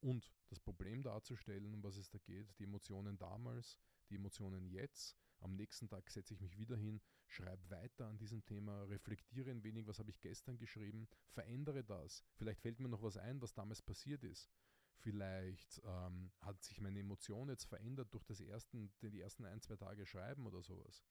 und 0.00 0.32
das 0.48 0.60
Problem 0.60 1.02
darzustellen, 1.02 1.74
um 1.74 1.82
was 1.82 1.96
es 1.96 2.10
da 2.10 2.18
geht, 2.18 2.58
die 2.58 2.64
Emotionen 2.64 3.18
damals, 3.18 3.78
die 4.08 4.16
Emotionen 4.16 4.66
jetzt. 4.66 5.16
Am 5.40 5.54
nächsten 5.54 5.88
Tag 5.88 6.10
setze 6.10 6.34
ich 6.34 6.40
mich 6.40 6.56
wieder 6.58 6.76
hin, 6.76 7.00
schreibe 7.26 7.70
weiter 7.70 8.06
an 8.06 8.18
diesem 8.18 8.44
Thema, 8.44 8.82
reflektiere 8.84 9.50
ein 9.50 9.62
wenig, 9.62 9.86
was 9.86 9.98
habe 9.98 10.10
ich 10.10 10.20
gestern 10.20 10.58
geschrieben, 10.58 11.08
verändere 11.30 11.84
das. 11.84 12.24
Vielleicht 12.34 12.60
fällt 12.60 12.80
mir 12.80 12.88
noch 12.88 13.02
was 13.02 13.16
ein, 13.16 13.40
was 13.40 13.54
damals 13.54 13.82
passiert 13.82 14.24
ist. 14.24 14.50
Vielleicht 14.96 15.80
ähm, 15.84 16.32
hat 16.40 16.62
sich 16.64 16.80
meine 16.80 16.98
Emotion 16.98 17.48
jetzt 17.48 17.66
verändert 17.66 18.12
durch 18.12 18.24
das 18.24 18.40
ersten, 18.40 18.92
die 19.00 19.20
ersten 19.20 19.44
ein, 19.44 19.60
zwei 19.60 19.76
Tage 19.76 20.06
Schreiben 20.06 20.46
oder 20.46 20.60
sowas. 20.60 21.04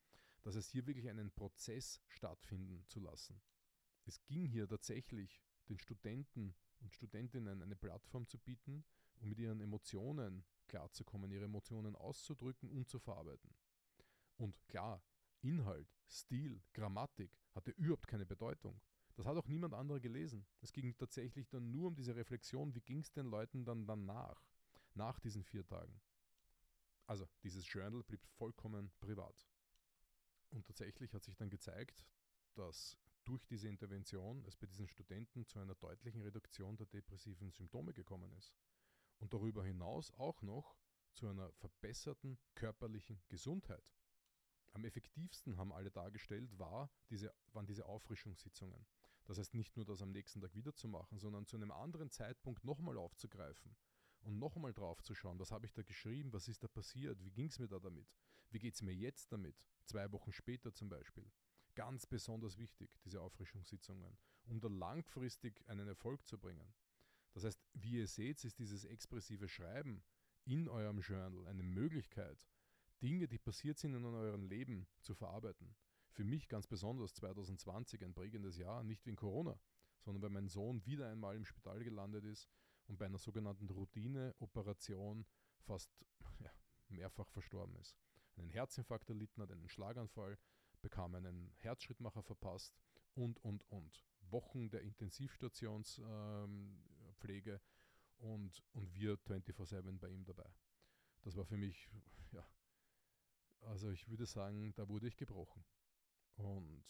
Dass 0.43 0.55
es 0.55 0.67
hier 0.67 0.85
wirklich 0.87 1.09
einen 1.09 1.31
Prozess 1.31 2.01
stattfinden 2.07 2.85
zu 2.87 2.99
lassen. 2.99 3.41
Es 4.05 4.23
ging 4.25 4.45
hier 4.45 4.67
tatsächlich 4.67 5.41
den 5.69 5.79
Studenten 5.79 6.53
und 6.79 6.93
Studentinnen 6.93 7.61
eine 7.61 7.75
Plattform 7.75 8.27
zu 8.27 8.37
bieten, 8.37 8.83
um 9.19 9.29
mit 9.29 9.39
ihren 9.39 9.61
Emotionen 9.61 10.45
klarzukommen, 10.67 11.31
ihre 11.31 11.45
Emotionen 11.45 11.95
auszudrücken 11.95 12.69
und 12.69 12.87
zu 12.89 12.99
verarbeiten. 12.99 13.53
Und 14.37 14.55
klar, 14.67 15.01
Inhalt, 15.41 15.87
Stil, 16.07 16.61
Grammatik 16.73 17.31
hatte 17.53 17.71
überhaupt 17.71 18.07
keine 18.07 18.25
Bedeutung. 18.25 18.79
Das 19.15 19.25
hat 19.25 19.37
auch 19.37 19.47
niemand 19.47 19.73
anderer 19.73 19.99
gelesen. 19.99 20.45
Es 20.61 20.71
ging 20.71 20.95
tatsächlich 20.97 21.49
dann 21.49 21.71
nur 21.71 21.87
um 21.87 21.95
diese 21.95 22.15
Reflexion, 22.15 22.75
wie 22.75 22.81
ging 22.81 22.99
es 22.99 23.11
den 23.11 23.25
Leuten 23.25 23.65
dann 23.65 23.87
danach, 23.87 24.45
nach 24.93 25.19
diesen 25.19 25.43
vier 25.43 25.65
Tagen. 25.65 25.99
Also 27.07 27.27
dieses 27.41 27.71
Journal 27.71 28.03
blieb 28.03 28.23
vollkommen 28.37 28.91
privat. 28.99 29.47
Und 30.49 30.67
tatsächlich 30.67 31.13
hat 31.13 31.23
sich 31.23 31.35
dann 31.35 31.49
gezeigt, 31.49 32.05
dass 32.53 32.97
durch 33.27 33.45
diese 33.45 33.67
Intervention 33.67 34.43
es 34.45 34.55
bei 34.55 34.67
diesen 34.67 34.87
Studenten 34.87 35.45
zu 35.45 35.59
einer 35.59 35.75
deutlichen 35.75 36.21
Reduktion 36.21 36.77
der 36.77 36.87
depressiven 36.87 37.51
Symptome 37.51 37.93
gekommen 37.93 38.31
ist. 38.37 38.55
Und 39.19 39.33
darüber 39.33 39.65
hinaus 39.65 40.11
auch 40.13 40.41
noch 40.41 40.77
zu 41.13 41.27
einer 41.27 41.51
verbesserten 41.53 42.37
körperlichen 42.55 43.21
Gesundheit. 43.27 43.83
Am 44.71 44.85
effektivsten 44.85 45.57
haben 45.57 45.73
alle 45.73 45.91
dargestellt, 45.91 46.57
war 46.57 46.89
diese, 47.09 47.33
waren 47.51 47.65
diese 47.65 47.85
Auffrischungssitzungen. 47.85 48.85
Das 49.25 49.37
heißt 49.37 49.55
nicht 49.55 49.75
nur 49.75 49.85
das 49.85 50.01
am 50.01 50.11
nächsten 50.11 50.39
Tag 50.39 50.55
wieder 50.55 50.73
zu 50.73 50.87
machen, 50.87 51.19
sondern 51.19 51.45
zu 51.45 51.57
einem 51.57 51.71
anderen 51.71 52.09
Zeitpunkt 52.11 52.63
nochmal 52.63 52.97
aufzugreifen 52.97 53.75
und 54.21 54.39
nochmal 54.39 54.73
drauf 54.73 55.01
zu 55.03 55.15
schauen, 55.15 55.39
was 55.39 55.51
habe 55.51 55.65
ich 55.65 55.73
da 55.73 55.81
geschrieben, 55.81 56.31
was 56.31 56.47
ist 56.47 56.63
da 56.63 56.67
passiert, 56.69 57.21
wie 57.25 57.31
ging 57.31 57.47
es 57.47 57.59
mir 57.59 57.67
da 57.67 57.79
damit, 57.79 58.07
wie 58.51 58.59
geht 58.59 58.75
es 58.75 58.81
mir 58.81 58.93
jetzt 58.93 59.31
damit, 59.33 59.57
zwei 59.83 60.09
Wochen 60.13 60.31
später 60.31 60.73
zum 60.73 60.87
Beispiel. 60.87 61.29
Ganz 61.77 62.07
besonders 62.07 62.57
wichtig, 62.57 62.89
diese 63.05 63.21
Auffrischungssitzungen, 63.21 64.17
um 64.45 64.59
da 64.59 64.67
langfristig 64.67 65.63
einen 65.69 65.87
Erfolg 65.87 66.25
zu 66.25 66.39
bringen. 66.39 66.73
Das 67.33 67.43
heißt, 67.43 67.59
wie 67.73 67.99
ihr 67.99 68.07
seht, 68.07 68.43
ist 68.43 68.57
dieses 68.57 68.83
expressive 68.83 69.47
Schreiben 69.47 70.03
in 70.43 70.67
eurem 70.69 71.01
Journal 71.01 71.45
eine 71.45 71.61
Möglichkeit, 71.61 72.47
Dinge, 73.03 73.27
die 73.27 73.37
passiert 73.37 73.77
sind 73.77 73.93
in 73.93 74.05
eurem 74.05 74.45
Leben, 74.45 74.87
zu 75.01 75.13
verarbeiten. 75.13 75.75
Für 76.09 76.23
mich 76.23 76.47
ganz 76.47 76.65
besonders 76.65 77.13
2020 77.13 78.03
ein 78.03 78.15
prägendes 78.15 78.57
Jahr, 78.57 78.83
nicht 78.83 79.05
wegen 79.05 79.15
Corona, 79.15 79.59
sondern 79.99 80.23
weil 80.23 80.31
mein 80.31 80.47
Sohn 80.47 80.83
wieder 80.83 81.07
einmal 81.11 81.35
im 81.35 81.45
Spital 81.45 81.83
gelandet 81.83 82.25
ist 82.25 82.49
und 82.87 82.97
bei 82.97 83.05
einer 83.05 83.19
sogenannten 83.19 83.69
Routineoperation 83.69 85.27
fast 85.59 85.91
ja, 86.39 86.51
mehrfach 86.89 87.29
verstorben 87.29 87.75
ist. 87.75 87.95
Einen 88.35 88.49
Herzinfarkt 88.49 89.09
erlitten 89.09 89.43
hat, 89.43 89.51
einen 89.51 89.69
Schlaganfall, 89.69 90.39
bekam 90.81 91.15
einen 91.15 91.51
Herzschrittmacher 91.57 92.23
verpasst 92.23 92.73
und, 93.15 93.43
und, 93.43 93.69
und. 93.69 94.03
Wochen 94.29 94.69
der 94.69 94.81
Intensivstationspflege 94.81 97.53
ähm, 97.53 97.61
und, 98.19 98.63
und 98.73 98.93
wir 98.93 99.17
24-7 99.19 99.99
bei 99.99 100.09
ihm 100.09 100.25
dabei. 100.25 100.49
Das 101.21 101.35
war 101.35 101.45
für 101.45 101.57
mich, 101.57 101.89
ja, 102.31 102.45
also 103.61 103.89
ich 103.89 104.07
würde 104.07 104.25
sagen, 104.25 104.73
da 104.75 104.87
wurde 104.87 105.07
ich 105.07 105.17
gebrochen. 105.17 105.63
Und 106.35 106.85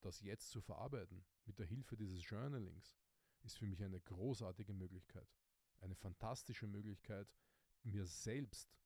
das 0.00 0.20
jetzt 0.20 0.50
zu 0.50 0.60
verarbeiten 0.60 1.24
mit 1.44 1.58
der 1.58 1.66
Hilfe 1.66 1.96
dieses 1.96 2.28
Journalings 2.28 2.96
ist 3.42 3.58
für 3.58 3.66
mich 3.66 3.82
eine 3.82 4.00
großartige 4.00 4.72
Möglichkeit. 4.72 5.28
Eine 5.80 5.94
fantastische 5.94 6.66
Möglichkeit, 6.66 7.28
mir 7.82 8.06
selbst 8.06 8.76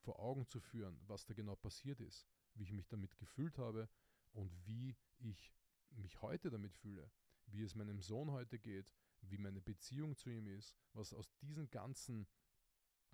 vor 0.00 0.18
Augen 0.18 0.46
zu 0.46 0.60
führen, 0.60 0.98
was 1.06 1.24
da 1.24 1.34
genau 1.34 1.54
passiert 1.54 2.00
ist, 2.00 2.26
wie 2.54 2.64
ich 2.64 2.72
mich 2.72 2.88
damit 2.88 3.16
gefühlt 3.16 3.58
habe 3.58 3.88
und 4.32 4.52
wie 4.66 4.96
ich 5.18 5.52
mich 5.90 6.20
heute 6.22 6.50
damit 6.50 6.74
fühle, 6.74 7.10
wie 7.46 7.62
es 7.62 7.74
meinem 7.74 8.00
Sohn 8.00 8.30
heute 8.30 8.58
geht, 8.58 8.92
wie 9.20 9.38
meine 9.38 9.60
Beziehung 9.60 10.16
zu 10.16 10.30
ihm 10.30 10.46
ist, 10.46 10.76
was 10.94 11.12
aus 11.12 11.32
diesen 11.40 11.70
ganzen, 11.70 12.26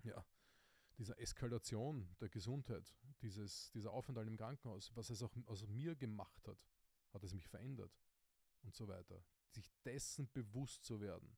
ja, 0.03 0.25
dieser 0.97 1.17
Eskalation 1.19 2.09
der 2.19 2.29
Gesundheit, 2.29 2.95
dieses, 3.21 3.71
dieser 3.71 3.91
Aufenthalt 3.91 4.27
im 4.27 4.37
Krankenhaus, 4.37 4.95
was 4.95 5.09
es 5.09 5.21
auch 5.21 5.35
aus 5.45 5.65
mir 5.67 5.95
gemacht 5.95 6.47
hat, 6.47 6.57
hat 7.13 7.23
es 7.23 7.33
mich 7.33 7.47
verändert 7.47 7.97
und 8.61 8.75
so 8.75 8.87
weiter. 8.87 9.23
Sich 9.49 9.69
dessen 9.83 10.29
bewusst 10.31 10.83
zu 10.83 10.99
werden. 10.99 11.37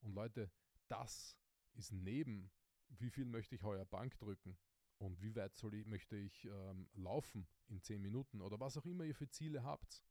Und 0.00 0.14
Leute, 0.14 0.50
das 0.88 1.36
ist 1.74 1.92
neben, 1.92 2.50
wie 2.88 3.10
viel 3.10 3.24
möchte 3.24 3.54
ich 3.54 3.62
heuer 3.62 3.84
Bank 3.84 4.18
drücken 4.18 4.56
und 5.02 5.20
wie 5.20 5.34
weit 5.34 5.56
soll 5.56 5.74
ich, 5.74 5.84
möchte 5.84 6.16
ich 6.16 6.44
ähm, 6.44 6.88
laufen 6.94 7.48
in 7.66 7.82
10 7.82 8.00
Minuten 8.00 8.40
oder 8.40 8.60
was 8.60 8.76
auch 8.76 8.86
immer 8.86 9.02
ihr 9.02 9.16
für 9.16 9.28
Ziele 9.28 9.64
habt, 9.64 10.04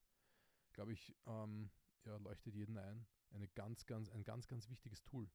glaube 0.73 0.91
ich, 0.91 1.15
ähm, 1.25 1.71
ja, 2.03 2.17
leuchtet 2.17 2.55
jeden 2.55 2.77
ein. 2.77 3.07
Eine 3.29 3.47
ganz, 3.47 3.85
ganz, 3.85 4.09
ein 4.09 4.25
ganz, 4.25 4.49
ganz 4.49 4.69
wichtiges 4.69 5.01
Tool. 5.03 5.31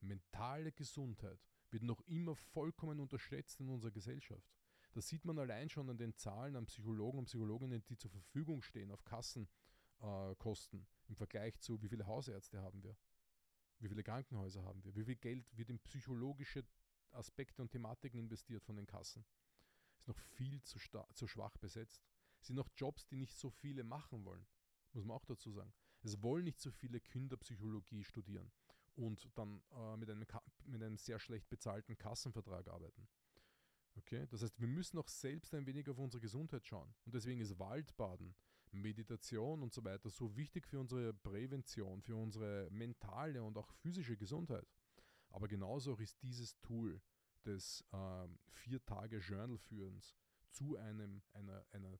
Mentale 0.00 0.70
Gesundheit 0.70 1.40
wird 1.70 1.82
noch 1.82 2.00
immer 2.02 2.36
vollkommen 2.36 3.00
unterschätzt 3.00 3.58
in 3.58 3.68
unserer 3.68 3.90
Gesellschaft. 3.90 4.48
Das 4.92 5.08
sieht 5.08 5.24
man 5.24 5.40
allein 5.40 5.68
schon 5.68 5.90
an 5.90 5.98
den 5.98 6.14
Zahlen 6.14 6.54
an 6.54 6.66
Psychologen 6.66 7.18
und 7.18 7.24
Psychologinnen, 7.24 7.84
die 7.84 7.96
zur 7.96 8.12
Verfügung 8.12 8.62
stehen 8.62 8.92
auf 8.92 9.04
Kassenkosten 9.04 10.80
äh, 10.80 11.08
im 11.08 11.16
Vergleich 11.16 11.58
zu, 11.58 11.82
wie 11.82 11.88
viele 11.88 12.06
Hausärzte 12.06 12.62
haben 12.62 12.84
wir, 12.84 12.96
wie 13.80 13.88
viele 13.88 14.04
Krankenhäuser 14.04 14.62
haben 14.62 14.84
wir, 14.84 14.94
wie 14.94 15.04
viel 15.04 15.16
Geld 15.16 15.44
wird 15.56 15.68
in 15.68 15.80
psychologische 15.80 16.64
Aspekte 17.12 17.62
und 17.62 17.70
Thematiken 17.70 18.18
investiert 18.18 18.64
von 18.64 18.76
den 18.76 18.86
Kassen. 18.86 19.24
Ist 19.98 20.08
noch 20.08 20.18
viel 20.18 20.62
zu, 20.62 20.78
zu 21.14 21.26
schwach 21.26 21.56
besetzt. 21.58 22.02
Es 22.40 22.48
sind 22.48 22.56
noch 22.56 22.68
Jobs, 22.76 23.06
die 23.06 23.16
nicht 23.16 23.36
so 23.36 23.50
viele 23.50 23.84
machen 23.84 24.24
wollen, 24.24 24.46
muss 24.92 25.04
man 25.04 25.16
auch 25.16 25.24
dazu 25.24 25.50
sagen. 25.50 25.72
Es 26.02 26.22
wollen 26.22 26.44
nicht 26.44 26.60
so 26.60 26.70
viele 26.70 27.00
Kinder 27.00 27.36
Psychologie 27.36 28.04
studieren 28.04 28.50
und 28.94 29.28
dann 29.36 29.60
äh, 29.72 29.96
mit, 29.96 30.10
einem 30.10 30.24
mit 30.64 30.82
einem 30.82 30.96
sehr 30.96 31.18
schlecht 31.18 31.48
bezahlten 31.48 31.96
Kassenvertrag 31.96 32.68
arbeiten. 32.68 33.08
Okay? 33.96 34.26
Das 34.30 34.42
heißt, 34.42 34.60
wir 34.60 34.68
müssen 34.68 34.98
auch 34.98 35.08
selbst 35.08 35.54
ein 35.54 35.66
wenig 35.66 35.88
auf 35.88 35.98
unsere 35.98 36.20
Gesundheit 36.20 36.66
schauen. 36.66 36.94
Und 37.04 37.14
deswegen 37.14 37.40
ist 37.40 37.58
Waldbaden, 37.58 38.34
Meditation 38.70 39.62
und 39.62 39.72
so 39.72 39.84
weiter 39.84 40.10
so 40.10 40.36
wichtig 40.36 40.66
für 40.66 40.78
unsere 40.78 41.12
Prävention, 41.14 42.02
für 42.02 42.16
unsere 42.16 42.68
mentale 42.70 43.42
und 43.42 43.56
auch 43.56 43.72
physische 43.72 44.16
Gesundheit. 44.16 44.66
Aber 45.30 45.48
genauso 45.48 45.96
ist 45.96 46.22
dieses 46.22 46.58
Tool 46.60 47.00
des 47.44 47.84
äh, 47.92 48.28
vier 48.50 48.84
Tage 48.84 49.18
Journal-Führens 49.18 50.14
zu 50.50 50.76
einem, 50.76 51.22
einer, 51.32 51.64
einer 51.70 51.98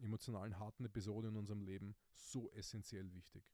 emotionalen 0.00 0.58
harten 0.58 0.84
Episode 0.84 1.28
in 1.28 1.36
unserem 1.36 1.62
Leben 1.62 1.94
so 2.14 2.50
essentiell 2.52 3.12
wichtig. 3.12 3.44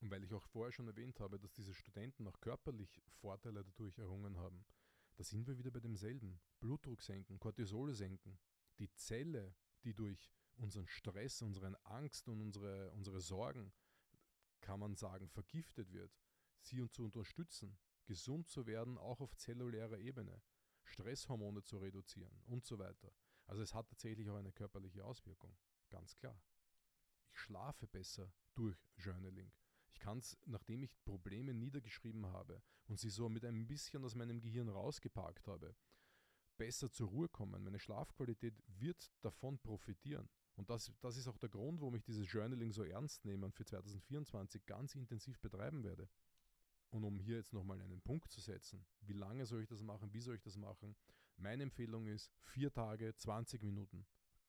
Und 0.00 0.10
weil 0.10 0.22
ich 0.22 0.32
auch 0.32 0.46
vorher 0.46 0.72
schon 0.72 0.86
erwähnt 0.86 1.18
habe, 1.20 1.38
dass 1.38 1.52
diese 1.52 1.74
Studenten 1.74 2.26
auch 2.28 2.40
körperlich 2.40 3.00
Vorteile 3.20 3.64
dadurch 3.64 3.98
errungen 3.98 4.36
haben, 4.38 4.64
da 5.16 5.24
sind 5.24 5.46
wir 5.48 5.58
wieder 5.58 5.72
bei 5.72 5.80
demselben. 5.80 6.40
Blutdruck 6.60 7.02
senken, 7.02 7.40
Cortisol 7.40 7.92
senken. 7.92 8.38
Die 8.78 8.92
Zelle, 8.94 9.52
die 9.82 9.92
durch 9.92 10.30
unseren 10.56 10.86
Stress, 10.86 11.42
unsere 11.42 11.84
Angst 11.86 12.28
und 12.28 12.40
unsere, 12.40 12.92
unsere 12.92 13.20
Sorgen, 13.20 13.72
kann 14.60 14.78
man 14.78 14.94
sagen, 14.94 15.28
vergiftet 15.28 15.92
wird, 15.92 16.12
sie 16.60 16.80
uns 16.80 16.92
zu 16.92 17.04
unterstützen, 17.04 17.78
gesund 18.06 18.48
zu 18.48 18.66
werden, 18.66 18.98
auch 18.98 19.20
auf 19.20 19.36
zellulärer 19.36 19.98
Ebene, 19.98 20.40
Stresshormone 20.84 21.62
zu 21.62 21.78
reduzieren 21.78 22.40
und 22.46 22.64
so 22.64 22.78
weiter. 22.78 23.12
Also 23.46 23.62
es 23.62 23.74
hat 23.74 23.88
tatsächlich 23.88 24.28
auch 24.28 24.36
eine 24.36 24.52
körperliche 24.52 25.04
Auswirkung, 25.04 25.56
ganz 25.90 26.16
klar. 26.16 26.40
Ich 27.30 27.38
schlafe 27.38 27.86
besser 27.86 28.32
durch 28.54 28.78
Journaling. 28.96 29.52
Ich 29.90 29.98
kann 30.00 30.18
es, 30.18 30.36
nachdem 30.46 30.82
ich 30.82 31.02
Probleme 31.04 31.54
niedergeschrieben 31.54 32.26
habe 32.26 32.62
und 32.86 32.98
sie 32.98 33.10
so 33.10 33.28
mit 33.28 33.44
ein 33.44 33.66
bisschen 33.66 34.04
aus 34.04 34.14
meinem 34.14 34.40
Gehirn 34.40 34.68
rausgeparkt 34.68 35.46
habe, 35.46 35.74
besser 36.56 36.90
zur 36.90 37.08
Ruhe 37.08 37.28
kommen. 37.28 37.62
Meine 37.62 37.78
Schlafqualität 37.78 38.54
wird 38.66 39.10
davon 39.22 39.58
profitieren. 39.58 40.28
Und 40.56 40.70
das, 40.70 40.92
das 41.00 41.16
ist 41.16 41.28
auch 41.28 41.38
der 41.38 41.48
Grund, 41.48 41.80
warum 41.80 41.94
ich 41.94 42.02
dieses 42.02 42.30
Journaling 42.30 42.72
so 42.72 42.82
ernst 42.82 43.24
nehme 43.24 43.46
und 43.46 43.54
für 43.54 43.64
2024 43.64 44.66
ganz 44.66 44.94
intensiv 44.96 45.38
betreiben 45.40 45.84
werde. 45.84 46.08
Und 46.90 47.04
um 47.04 47.20
hier 47.20 47.36
jetzt 47.36 47.52
nochmal 47.52 47.80
einen 47.80 48.00
Punkt 48.00 48.30
zu 48.30 48.40
setzen, 48.40 48.86
wie 49.02 49.12
lange 49.12 49.44
soll 49.46 49.62
ich 49.62 49.68
das 49.68 49.82
machen, 49.82 50.12
wie 50.12 50.20
soll 50.20 50.36
ich 50.36 50.42
das 50.42 50.56
machen? 50.56 50.96
Meine 51.36 51.62
Empfehlung 51.62 52.06
ist 52.06 52.32
vier 52.40 52.72
Tage, 52.72 53.14
20 53.14 53.62
Minuten. 53.62 54.06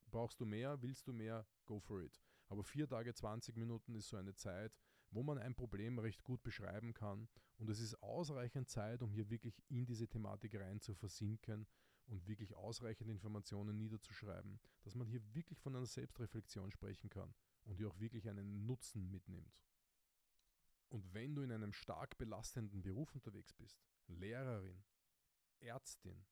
Brauchst 0.09 0.39
du 0.39 0.45
mehr, 0.45 0.81
willst 0.81 1.07
du 1.07 1.13
mehr, 1.13 1.45
go 1.65 1.79
for 1.79 2.01
it. 2.01 2.19
Aber 2.47 2.63
vier 2.63 2.87
Tage, 2.87 3.13
20 3.13 3.57
Minuten 3.57 3.93
ist 3.93 4.07
so 4.07 4.17
eine 4.17 4.33
Zeit, 4.33 4.75
wo 5.11 5.21
man 5.21 5.37
ein 5.37 5.55
Problem 5.55 5.99
recht 5.99 6.23
gut 6.23 6.41
beschreiben 6.41 6.93
kann. 6.93 7.27
Und 7.57 7.69
es 7.69 7.79
ist 7.79 8.01
ausreichend 8.01 8.69
Zeit, 8.69 9.01
um 9.01 9.11
hier 9.11 9.29
wirklich 9.29 9.61
in 9.67 9.85
diese 9.85 10.07
Thematik 10.07 10.55
rein 10.55 10.79
zu 10.79 10.95
versinken 10.95 11.67
und 12.07 12.27
wirklich 12.27 12.55
ausreichend 12.55 13.09
Informationen 13.09 13.77
niederzuschreiben, 13.77 14.59
dass 14.81 14.95
man 14.95 15.07
hier 15.07 15.21
wirklich 15.35 15.59
von 15.59 15.75
einer 15.75 15.85
Selbstreflexion 15.85 16.71
sprechen 16.71 17.09
kann 17.09 17.33
und 17.65 17.75
hier 17.75 17.87
auch 17.87 17.99
wirklich 17.99 18.27
einen 18.27 18.65
Nutzen 18.65 19.09
mitnimmt. 19.11 19.61
Und 20.89 21.13
wenn 21.13 21.35
du 21.35 21.43
in 21.43 21.51
einem 21.51 21.73
stark 21.73 22.17
belastenden 22.17 22.81
Beruf 22.81 23.13
unterwegs 23.13 23.53
bist, 23.53 23.79
Lehrerin, 24.07 24.83
Ärztin, 25.59 26.25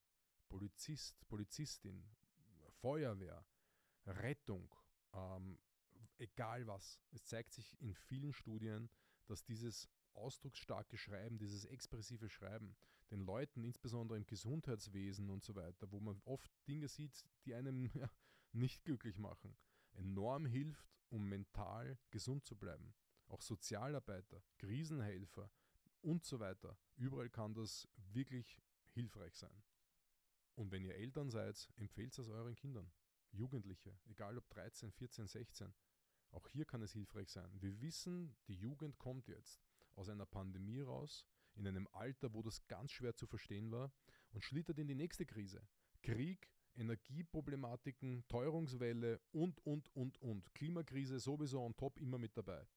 Polizist, 0.49 1.27
Polizistin, 1.27 2.03
Feuerwehr, 2.81 3.45
Rettung, 4.05 4.73
ähm, 5.13 5.59
egal 6.17 6.65
was. 6.67 6.99
Es 7.11 7.25
zeigt 7.25 7.53
sich 7.53 7.79
in 7.81 7.93
vielen 7.93 8.33
Studien, 8.33 8.89
dass 9.25 9.43
dieses 9.43 9.89
ausdrucksstarke 10.13 10.97
Schreiben, 10.97 11.37
dieses 11.37 11.65
expressive 11.65 12.29
Schreiben 12.29 12.75
den 13.11 13.21
Leuten, 13.21 13.63
insbesondere 13.63 14.17
im 14.17 14.25
Gesundheitswesen 14.25 15.29
und 15.29 15.43
so 15.43 15.55
weiter, 15.55 15.91
wo 15.91 15.99
man 15.99 16.19
oft 16.25 16.51
Dinge 16.67 16.87
sieht, 16.87 17.23
die 17.45 17.53
einem 17.53 17.85
ja, 17.93 18.09
nicht 18.51 18.83
glücklich 18.85 19.17
machen, 19.17 19.55
enorm 19.93 20.45
hilft, 20.45 20.89
um 21.09 21.27
mental 21.27 21.97
gesund 22.09 22.45
zu 22.45 22.55
bleiben. 22.55 22.93
Auch 23.27 23.41
Sozialarbeiter, 23.41 24.41
Krisenhelfer 24.57 25.49
und 26.01 26.23
so 26.23 26.39
weiter. 26.39 26.77
Überall 26.95 27.29
kann 27.29 27.53
das 27.53 27.87
wirklich 28.13 28.61
hilfreich 28.93 29.35
sein. 29.35 29.63
Und 30.55 30.71
wenn 30.71 30.83
ihr 30.83 30.95
Eltern 30.95 31.29
seid, 31.29 31.69
empfehlt 31.77 32.17
es 32.17 32.29
euren 32.29 32.55
Kindern. 32.55 32.91
Jugendliche, 33.31 33.97
egal 34.05 34.37
ob 34.37 34.49
13, 34.49 34.91
14, 34.91 35.27
16. 35.27 35.73
Auch 36.31 36.47
hier 36.47 36.65
kann 36.65 36.81
es 36.81 36.93
hilfreich 36.93 37.29
sein. 37.29 37.49
Wir 37.61 37.79
wissen, 37.81 38.35
die 38.47 38.55
Jugend 38.55 38.97
kommt 38.97 39.27
jetzt 39.27 39.61
aus 39.95 40.09
einer 40.09 40.25
Pandemie 40.25 40.81
raus, 40.81 41.25
in 41.55 41.67
einem 41.67 41.87
Alter, 41.91 42.33
wo 42.33 42.41
das 42.41 42.67
ganz 42.67 42.91
schwer 42.91 43.15
zu 43.15 43.25
verstehen 43.25 43.71
war 43.71 43.91
und 44.31 44.43
schlittert 44.43 44.79
in 44.79 44.87
die 44.87 44.95
nächste 44.95 45.25
Krise. 45.25 45.61
Krieg, 46.01 46.49
Energieproblematiken, 46.75 48.27
Teuerungswelle 48.27 49.19
und, 49.31 49.59
und, 49.65 49.93
und, 49.95 50.21
und. 50.21 50.53
Klimakrise 50.53 51.19
sowieso 51.19 51.63
on 51.63 51.75
top 51.75 51.99
immer 51.99 52.19
mit 52.19 52.37
dabei. 52.37 52.67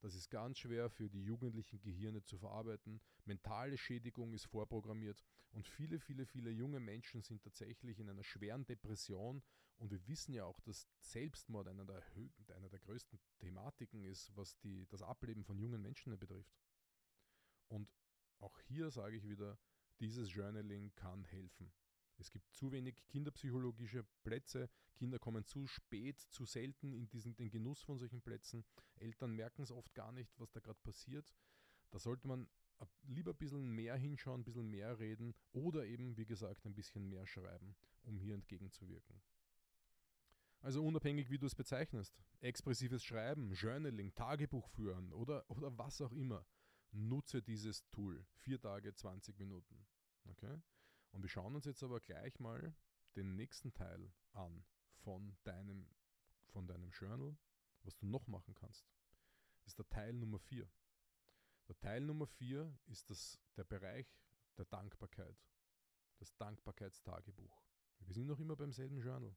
Das 0.00 0.14
ist 0.14 0.30
ganz 0.30 0.58
schwer 0.58 0.90
für 0.90 1.08
die 1.08 1.22
jugendlichen 1.22 1.80
Gehirne 1.80 2.22
zu 2.22 2.38
verarbeiten. 2.38 3.00
Mentale 3.24 3.78
Schädigung 3.78 4.32
ist 4.34 4.44
vorprogrammiert 4.44 5.24
und 5.52 5.66
viele, 5.66 5.98
viele, 5.98 6.26
viele 6.26 6.50
junge 6.50 6.80
Menschen 6.80 7.22
sind 7.22 7.42
tatsächlich 7.42 7.98
in 7.98 8.10
einer 8.10 8.24
schweren 8.24 8.66
Depression. 8.66 9.42
Und 9.78 9.90
wir 9.90 10.06
wissen 10.06 10.32
ja 10.32 10.44
auch, 10.44 10.60
dass 10.60 10.86
Selbstmord 11.00 11.68
einer 11.68 11.84
der, 11.84 12.02
einer 12.54 12.68
der 12.68 12.78
größten 12.78 13.18
Thematiken 13.38 14.04
ist, 14.04 14.34
was 14.36 14.58
die, 14.58 14.86
das 14.86 15.02
Ableben 15.02 15.44
von 15.44 15.58
jungen 15.58 15.82
Menschen 15.82 16.18
betrifft. 16.18 16.58
Und 17.68 17.88
auch 18.38 18.58
hier 18.60 18.90
sage 18.90 19.16
ich 19.16 19.28
wieder, 19.28 19.58
dieses 20.00 20.32
Journaling 20.32 20.94
kann 20.94 21.24
helfen. 21.24 21.72
Es 22.18 22.30
gibt 22.30 22.52
zu 22.54 22.72
wenig 22.72 23.06
kinderpsychologische 23.08 24.04
Plätze. 24.22 24.68
Kinder 24.94 25.18
kommen 25.18 25.44
zu 25.44 25.66
spät, 25.66 26.18
zu 26.20 26.44
selten 26.44 26.92
in 26.92 27.08
diesen, 27.08 27.36
den 27.36 27.50
Genuss 27.50 27.82
von 27.82 27.98
solchen 27.98 28.22
Plätzen. 28.22 28.64
Eltern 28.96 29.32
merken 29.32 29.62
es 29.62 29.70
oft 29.70 29.94
gar 29.94 30.12
nicht, 30.12 30.38
was 30.38 30.50
da 30.50 30.60
gerade 30.60 30.80
passiert. 30.82 31.26
Da 31.90 31.98
sollte 31.98 32.26
man 32.26 32.48
lieber 33.02 33.32
ein 33.32 33.38
bisschen 33.38 33.70
mehr 33.70 33.96
hinschauen, 33.96 34.40
ein 34.40 34.44
bisschen 34.44 34.70
mehr 34.70 34.98
reden 34.98 35.34
oder 35.52 35.86
eben, 35.86 36.16
wie 36.16 36.26
gesagt, 36.26 36.66
ein 36.66 36.74
bisschen 36.74 37.08
mehr 37.08 37.26
schreiben, 37.26 37.76
um 38.02 38.18
hier 38.18 38.34
entgegenzuwirken. 38.34 39.20
Also 40.60 40.84
unabhängig, 40.84 41.30
wie 41.30 41.38
du 41.38 41.46
es 41.46 41.54
bezeichnest, 41.54 42.18
expressives 42.40 43.04
Schreiben, 43.04 43.52
Journaling, 43.52 44.14
Tagebuch 44.14 44.68
führen 44.68 45.12
oder, 45.12 45.48
oder 45.50 45.76
was 45.78 46.00
auch 46.00 46.12
immer, 46.12 46.44
nutze 46.92 47.42
dieses 47.42 47.88
Tool. 47.90 48.26
Vier 48.34 48.60
Tage, 48.60 48.94
20 48.94 49.38
Minuten. 49.38 49.86
Okay? 50.24 50.58
Und 51.16 51.22
wir 51.22 51.30
schauen 51.30 51.54
uns 51.54 51.64
jetzt 51.64 51.82
aber 51.82 51.98
gleich 51.98 52.38
mal 52.40 52.74
den 53.14 53.36
nächsten 53.36 53.72
Teil 53.72 54.12
an 54.32 54.62
von 54.96 55.34
deinem, 55.44 55.88
von 56.48 56.66
deinem 56.66 56.90
Journal, 56.90 57.34
was 57.84 57.96
du 57.96 58.04
noch 58.04 58.26
machen 58.26 58.54
kannst. 58.54 58.86
Das 59.62 59.68
ist 59.68 59.78
der 59.78 59.88
Teil 59.88 60.12
Nummer 60.12 60.38
4. 60.38 60.70
Der 61.68 61.80
Teil 61.80 62.02
Nummer 62.02 62.26
4 62.26 62.70
ist 62.84 63.08
das, 63.08 63.40
der 63.56 63.64
Bereich 63.64 64.06
der 64.58 64.66
Dankbarkeit, 64.66 65.42
das 66.18 66.36
Dankbarkeitstagebuch. 66.36 67.64
Wir 68.00 68.12
sind 68.12 68.26
noch 68.26 68.38
immer 68.38 68.54
beim 68.54 68.72
selben 68.72 69.00
Journal. 69.00 69.34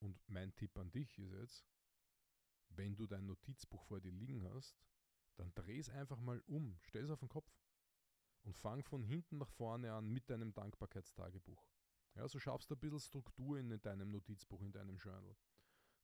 Und 0.00 0.18
mein 0.28 0.56
Tipp 0.56 0.76
an 0.76 0.90
dich 0.90 1.16
ist 1.20 1.30
jetzt, 1.30 1.64
wenn 2.70 2.96
du 2.96 3.06
dein 3.06 3.26
Notizbuch 3.26 3.84
vor 3.84 4.00
dir 4.00 4.10
liegen 4.10 4.42
hast, 4.42 4.76
dann 5.36 5.54
dreh 5.54 5.78
es 5.78 5.88
einfach 5.88 6.18
mal 6.18 6.40
um, 6.48 6.76
stell 6.80 7.04
es 7.04 7.10
auf 7.10 7.20
den 7.20 7.28
Kopf 7.28 7.48
und 8.42 8.56
fang 8.56 8.82
von 8.82 9.02
hinten 9.02 9.38
nach 9.38 9.50
vorne 9.50 9.92
an 9.92 10.08
mit 10.08 10.28
deinem 10.30 10.52
Dankbarkeitstagebuch. 10.52 11.64
Ja, 12.14 12.28
so 12.28 12.38
schaffst 12.38 12.70
du 12.70 12.74
ein 12.74 12.80
bisschen 12.80 13.00
Struktur 13.00 13.58
in 13.58 13.80
deinem 13.80 14.10
Notizbuch, 14.10 14.60
in 14.62 14.72
deinem 14.72 14.96
Journal. 14.96 15.36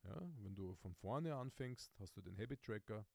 Ja, 0.03 0.21
wenn 0.37 0.55
du 0.55 0.75
von 0.75 0.93
vorne 0.93 1.35
anfängst, 1.35 1.99
hast 1.99 2.15
du 2.15 2.21
den 2.21 2.37
Habit 2.37 2.63
Tracker. 2.63 3.05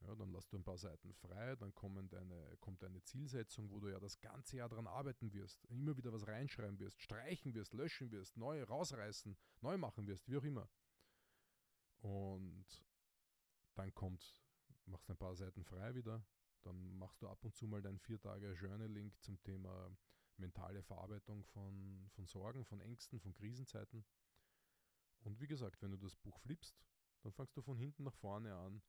Ja, 0.00 0.14
dann 0.14 0.32
lässt 0.32 0.52
du 0.52 0.58
ein 0.58 0.64
paar 0.64 0.76
Seiten 0.76 1.14
frei, 1.14 1.56
dann 1.56 1.74
kommen 1.74 2.08
deine, 2.10 2.56
kommt 2.60 2.82
deine 2.82 3.02
Zielsetzung, 3.02 3.70
wo 3.70 3.80
du 3.80 3.88
ja 3.88 3.98
das 3.98 4.20
ganze 4.20 4.58
Jahr 4.58 4.68
daran 4.68 4.86
arbeiten 4.86 5.32
wirst, 5.32 5.64
immer 5.66 5.96
wieder 5.96 6.12
was 6.12 6.26
reinschreiben 6.26 6.78
wirst, 6.78 7.00
streichen 7.00 7.54
wirst, 7.54 7.72
löschen 7.72 8.10
wirst, 8.10 8.36
neu 8.36 8.62
rausreißen, 8.64 9.36
neu 9.62 9.78
machen 9.78 10.06
wirst, 10.06 10.28
wie 10.28 10.36
auch 10.36 10.44
immer. 10.44 10.68
Und 11.98 12.84
dann 13.76 13.94
kommt, 13.94 14.44
machst 14.84 15.08
ein 15.08 15.16
paar 15.16 15.36
Seiten 15.36 15.64
frei 15.64 15.94
wieder, 15.94 16.22
dann 16.64 16.98
machst 16.98 17.20
du 17.22 17.28
ab 17.28 17.44
und 17.44 17.54
zu 17.54 17.66
mal 17.66 17.82
dein 17.82 17.98
vier 17.98 18.20
Tage 18.20 18.52
Journaling 18.54 19.12
zum 19.20 19.40
Thema 19.42 19.94
mentale 20.38 20.82
Verarbeitung 20.82 21.44
von, 21.44 22.08
von 22.10 22.26
Sorgen, 22.26 22.64
von 22.64 22.80
Ängsten, 22.80 23.20
von 23.20 23.34
Krisenzeiten. 23.34 24.04
Und 25.20 25.40
wie 25.40 25.46
gesagt, 25.46 25.82
wenn 25.82 25.90
du 25.90 25.96
das 25.96 26.16
Buch 26.16 26.38
flippst, 26.40 26.82
dann 27.22 27.32
fangst 27.32 27.56
du 27.56 27.62
von 27.62 27.78
hinten 27.78 28.04
nach 28.04 28.14
vorne 28.14 28.54
an 28.54 28.82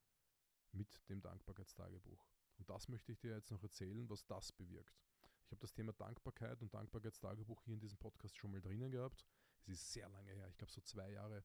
mit 0.71 1.07
dem 1.09 1.21
Dankbarkeitstagebuch. 1.21 2.25
Und 2.57 2.69
das 2.69 2.87
möchte 2.87 3.11
ich 3.11 3.19
dir 3.19 3.35
jetzt 3.35 3.51
noch 3.51 3.63
erzählen, 3.63 4.09
was 4.09 4.25
das 4.25 4.51
bewirkt. 4.51 4.97
Ich 5.45 5.51
habe 5.51 5.61
das 5.61 5.73
Thema 5.73 5.93
Dankbarkeit 5.93 6.61
und 6.61 6.73
Dankbarkeitstagebuch 6.73 7.61
hier 7.63 7.75
in 7.75 7.79
diesem 7.79 7.97
Podcast 7.97 8.37
schon 8.37 8.51
mal 8.51 8.61
drinnen 8.61 8.91
gehabt. 8.91 9.25
Es 9.67 9.73
ist 9.73 9.93
sehr 9.93 10.09
lange 10.09 10.31
her, 10.31 10.47
ich 10.47 10.57
glaube 10.57 10.71
so 10.71 10.81
zwei 10.81 11.11
Jahre. 11.11 11.43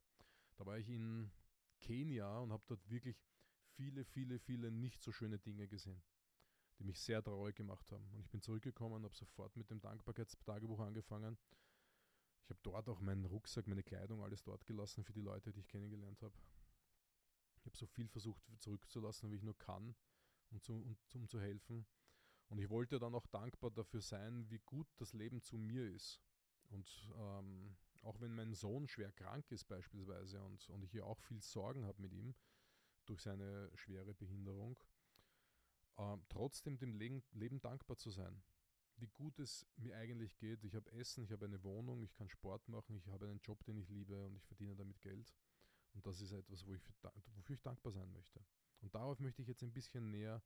Da 0.56 0.66
war 0.66 0.78
ich 0.78 0.88
in 0.88 1.30
Kenia 1.80 2.38
und 2.38 2.52
habe 2.52 2.64
dort 2.66 2.88
wirklich 2.88 3.16
viele, 3.74 4.04
viele, 4.04 4.38
viele 4.38 4.70
nicht 4.70 5.02
so 5.02 5.12
schöne 5.12 5.38
Dinge 5.38 5.68
gesehen 5.68 6.02
die 6.80 6.84
mich 6.84 6.98
sehr 6.98 7.22
traurig 7.22 7.54
gemacht 7.54 7.92
haben. 7.92 8.04
Und 8.12 8.20
ich 8.20 8.30
bin 8.30 8.40
zurückgekommen, 8.40 9.04
habe 9.04 9.14
sofort 9.14 9.54
mit 9.56 9.70
dem 9.70 9.80
Dankbarkeitstagebuch 9.80 10.80
angefangen. 10.80 11.38
Ich 12.42 12.50
habe 12.50 12.60
dort 12.62 12.88
auch 12.88 13.00
meinen 13.00 13.26
Rucksack, 13.26 13.66
meine 13.68 13.82
Kleidung, 13.82 14.24
alles 14.24 14.42
dort 14.42 14.66
gelassen 14.66 15.04
für 15.04 15.12
die 15.12 15.20
Leute, 15.20 15.52
die 15.52 15.60
ich 15.60 15.68
kennengelernt 15.68 16.22
habe. 16.22 16.34
Ich 17.58 17.66
habe 17.66 17.76
so 17.76 17.86
viel 17.86 18.08
versucht 18.08 18.42
zurückzulassen, 18.58 19.30
wie 19.30 19.36
ich 19.36 19.42
nur 19.42 19.56
kann, 19.58 19.94
um 20.50 20.60
zu, 20.62 20.72
um, 20.72 20.96
um 21.14 21.28
zu 21.28 21.38
helfen. 21.38 21.86
Und 22.48 22.58
ich 22.58 22.70
wollte 22.70 22.98
dann 22.98 23.14
auch 23.14 23.26
dankbar 23.26 23.70
dafür 23.70 24.00
sein, 24.00 24.50
wie 24.50 24.58
gut 24.60 24.88
das 24.96 25.12
Leben 25.12 25.42
zu 25.42 25.58
mir 25.58 25.86
ist. 25.86 26.20
Und 26.70 27.10
ähm, 27.14 27.76
auch 28.02 28.20
wenn 28.20 28.34
mein 28.34 28.54
Sohn 28.54 28.88
schwer 28.88 29.12
krank 29.12 29.52
ist 29.52 29.64
beispielsweise 29.64 30.42
und, 30.42 30.68
und 30.70 30.82
ich 30.82 30.90
hier 30.90 31.04
auch 31.04 31.20
viel 31.20 31.42
Sorgen 31.42 31.84
habe 31.84 32.00
mit 32.00 32.12
ihm 32.12 32.34
durch 33.04 33.20
seine 33.20 33.70
schwere 33.74 34.14
Behinderung, 34.14 34.82
ähm, 36.00 36.24
trotzdem 36.28 36.78
dem 36.78 36.94
Leben, 36.94 37.22
Leben 37.32 37.60
dankbar 37.60 37.98
zu 37.98 38.10
sein. 38.10 38.42
Wie 38.96 39.08
gut 39.08 39.38
es 39.38 39.66
mir 39.76 39.96
eigentlich 39.96 40.36
geht. 40.38 40.64
Ich 40.64 40.74
habe 40.74 40.90
Essen, 40.92 41.24
ich 41.24 41.30
habe 41.30 41.44
eine 41.44 41.62
Wohnung, 41.62 42.02
ich 42.02 42.14
kann 42.14 42.28
Sport 42.28 42.68
machen, 42.68 42.96
ich 42.96 43.06
habe 43.08 43.28
einen 43.28 43.40
Job, 43.40 43.62
den 43.64 43.78
ich 43.78 43.88
liebe 43.88 44.26
und 44.26 44.36
ich 44.36 44.44
verdiene 44.44 44.76
damit 44.76 45.00
Geld. 45.00 45.34
Und 45.92 46.06
das 46.06 46.20
ist 46.20 46.32
etwas, 46.32 46.66
wo 46.66 46.74
ich 46.74 46.82
für, 46.82 46.92
wofür 47.36 47.54
ich 47.54 47.62
dankbar 47.62 47.92
sein 47.92 48.12
möchte. 48.12 48.44
Und 48.80 48.94
darauf 48.94 49.20
möchte 49.20 49.42
ich 49.42 49.48
jetzt 49.48 49.62
ein 49.62 49.72
bisschen 49.72 50.10
näher 50.10 50.42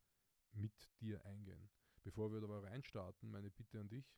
mit 0.52 0.88
dir 1.00 1.24
eingehen. 1.26 1.68
Bevor 2.02 2.32
wir 2.32 2.42
aber 2.42 2.64
reinstarten, 2.64 3.30
meine 3.30 3.50
Bitte 3.50 3.80
an 3.80 3.88
dich, 3.88 4.14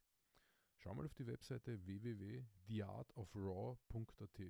schau 0.78 0.94
mal 0.94 1.06
auf 1.06 1.14
die 1.14 1.26
Webseite 1.26 1.84
www.theartofraw.at. 1.86 4.40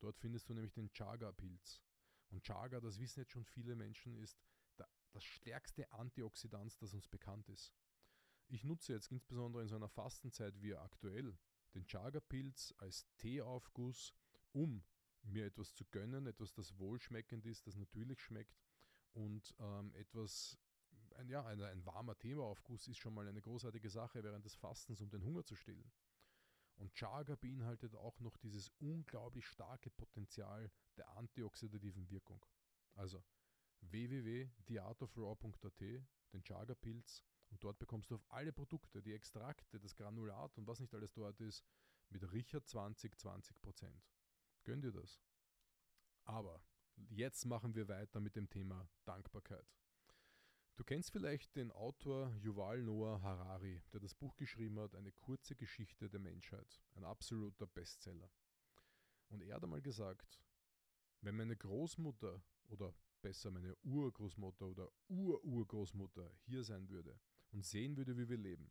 Dort 0.00 0.18
findest 0.18 0.48
du 0.48 0.54
nämlich 0.54 0.72
den 0.72 0.90
Chaga-Pilz. 0.92 1.82
Und 2.30 2.42
Chaga, 2.42 2.80
das 2.80 2.98
wissen 2.98 3.20
jetzt 3.20 3.32
schon 3.32 3.44
viele 3.44 3.74
Menschen, 3.74 4.16
ist 4.16 4.38
das 5.12 5.24
stärkste 5.24 5.90
Antioxidant, 5.92 6.80
das 6.80 6.94
uns 6.94 7.08
bekannt 7.08 7.48
ist. 7.48 7.72
Ich 8.48 8.64
nutze 8.64 8.92
jetzt 8.92 9.10
insbesondere 9.10 9.62
in 9.62 9.68
so 9.68 9.76
einer 9.76 9.88
Fastenzeit 9.88 10.60
wie 10.60 10.74
aktuell 10.74 11.38
den 11.74 11.86
Chaga-Pilz 11.86 12.74
als 12.78 13.06
Teeaufguss, 13.16 14.12
um 14.52 14.82
mir 15.22 15.46
etwas 15.46 15.74
zu 15.74 15.84
gönnen, 15.86 16.26
etwas, 16.26 16.52
das 16.52 16.78
wohlschmeckend 16.78 17.46
ist, 17.46 17.66
das 17.66 17.76
natürlich 17.76 18.20
schmeckt 18.20 18.60
und 19.12 19.54
ähm, 19.58 19.94
etwas, 19.94 20.58
ein, 21.16 21.28
ja, 21.28 21.44
ein, 21.44 21.62
ein 21.62 21.84
warmer 21.84 22.18
Teeaufguss 22.18 22.88
ist 22.88 22.98
schon 22.98 23.14
mal 23.14 23.28
eine 23.28 23.40
großartige 23.40 23.90
Sache 23.90 24.24
während 24.24 24.44
des 24.44 24.54
Fastens, 24.54 25.00
um 25.00 25.10
den 25.10 25.24
Hunger 25.24 25.44
zu 25.44 25.54
stillen. 25.54 25.92
Und 26.76 26.94
Chaga 26.94 27.36
beinhaltet 27.36 27.94
auch 27.94 28.18
noch 28.20 28.36
dieses 28.38 28.70
unglaublich 28.80 29.46
starke 29.46 29.90
Potenzial 29.90 30.70
der 30.96 31.08
antioxidativen 31.16 32.08
Wirkung. 32.08 32.44
Also 32.94 33.22
www.theartofraw.at, 33.82 35.80
den 35.80 36.42
Chaga-Pilz, 36.42 37.24
und 37.50 37.64
dort 37.64 37.78
bekommst 37.78 38.10
du 38.10 38.14
auf 38.14 38.24
alle 38.30 38.52
Produkte, 38.52 39.02
die 39.02 39.12
Extrakte, 39.12 39.80
das 39.80 39.96
Granulat 39.96 40.56
und 40.56 40.66
was 40.66 40.80
nicht 40.80 40.94
alles 40.94 41.12
dort 41.12 41.40
ist, 41.40 41.64
mit 42.08 42.30
Richard 42.32 42.66
20, 42.68 43.18
20 43.18 43.60
Prozent. 43.60 44.08
Gönn 44.64 44.80
dir 44.80 44.92
das. 44.92 45.20
Aber 46.24 46.62
jetzt 47.08 47.44
machen 47.46 47.74
wir 47.74 47.88
weiter 47.88 48.20
mit 48.20 48.36
dem 48.36 48.48
Thema 48.48 48.88
Dankbarkeit. 49.04 49.66
Du 50.76 50.84
kennst 50.84 51.10
vielleicht 51.10 51.56
den 51.56 51.72
Autor 51.72 52.34
Yuval 52.36 52.82
Noah 52.82 53.20
Harari, 53.20 53.82
der 53.92 54.00
das 54.00 54.14
Buch 54.14 54.36
geschrieben 54.36 54.78
hat, 54.78 54.94
Eine 54.94 55.12
kurze 55.12 55.54
Geschichte 55.54 56.08
der 56.08 56.20
Menschheit. 56.20 56.80
Ein 56.94 57.04
absoluter 57.04 57.66
Bestseller. 57.66 58.30
Und 59.28 59.42
er 59.42 59.56
hat 59.56 59.64
einmal 59.64 59.82
gesagt, 59.82 60.40
wenn 61.20 61.36
meine 61.36 61.56
Großmutter 61.56 62.42
oder 62.68 62.94
besser 63.20 63.50
meine 63.50 63.76
Urgroßmutter 63.82 64.66
oder 64.66 64.90
Ururgroßmutter 65.08 66.30
hier 66.46 66.64
sein 66.64 66.88
würde 66.88 67.18
und 67.52 67.64
sehen 67.64 67.96
würde, 67.96 68.16
wie 68.16 68.28
wir 68.28 68.38
leben. 68.38 68.70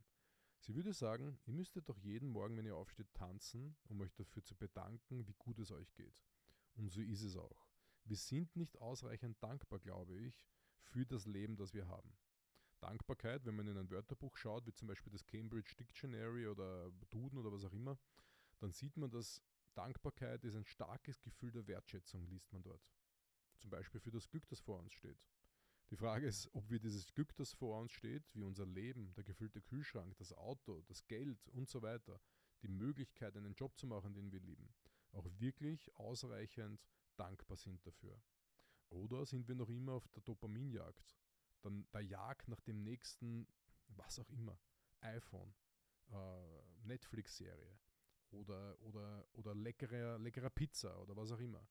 Sie 0.60 0.76
würde 0.76 0.94
sagen, 0.94 1.40
ihr 1.46 1.54
müsstet 1.54 1.88
doch 1.88 1.98
jeden 1.98 2.30
Morgen, 2.30 2.58
wenn 2.58 2.66
ihr 2.66 2.76
aufsteht, 2.76 3.14
tanzen, 3.14 3.78
um 3.84 4.02
euch 4.02 4.14
dafür 4.16 4.44
zu 4.44 4.56
bedanken, 4.56 5.26
wie 5.26 5.36
gut 5.38 5.58
es 5.60 5.72
euch 5.72 5.94
geht. 5.94 6.22
Und 6.76 6.90
so 6.90 7.02
ist 7.02 7.22
es 7.22 7.38
auch. 7.38 7.68
Wir 8.04 8.18
sind 8.18 8.56
nicht 8.56 8.78
ausreichend 8.80 9.42
dankbar, 9.42 9.80
glaube 9.80 10.18
ich, 10.20 10.46
für 10.82 11.06
das 11.06 11.26
Leben, 11.26 11.56
das 11.56 11.74
wir 11.74 11.88
haben. 11.88 12.18
Dankbarkeit, 12.80 13.46
wenn 13.46 13.56
man 13.56 13.68
in 13.68 13.78
ein 13.78 13.90
Wörterbuch 13.90 14.38
schaut, 14.38 14.66
wie 14.66 14.74
zum 14.74 14.88
Beispiel 14.88 15.12
das 15.12 15.26
Cambridge 15.26 15.76
Dictionary 15.78 16.48
oder 16.48 16.92
Duden 17.10 17.38
oder 17.38 17.52
was 17.52 17.64
auch 17.64 17.74
immer, 17.74 17.98
dann 18.60 18.72
sieht 18.72 18.98
man, 18.98 19.12
dass 19.12 19.42
Dankbarkeit 19.74 20.44
ist 20.44 20.56
ein 20.56 20.66
starkes 20.66 21.22
Gefühl 21.22 21.52
der 21.52 21.68
Wertschätzung, 21.68 22.26
liest 22.28 22.52
man 22.52 22.64
dort 22.64 22.82
zum 23.60 23.70
Beispiel 23.70 24.00
für 24.00 24.12
das 24.12 24.30
Glück, 24.30 24.48
das 24.48 24.60
vor 24.60 24.80
uns 24.80 24.94
steht. 24.94 25.28
Die 25.92 25.96
Frage 25.96 26.28
ist, 26.28 26.54
ob 26.54 26.70
wir 26.70 26.80
dieses 26.80 27.12
Glück, 27.14 27.36
das 27.36 27.54
vor 27.54 27.80
uns 27.80 27.92
steht, 27.92 28.36
wie 28.36 28.44
unser 28.44 28.66
Leben, 28.66 29.14
der 29.16 29.24
gefüllte 29.24 29.62
Kühlschrank, 29.62 30.16
das 30.18 30.34
Auto, 30.34 30.84
das 30.88 31.08
Geld 31.08 31.48
und 31.50 31.68
so 31.68 31.82
weiter, 31.82 32.22
die 32.62 32.68
Möglichkeit, 32.68 33.36
einen 33.36 33.56
Job 33.56 33.78
zu 33.78 33.88
machen, 33.88 34.14
den 34.14 34.32
wir 34.32 34.40
lieben, 34.40 34.74
auch 35.12 35.28
wirklich 35.40 35.96
ausreichend 35.96 36.86
dankbar 37.18 37.58
sind 37.58 37.86
dafür. 37.86 38.22
Oder 38.90 39.26
sind 39.26 39.48
wir 39.48 39.56
noch 39.56 39.70
immer 39.70 39.94
auf 39.94 40.08
der 40.10 40.22
Dopaminjagd, 40.22 41.18
dann 41.62 41.88
der 41.92 42.02
Jagd 42.02 42.48
nach 42.48 42.62
dem 42.62 42.84
nächsten, 42.84 43.48
was 43.88 44.20
auch 44.20 44.30
immer, 44.30 44.60
iPhone, 45.02 45.54
äh, 46.12 46.62
Netflix-Serie 46.84 47.80
oder, 48.32 48.80
oder, 48.82 49.28
oder 49.34 49.56
leckerer, 49.56 50.20
leckerer 50.20 50.50
Pizza 50.50 51.00
oder 51.02 51.16
was 51.16 51.32
auch 51.32 51.40
immer. 51.40 51.66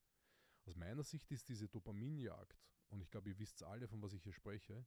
Aus 0.68 0.76
meiner 0.76 1.02
Sicht 1.02 1.30
ist 1.32 1.48
diese 1.48 1.66
Dopaminjagd, 1.66 2.62
und 2.90 3.00
ich 3.00 3.10
glaube, 3.10 3.30
ihr 3.30 3.38
wisst 3.38 3.62
alle, 3.62 3.88
von 3.88 4.02
was 4.02 4.12
ich 4.12 4.22
hier 4.22 4.34
spreche, 4.34 4.84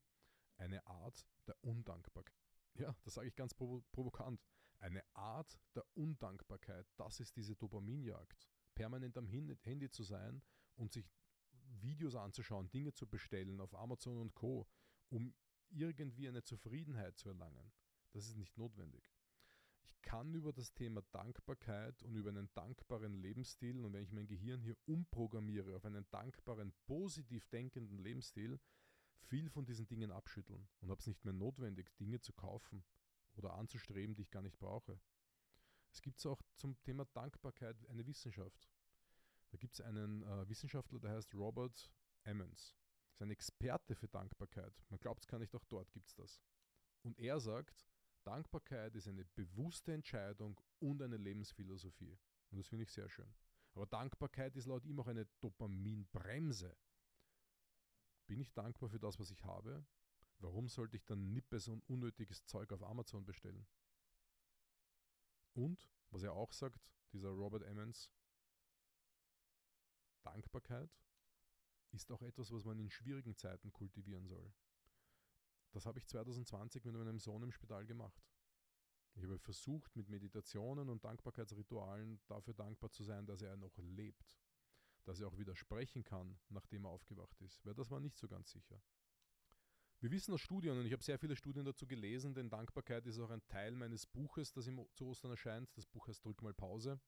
eine 0.58 0.86
Art 0.86 1.26
der 1.48 1.56
Undankbarkeit. 1.64 2.36
Ja, 2.76 2.96
das 3.04 3.16
sage 3.16 3.28
ich 3.28 3.36
ganz 3.36 3.56
provo 3.56 3.84
provokant. 3.92 4.40
Eine 4.78 5.04
Art 5.16 5.60
der 5.74 5.84
Undankbarkeit, 5.96 6.88
das 6.98 7.20
ist 7.20 7.36
diese 7.36 7.56
Dopaminjagd. 7.56 8.48
Permanent 8.76 9.18
am 9.18 9.26
Handy 9.28 9.90
zu 9.90 10.04
sein 10.04 10.44
und 10.76 10.94
sich 10.94 11.12
Videos 11.80 12.14
anzuschauen, 12.14 12.70
Dinge 12.70 12.94
zu 12.94 13.08
bestellen 13.08 13.60
auf 13.60 13.74
Amazon 13.74 14.20
und 14.20 14.36
Co., 14.36 14.68
um 15.10 15.34
irgendwie 15.70 16.28
eine 16.28 16.44
Zufriedenheit 16.44 17.18
zu 17.18 17.30
erlangen. 17.30 17.72
Das 18.12 18.28
ist 18.28 18.38
nicht 18.38 18.56
notwendig. 18.56 19.12
Ich 19.94 20.02
kann 20.02 20.34
über 20.34 20.54
das 20.54 20.74
Thema 20.74 21.02
Dankbarkeit 21.12 22.02
und 22.04 22.16
über 22.16 22.30
einen 22.30 22.50
dankbaren 22.54 23.14
Lebensstil 23.14 23.84
und 23.84 23.92
wenn 23.92 24.04
ich 24.04 24.12
mein 24.14 24.28
Gehirn 24.28 24.62
hier 24.62 24.78
umprogrammiere 24.86 25.76
auf 25.76 25.86
einen 25.86 26.10
dankbaren, 26.12 26.74
positiv 26.86 27.46
denkenden 27.48 27.98
Lebensstil, 27.98 28.60
viel 29.20 29.50
von 29.50 29.66
diesen 29.66 29.88
Dingen 29.88 30.12
abschütteln 30.12 30.68
und 30.80 30.89
habe 30.89 31.00
es 31.00 31.08
nicht 31.08 31.26
mehr 31.26 31.34
notwendig, 31.34 31.94
Dinge 31.98 32.22
zu 32.22 32.32
kaufen 32.34 32.84
oder 33.36 33.54
anzustreben, 33.54 34.16
die 34.16 34.24
ich 34.24 34.32
gar 34.32 34.42
nicht 34.42 34.60
brauche. 34.60 35.00
Es 35.92 36.02
gibt 36.02 36.26
auch 36.26 36.42
zum 36.56 36.82
Thema 36.82 37.06
Dankbarkeit 37.06 37.86
eine 37.89 38.08
Wissenschaft. 38.08 38.70
Da 39.50 39.58
gibt 39.58 39.74
es 39.74 39.82
einen 39.82 40.24
äh, 40.24 40.48
Wissenschaftler, 40.48 41.00
der 41.00 41.12
heißt 41.12 41.36
Robert 41.36 41.92
Emmons. 42.24 42.78
Ist 43.12 43.22
ein 43.22 43.32
Experte 43.32 43.96
für 43.96 44.08
Dankbarkeit. 44.08 44.74
Man 44.89 45.00
glaubt 45.00 45.24
es 45.24 45.28
gar 45.28 45.39
nicht, 45.39 45.54
auch 45.54 45.66
dort 45.66 45.92
gibt 45.92 46.08
es 46.08 46.16
das. 46.16 46.42
Und 47.04 47.20
er 47.20 47.39
sagt, 47.39 47.91
Dankbarkeit 48.24 48.96
ist 48.96 49.08
eine 49.08 49.26
bewusste 49.26 49.94
Entscheidung 49.94 50.60
und 50.80 51.02
eine 51.02 51.18
Lebensphilosophie. 51.18 52.18
Und 52.52 52.58
das 52.58 52.68
finde 52.68 52.84
ich 52.84 52.92
sehr 52.92 53.10
schön. 53.10 53.34
Aber 53.74 53.86
Dankbarkeit 53.86 54.56
ist 54.56 54.68
laut 54.68 54.86
ihm 54.86 55.00
auch 55.00 55.08
eine 55.08 55.26
Dopaminbremse. 55.40 56.76
Bin 58.28 58.40
ich 58.40 58.54
dankbar 58.54 58.90
für 58.90 59.00
das, 59.00 59.20
was 59.20 59.32
ich 59.32 59.44
habe? 59.44 59.86
Warum 60.40 60.68
sollte 60.68 60.98
ich 60.98 61.06
dann 61.06 61.34
Nippes 61.34 61.68
und 61.68 61.88
unnötiges 61.88 62.46
Zeug 62.46 62.72
auf 62.72 62.84
Amazon 62.84 63.26
bestellen? 63.26 63.68
Und, 65.54 65.90
was 66.10 66.24
er 66.24 66.34
auch 66.34 66.52
sagt, 66.52 66.80
dieser 67.12 67.30
Robert 67.30 67.64
Emmons, 67.64 68.10
Dankbarkeit 70.24 70.90
ist 71.92 72.12
auch 72.12 72.22
etwas, 72.22 72.52
was 72.52 72.64
man 72.64 72.80
in 72.80 72.90
schwierigen 72.90 73.36
Zeiten 73.36 73.72
kultivieren 73.72 74.28
soll. 74.28 74.54
Das 75.72 75.86
habe 75.86 76.00
ich 76.00 76.08
2020 76.08 76.84
mit 76.86 76.94
meinem 76.94 77.20
Sohn 77.20 77.44
im 77.44 77.52
Spital 77.52 77.86
gemacht. 77.86 78.22
Ich 79.16 79.24
habe 79.24 79.40
versucht, 79.40 79.96
mit 79.96 80.10
Meditationen 80.10 80.90
und 80.90 81.04
Dankbarkeitsritualen 81.04 82.22
dafür 82.28 82.54
dankbar 82.54 82.92
zu 82.92 83.04
sein, 83.04 83.26
dass 83.26 83.42
er 83.42 83.58
noch 83.58 83.78
lebt. 83.78 84.40
Dass 85.04 85.20
er 85.20 85.28
auch 85.28 85.38
wieder 85.38 85.56
sprechen 85.56 86.04
kann, 86.04 86.40
nachdem 86.50 86.86
er 86.86 86.92
aufgewacht 86.92 87.42
ist. 87.42 87.66
Weil 87.66 87.74
das 87.74 87.90
war 87.90 88.00
nicht 88.00 88.18
so 88.18 88.28
ganz 88.28 88.52
sicher. 88.52 88.82
Wir 90.00 90.12
wissen 90.12 90.34
aus 90.34 90.42
Studien, 90.42 90.78
und 90.78 90.86
ich 90.86 90.94
habe 90.94 91.04
sehr 91.04 91.20
viele 91.20 91.36
Studien 91.36 91.66
dazu 91.66 91.86
gelesen, 91.86 92.34
denn 92.34 92.50
Dankbarkeit 92.50 93.06
ist 93.06 93.20
auch 93.20 93.30
ein 93.30 93.46
Teil 93.48 93.76
meines 93.76 94.08
Buches, 94.08 94.52
das 94.52 94.68
im, 94.68 94.84
zu 94.94 95.06
Ostern 95.06 95.32
erscheint. 95.32 95.70
Das 95.78 95.86
Buch 95.86 96.08
heißt 96.08 96.26
Drück 96.26 96.42
mal 96.42 96.54
Pause. 96.54 97.00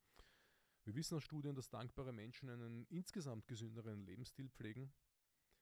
Wir 0.83 0.95
wissen 0.95 1.15
aus 1.15 1.23
Studien, 1.23 1.55
dass 1.55 1.69
dankbare 1.69 2.11
Menschen 2.11 2.49
einen 2.49 2.85
insgesamt 2.89 3.47
gesünderen 3.47 4.05
Lebensstil 4.05 4.49
pflegen, 4.49 4.93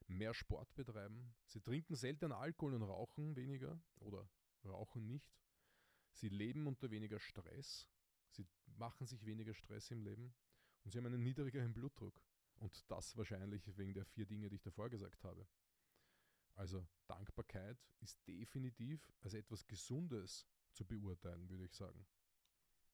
mehr 0.08 0.34
Sport 0.34 0.74
betreiben. 0.74 1.34
Sie 1.46 1.60
trinken 1.60 1.94
selten 1.94 2.32
Alkohol 2.32 2.74
und 2.74 2.82
rauchen 2.82 3.36
weniger 3.36 3.80
oder 3.96 4.28
rauchen 4.64 5.06
nicht. 5.06 5.34
Sie 6.12 6.28
leben 6.28 6.66
unter 6.66 6.90
weniger 6.90 7.18
Stress. 7.18 7.88
Sie 8.30 8.46
machen 8.66 9.06
sich 9.06 9.24
weniger 9.24 9.54
Stress 9.54 9.90
im 9.90 10.02
Leben 10.02 10.34
und 10.84 10.92
sie 10.92 10.98
haben 10.98 11.06
einen 11.06 11.22
niedrigeren 11.22 11.72
Blutdruck. 11.72 12.20
Und 12.56 12.90
das 12.90 13.16
wahrscheinlich 13.16 13.76
wegen 13.76 13.94
der 13.94 14.04
vier 14.04 14.26
Dinge, 14.26 14.48
die 14.48 14.56
ich 14.56 14.62
davor 14.62 14.88
gesagt 14.88 15.24
habe. 15.24 15.46
Also 16.54 16.86
Dankbarkeit 17.06 17.78
ist 18.00 18.26
definitiv 18.28 19.12
als 19.20 19.34
etwas 19.34 19.66
Gesundes 19.66 20.46
zu 20.72 20.84
beurteilen, 20.84 21.48
würde 21.48 21.64
ich 21.64 21.74
sagen. 21.74 22.06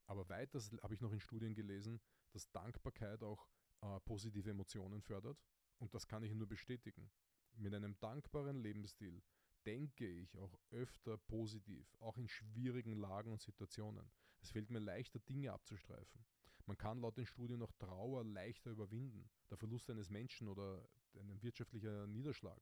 Aber 0.06 0.28
weiters 0.28 0.70
habe 0.82 0.94
ich 0.94 1.00
noch 1.00 1.12
in 1.12 1.20
Studien 1.20 1.54
gelesen, 1.54 2.00
dass 2.30 2.50
Dankbarkeit 2.50 3.22
auch 3.22 3.46
äh, 3.82 4.00
positive 4.00 4.50
Emotionen 4.50 5.02
fördert 5.02 5.38
und 5.78 5.94
das 5.94 6.06
kann 6.06 6.22
ich 6.22 6.34
nur 6.34 6.48
bestätigen. 6.48 7.10
Mit 7.56 7.74
einem 7.74 7.98
dankbaren 8.00 8.62
Lebensstil 8.62 9.22
denke 9.66 10.06
ich 10.06 10.38
auch 10.38 10.58
öfter 10.70 11.18
positiv, 11.18 11.96
auch 12.00 12.16
in 12.16 12.28
schwierigen 12.28 12.92
Lagen 12.92 13.32
und 13.32 13.40
Situationen. 13.40 14.10
Es 14.40 14.50
fällt 14.50 14.70
mir 14.70 14.78
leichter, 14.78 15.18
Dinge 15.18 15.52
abzustreifen. 15.52 16.24
Man 16.66 16.76
kann 16.76 17.00
laut 17.00 17.16
den 17.16 17.26
Studien 17.26 17.62
auch 17.62 17.72
Trauer 17.78 18.24
leichter 18.24 18.70
überwinden, 18.70 19.28
der 19.50 19.56
Verlust 19.56 19.88
eines 19.90 20.10
Menschen 20.10 20.48
oder 20.48 20.86
ein 21.14 21.42
wirtschaftlicher 21.42 22.06
Niederschlag. 22.06 22.60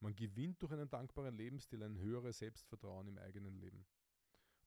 Man 0.00 0.14
gewinnt 0.14 0.62
durch 0.62 0.72
einen 0.72 0.88
dankbaren 0.88 1.34
Lebensstil 1.34 1.82
ein 1.82 1.98
höheres 1.98 2.38
Selbstvertrauen 2.38 3.08
im 3.08 3.18
eigenen 3.18 3.58
Leben. 3.58 3.84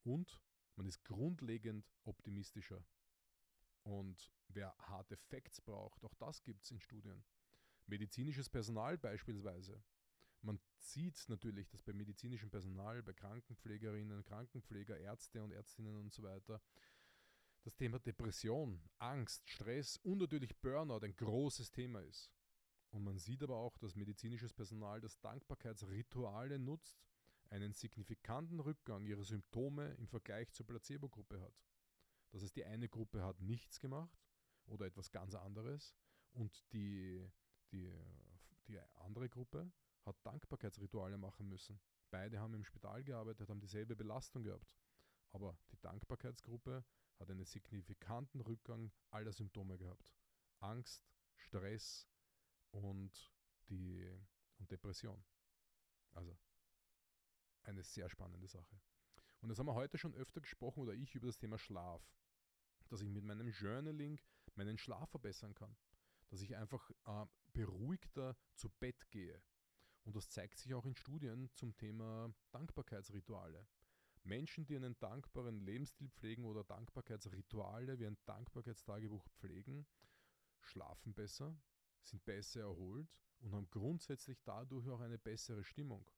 Und 0.04 0.42
man 0.76 0.88
ist 0.88 1.04
grundlegend 1.04 1.90
optimistischer. 2.04 2.84
Und 3.84 4.32
wer 4.50 4.76
harte 4.78 5.16
Facts 5.18 5.62
braucht, 5.62 6.04
auch 6.04 6.14
das 6.16 6.44
gibt 6.44 6.64
es 6.64 6.72
in 6.72 6.80
Studien 6.80 7.24
medizinisches 7.90 8.50
Personal 8.50 8.98
beispielsweise. 8.98 9.82
Man 10.42 10.60
sieht 10.78 11.28
natürlich, 11.28 11.68
dass 11.70 11.84
bei 11.84 11.92
medizinischem 11.92 12.50
Personal, 12.50 13.04
bei 13.04 13.14
Krankenpflegerinnen, 13.14 14.24
Krankenpfleger, 14.24 14.98
Ärzte 14.98 15.44
und 15.44 15.52
Ärztinnen 15.52 15.96
und 15.98 16.14
so 16.14 16.24
weiter, 16.24 16.62
das 17.64 17.76
Thema 17.76 18.00
Depression, 18.00 18.82
Angst, 19.00 19.50
Stress 19.50 19.98
und 19.98 20.20
natürlich 20.20 20.56
Burnout 20.62 21.04
ein 21.04 21.16
großes 21.16 21.72
Thema 21.72 22.00
ist. 22.02 22.32
Und 22.92 23.04
man 23.04 23.18
sieht 23.18 23.44
aber 23.44 23.58
auch, 23.58 23.78
dass 23.78 23.96
medizinisches 23.96 24.54
Personal 24.54 25.02
das 25.02 25.20
Dankbarkeitsrituale 25.20 26.58
nutzt, 26.58 26.98
einen 27.50 27.74
signifikanten 27.74 28.60
Rückgang 28.60 29.06
ihrer 29.06 29.24
Symptome 29.24 29.94
im 29.96 30.08
Vergleich 30.08 30.52
zur 30.54 30.66
Placebo-Gruppe 30.66 31.42
hat. 31.42 31.54
Das 32.32 32.44
heißt, 32.44 32.56
die 32.56 32.66
eine 32.66 32.88
Gruppe 32.88 33.24
hat 33.24 33.42
nichts 33.42 33.80
gemacht 33.80 34.20
oder 34.68 34.86
etwas 34.86 35.12
ganz 35.12 35.36
anderes 35.36 35.96
und 36.32 36.64
die 36.74 37.28
die, 37.72 37.92
die 38.68 38.80
andere 38.96 39.30
Gruppe 39.30 39.72
hat 40.06 40.26
Dankbarkeitsrituale 40.26 41.18
machen 41.18 41.48
müssen. 41.48 41.80
Beide 42.10 42.40
haben 42.40 42.54
im 42.54 42.64
Spital 42.64 43.04
gearbeitet, 43.04 43.50
haben 43.50 43.60
dieselbe 43.60 43.96
Belastung 43.96 44.44
gehabt. 44.44 44.76
Aber 45.32 45.58
die 45.72 45.80
Dankbarkeitsgruppe 45.82 46.84
hat 47.20 47.30
einen 47.30 47.46
signifikanten 47.46 48.42
Rückgang 48.42 48.92
aller 49.12 49.32
Symptome 49.32 49.78
gehabt. 49.78 50.14
Angst, 50.60 51.12
Stress 51.36 52.08
und, 52.72 53.32
die, 53.70 54.10
und 54.58 54.72
Depression. 54.72 55.24
Also 56.14 56.36
eine 57.64 57.84
sehr 57.84 58.10
spannende 58.10 58.48
Sache. 58.48 58.80
Und 59.42 59.50
jetzt 59.50 59.60
haben 59.60 59.68
wir 59.68 59.76
heute 59.76 59.98
schon 59.98 60.16
öfter 60.16 60.42
gesprochen, 60.42 60.82
oder 60.82 60.94
ich, 60.94 61.16
über 61.16 61.28
das 61.28 61.38
Thema 61.38 61.58
Schlaf. 61.58 62.02
Dass 62.90 63.02
ich 63.02 63.10
mit 63.10 63.24
meinem 63.24 63.48
Journaling 63.50 64.20
meinen 64.56 64.78
Schlaf 64.78 65.10
verbessern 65.12 65.54
kann. 65.54 65.76
Dass 66.30 66.42
ich 66.42 66.56
einfach 66.56 66.90
äh, 67.06 67.26
beruhigter 67.54 68.36
zu 68.56 68.70
Bett 68.70 69.10
gehe. 69.12 69.42
Und 70.04 70.16
das 70.16 70.30
zeigt 70.30 70.58
sich 70.58 70.74
auch 70.74 70.86
in 70.86 70.96
Studien 70.96 71.50
zum 71.54 71.76
Thema 71.76 72.34
Dankbarkeitsrituale. 72.52 73.68
Menschen, 74.24 74.66
die 74.66 74.76
einen 74.76 74.98
dankbaren 75.00 75.60
Lebensstil 75.60 76.10
pflegen 76.10 76.46
oder 76.46 76.64
Dankbarkeitsrituale 76.64 78.00
wie 78.00 78.08
ein 78.08 78.18
Dankbarkeitstagebuch 78.26 79.28
pflegen, 79.30 79.86
schlafen 80.62 81.14
besser, 81.14 81.56
sind 82.02 82.24
besser 82.26 82.62
erholt 82.62 83.08
und 83.40 83.54
haben 83.54 83.70
grundsätzlich 83.70 84.42
dadurch 84.44 84.88
auch 84.90 85.00
eine 85.00 85.18
bessere 85.18 85.64
Stimmung. 85.64 86.10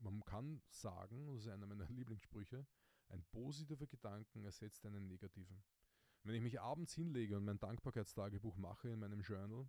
Man 0.00 0.24
kann 0.24 0.62
sagen, 0.68 1.26
das 1.26 1.40
ist 1.40 1.48
einer 1.48 1.66
meiner 1.66 1.88
Lieblingssprüche, 1.90 2.66
ein 3.08 3.24
positiver 3.32 3.86
Gedanken 3.86 4.44
ersetzt 4.44 4.84
einen 4.86 5.06
negativen. 5.06 5.62
Wenn 6.22 6.34
ich 6.34 6.42
mich 6.42 6.60
abends 6.60 6.94
hinlege 6.94 7.36
und 7.36 7.44
mein 7.44 7.58
Dankbarkeitstagebuch 7.58 8.56
mache 8.56 8.90
in 8.90 8.98
meinem 8.98 9.22
Journal, 9.22 9.68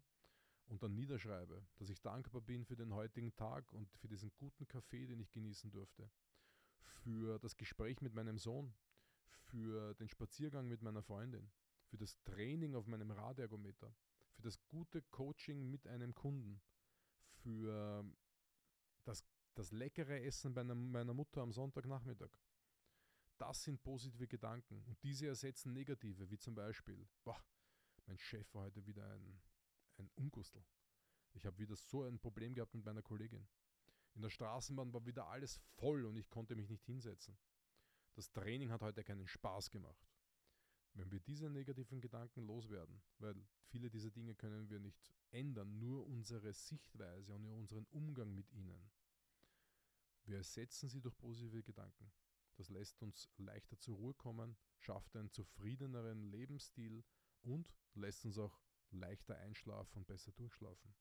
und 0.70 0.84
dann 0.84 0.94
niederschreibe, 0.94 1.66
dass 1.78 1.90
ich 1.90 2.02
dankbar 2.02 2.42
bin 2.42 2.64
für 2.64 2.76
den 2.76 2.94
heutigen 2.94 3.36
Tag 3.36 3.72
und 3.74 3.92
für 3.98 4.08
diesen 4.08 4.32
guten 4.36 4.68
Kaffee, 4.68 5.08
den 5.08 5.20
ich 5.20 5.32
genießen 5.32 5.72
durfte, 5.72 6.10
für 6.80 7.40
das 7.40 7.58
Gespräch 7.58 8.02
mit 8.02 8.14
meinem 8.14 8.38
Sohn, 8.38 8.74
für 9.50 9.96
den 9.96 10.08
Spaziergang 10.08 10.68
mit 10.68 10.82
meiner 10.82 11.02
Freundin, 11.02 11.52
für 11.86 11.98
das 11.98 12.22
Training 12.24 12.76
auf 12.76 12.86
meinem 12.86 13.10
Radergometer, 13.10 13.94
für 14.34 14.42
das 14.44 14.64
gute 14.68 15.02
Coaching 15.02 15.70
mit 15.70 15.88
einem 15.88 16.14
Kunden, 16.14 16.62
für 17.42 18.06
das, 19.06 19.24
das 19.56 19.72
leckere 19.72 20.22
Essen 20.22 20.54
bei 20.54 20.64
meiner 20.64 21.14
Mutter 21.14 21.42
am 21.42 21.52
Sonntagnachmittag. 21.52 22.30
Das 23.38 23.64
sind 23.64 23.82
positive 23.82 24.28
Gedanken 24.28 24.84
und 24.86 25.02
diese 25.02 25.28
ersetzen 25.28 25.74
negative, 25.74 26.30
wie 26.30 26.38
zum 26.38 26.54
Beispiel, 26.54 27.08
boah, 27.24 27.42
mein 28.06 28.18
Chef 28.18 28.54
war 28.54 28.64
heute 28.64 28.86
wieder 28.86 29.10
ein, 29.10 29.42
ein 30.00 30.10
Ungustel. 30.16 30.64
Ich 31.34 31.46
habe 31.46 31.58
wieder 31.60 31.76
so 31.76 32.04
ein 32.04 32.20
Problem 32.20 32.54
gehabt 32.54 32.74
mit 32.74 32.86
meiner 32.86 33.02
Kollegin. 33.02 33.48
In 34.16 34.22
der 34.22 34.30
Straßenbahn 34.30 34.92
war 34.94 35.06
wieder 35.06 35.28
alles 35.28 35.58
voll 35.78 36.06
und 36.06 36.18
ich 36.18 36.30
konnte 36.30 36.56
mich 36.56 36.70
nicht 36.70 36.86
hinsetzen. 36.86 37.38
Das 38.16 38.32
Training 38.32 38.72
hat 38.72 38.82
heute 38.82 39.04
keinen 39.04 39.28
Spaß 39.28 39.70
gemacht. 39.70 40.10
Wenn 40.94 41.12
wir 41.12 41.20
diese 41.20 41.50
negativen 41.50 42.02
Gedanken 42.02 42.46
loswerden, 42.46 43.02
weil 43.20 43.36
viele 43.68 43.90
dieser 43.90 44.10
Dinge 44.10 44.36
können 44.36 44.70
wir 44.70 44.80
nicht 44.80 45.14
ändern, 45.30 45.78
nur 45.78 46.06
unsere 46.08 46.52
Sichtweise 46.52 47.36
und 47.36 47.46
unseren 47.46 47.86
Umgang 47.92 48.34
mit 48.34 48.52
ihnen. 48.52 48.90
Wir 50.26 50.38
ersetzen 50.38 50.90
sie 50.90 51.00
durch 51.00 51.18
positive 51.18 51.64
Gedanken. 51.64 52.12
Das 52.56 52.70
lässt 52.70 53.02
uns 53.02 53.30
leichter 53.38 53.80
zur 53.80 53.96
Ruhe 53.96 54.14
kommen, 54.14 54.58
schafft 54.80 55.16
einen 55.16 55.32
zufriedeneren 55.32 56.24
Lebensstil 56.24 57.06
und 57.44 57.74
lässt 57.94 58.26
uns 58.26 58.38
auch 58.38 58.60
leichter 58.92 59.38
einschlafen 59.38 59.98
und 59.98 60.08
besser 60.08 60.32
durchschlafen. 60.32 60.94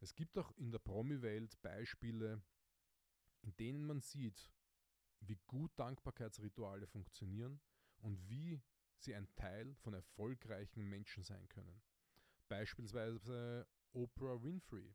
Es 0.00 0.14
gibt 0.14 0.36
auch 0.38 0.50
in 0.56 0.70
der 0.70 0.78
Promi-Welt 0.78 1.60
Beispiele, 1.62 2.42
in 3.42 3.56
denen 3.56 3.84
man 3.84 4.00
sieht, 4.00 4.50
wie 5.20 5.38
gut 5.46 5.72
Dankbarkeitsrituale 5.76 6.86
funktionieren 6.86 7.60
und 7.98 8.28
wie 8.28 8.60
sie 8.98 9.14
ein 9.14 9.28
Teil 9.36 9.74
von 9.76 9.94
erfolgreichen 9.94 10.88
Menschen 10.88 11.22
sein 11.22 11.48
können. 11.48 11.82
Beispielsweise 12.48 13.66
Oprah 13.92 14.42
Winfrey. 14.42 14.94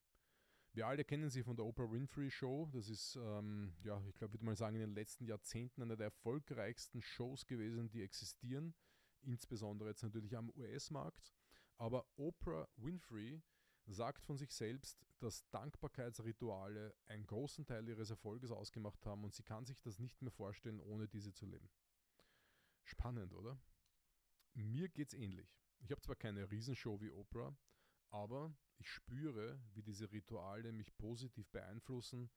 Wir 0.73 0.85
alle 0.87 1.03
kennen 1.03 1.29
sie 1.29 1.43
von 1.43 1.55
der 1.55 1.65
Oprah 1.65 1.91
Winfrey 1.91 2.29
Show. 2.29 2.69
Das 2.71 2.89
ist, 2.89 3.15
ähm, 3.15 3.73
ja, 3.83 4.01
ich 4.07 4.15
glaube, 4.15 4.33
würde 4.33 4.45
mal 4.45 4.55
sagen, 4.55 4.75
in 4.75 4.81
den 4.81 4.93
letzten 4.93 5.25
Jahrzehnten 5.25 5.81
eine 5.81 5.97
der 5.97 6.05
erfolgreichsten 6.05 7.01
Shows 7.01 7.47
gewesen, 7.47 7.89
die 7.89 8.03
existieren. 8.03 8.75
Insbesondere 9.21 9.89
jetzt 9.89 10.03
natürlich 10.03 10.37
am 10.37 10.51
US-Markt. 10.51 11.33
Aber 11.79 12.05
Oprah 12.17 12.67
Winfrey 12.75 13.41
sagt 13.87 14.23
von 14.25 14.37
sich 14.37 14.51
selbst, 14.51 15.07
dass 15.19 15.49
Dankbarkeitsrituale 15.49 16.93
einen 17.07 17.25
großen 17.25 17.65
Teil 17.65 17.87
ihres 17.87 18.09
Erfolges 18.09 18.51
ausgemacht 18.51 19.05
haben 19.05 19.23
und 19.23 19.33
sie 19.33 19.43
kann 19.43 19.65
sich 19.65 19.81
das 19.81 19.97
nicht 19.97 20.21
mehr 20.21 20.31
vorstellen, 20.31 20.81
ohne 20.81 21.07
diese 21.07 21.33
zu 21.33 21.45
leben. 21.45 21.69
Spannend, 22.83 23.33
oder? 23.33 23.57
Mir 24.53 24.89
geht's 24.89 25.13
ähnlich. 25.13 25.57
Ich 25.79 25.91
habe 25.91 26.01
zwar 26.01 26.17
keine 26.17 26.51
Riesenshow 26.51 26.99
wie 26.99 27.11
Oprah, 27.11 27.55
aber 28.09 28.53
ich 28.77 28.89
spüre, 28.89 29.57
wie 29.73 29.83
diese 29.83 30.11
Rituale 30.11 30.73
mich 30.73 30.95
positiv 30.97 31.49
beeinflussen, 31.49 32.29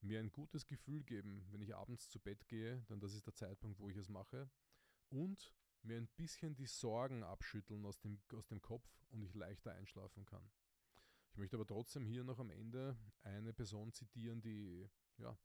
mir 0.00 0.18
ein 0.18 0.32
gutes 0.32 0.66
Gefühl 0.66 1.04
geben, 1.04 1.46
wenn 1.50 1.62
ich 1.62 1.76
abends 1.76 2.08
zu 2.08 2.18
Bett 2.18 2.48
gehe, 2.48 2.82
denn 2.88 2.98
das 2.98 3.14
ist 3.14 3.26
der 3.26 3.34
Zeitpunkt, 3.34 3.78
wo 3.78 3.88
ich 3.88 3.96
es 3.96 4.08
mache, 4.08 4.50
und 5.10 5.54
mir 5.82 5.96
ein 5.96 6.08
bisschen 6.16 6.54
die 6.54 6.66
Sorgen 6.66 7.22
abschütteln 7.22 7.84
aus 7.84 7.98
dem, 8.00 8.20
aus 8.34 8.46
dem 8.46 8.60
Kopf 8.60 8.88
und 9.10 9.22
ich 9.22 9.34
leichter 9.34 9.72
einschlafen 9.72 10.24
kann. 10.24 10.50
Ich 11.30 11.38
möchte 11.38 11.56
aber 11.56 11.66
trotzdem 11.66 12.06
hier 12.06 12.24
noch 12.24 12.38
am 12.38 12.50
Ende 12.50 12.98
eine 13.22 13.52
Person 13.52 13.92
zitieren, 13.92 14.40
die, 14.40 14.88
ja, 15.18 15.38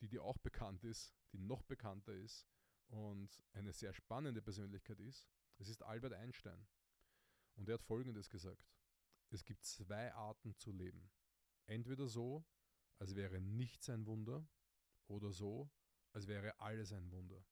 die 0.00 0.08
dir 0.08 0.24
auch 0.24 0.38
bekannt 0.38 0.84
ist, 0.84 1.14
die 1.32 1.38
noch 1.38 1.62
bekannter 1.62 2.12
ist 2.12 2.46
und 2.88 3.42
eine 3.52 3.72
sehr 3.72 3.92
spannende 3.92 4.42
Persönlichkeit 4.42 4.98
ist. 5.00 5.28
Es 5.58 5.68
ist 5.68 5.82
Albert 5.82 6.14
Einstein. 6.14 6.66
Und 7.56 7.68
er 7.68 7.74
hat 7.74 7.82
Folgendes 7.82 8.28
gesagt. 8.28 8.64
Es 9.30 9.44
gibt 9.44 9.64
zwei 9.64 10.12
Arten 10.14 10.56
zu 10.56 10.72
leben. 10.72 11.10
Entweder 11.66 12.06
so, 12.08 12.44
als 12.98 13.14
wäre 13.14 13.40
nichts 13.40 13.88
ein 13.88 14.06
Wunder, 14.06 14.48
oder 15.10 15.32
so, 15.32 15.68
als 16.12 16.26
wäre 16.26 16.58
alles 16.60 16.92
ein 16.92 17.10
Wunder. 17.10 17.44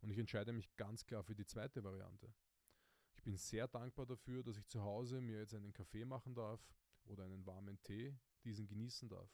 Und 0.00 0.10
ich 0.10 0.18
entscheide 0.18 0.52
mich 0.52 0.74
ganz 0.76 1.04
klar 1.04 1.22
für 1.22 1.34
die 1.34 1.46
zweite 1.46 1.82
Variante. 1.82 2.32
Ich 3.14 3.22
bin 3.22 3.36
sehr 3.36 3.66
dankbar 3.66 4.06
dafür, 4.06 4.42
dass 4.42 4.56
ich 4.56 4.66
zu 4.68 4.82
Hause 4.82 5.20
mir 5.20 5.38
jetzt 5.38 5.54
einen 5.54 5.72
Kaffee 5.72 6.04
machen 6.04 6.34
darf, 6.34 6.60
oder 7.08 7.24
einen 7.24 7.44
warmen 7.46 7.80
Tee 7.82 8.16
diesen 8.44 8.66
genießen 8.66 9.08
darf. 9.08 9.30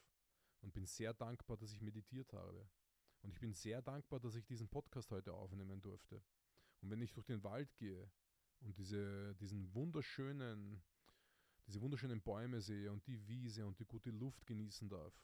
Und 0.60 0.72
bin 0.72 0.86
sehr 0.86 1.12
dankbar, 1.12 1.56
dass 1.56 1.72
ich 1.72 1.80
meditiert 1.82 2.32
habe. 2.32 2.66
Und 3.22 3.30
ich 3.30 3.40
bin 3.40 3.52
sehr 3.52 3.82
dankbar, 3.82 4.20
dass 4.20 4.34
ich 4.34 4.46
diesen 4.46 4.68
Podcast 4.68 5.10
heute 5.10 5.34
aufnehmen 5.34 5.80
durfte. 5.82 6.22
Und 6.80 6.90
wenn 6.90 7.02
ich 7.02 7.12
durch 7.12 7.26
den 7.26 7.42
Wald 7.42 7.74
gehe 7.76 8.10
und 8.60 8.78
diese, 8.78 9.34
diesen 9.36 9.72
wunderschönen, 9.74 10.82
diese 11.66 11.80
wunderschönen 11.80 12.22
Bäume 12.22 12.60
sehe 12.60 12.90
und 12.90 13.06
die 13.06 13.26
Wiese 13.26 13.66
und 13.66 13.78
die 13.78 13.86
gute 13.86 14.10
Luft 14.10 14.46
genießen 14.46 14.88
darf, 14.88 15.14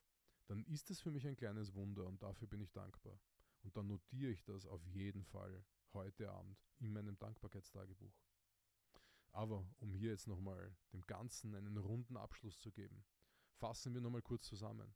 dann 0.46 0.62
ist 0.64 0.90
es 0.90 1.00
für 1.00 1.10
mich 1.10 1.26
ein 1.26 1.36
kleines 1.36 1.74
Wunder 1.74 2.06
und 2.06 2.22
dafür 2.22 2.48
bin 2.48 2.60
ich 2.60 2.72
dankbar. 2.72 3.18
Und 3.62 3.76
dann 3.76 3.86
notiere 3.86 4.32
ich 4.32 4.44
das 4.44 4.66
auf 4.66 4.84
jeden 4.86 5.24
Fall 5.24 5.64
heute 5.92 6.30
Abend 6.30 6.58
in 6.78 6.92
meinem 6.92 7.18
Dankbarkeitstagebuch. 7.18 8.14
Aber 9.32 9.68
um 9.78 9.94
hier 9.94 10.10
jetzt 10.10 10.26
nochmal 10.26 10.74
dem 10.92 11.02
Ganzen 11.02 11.54
einen 11.54 11.76
runden 11.76 12.16
Abschluss 12.16 12.58
zu 12.58 12.72
geben, 12.72 13.04
fassen 13.52 13.94
wir 13.94 14.00
nochmal 14.00 14.22
kurz 14.22 14.46
zusammen. 14.46 14.94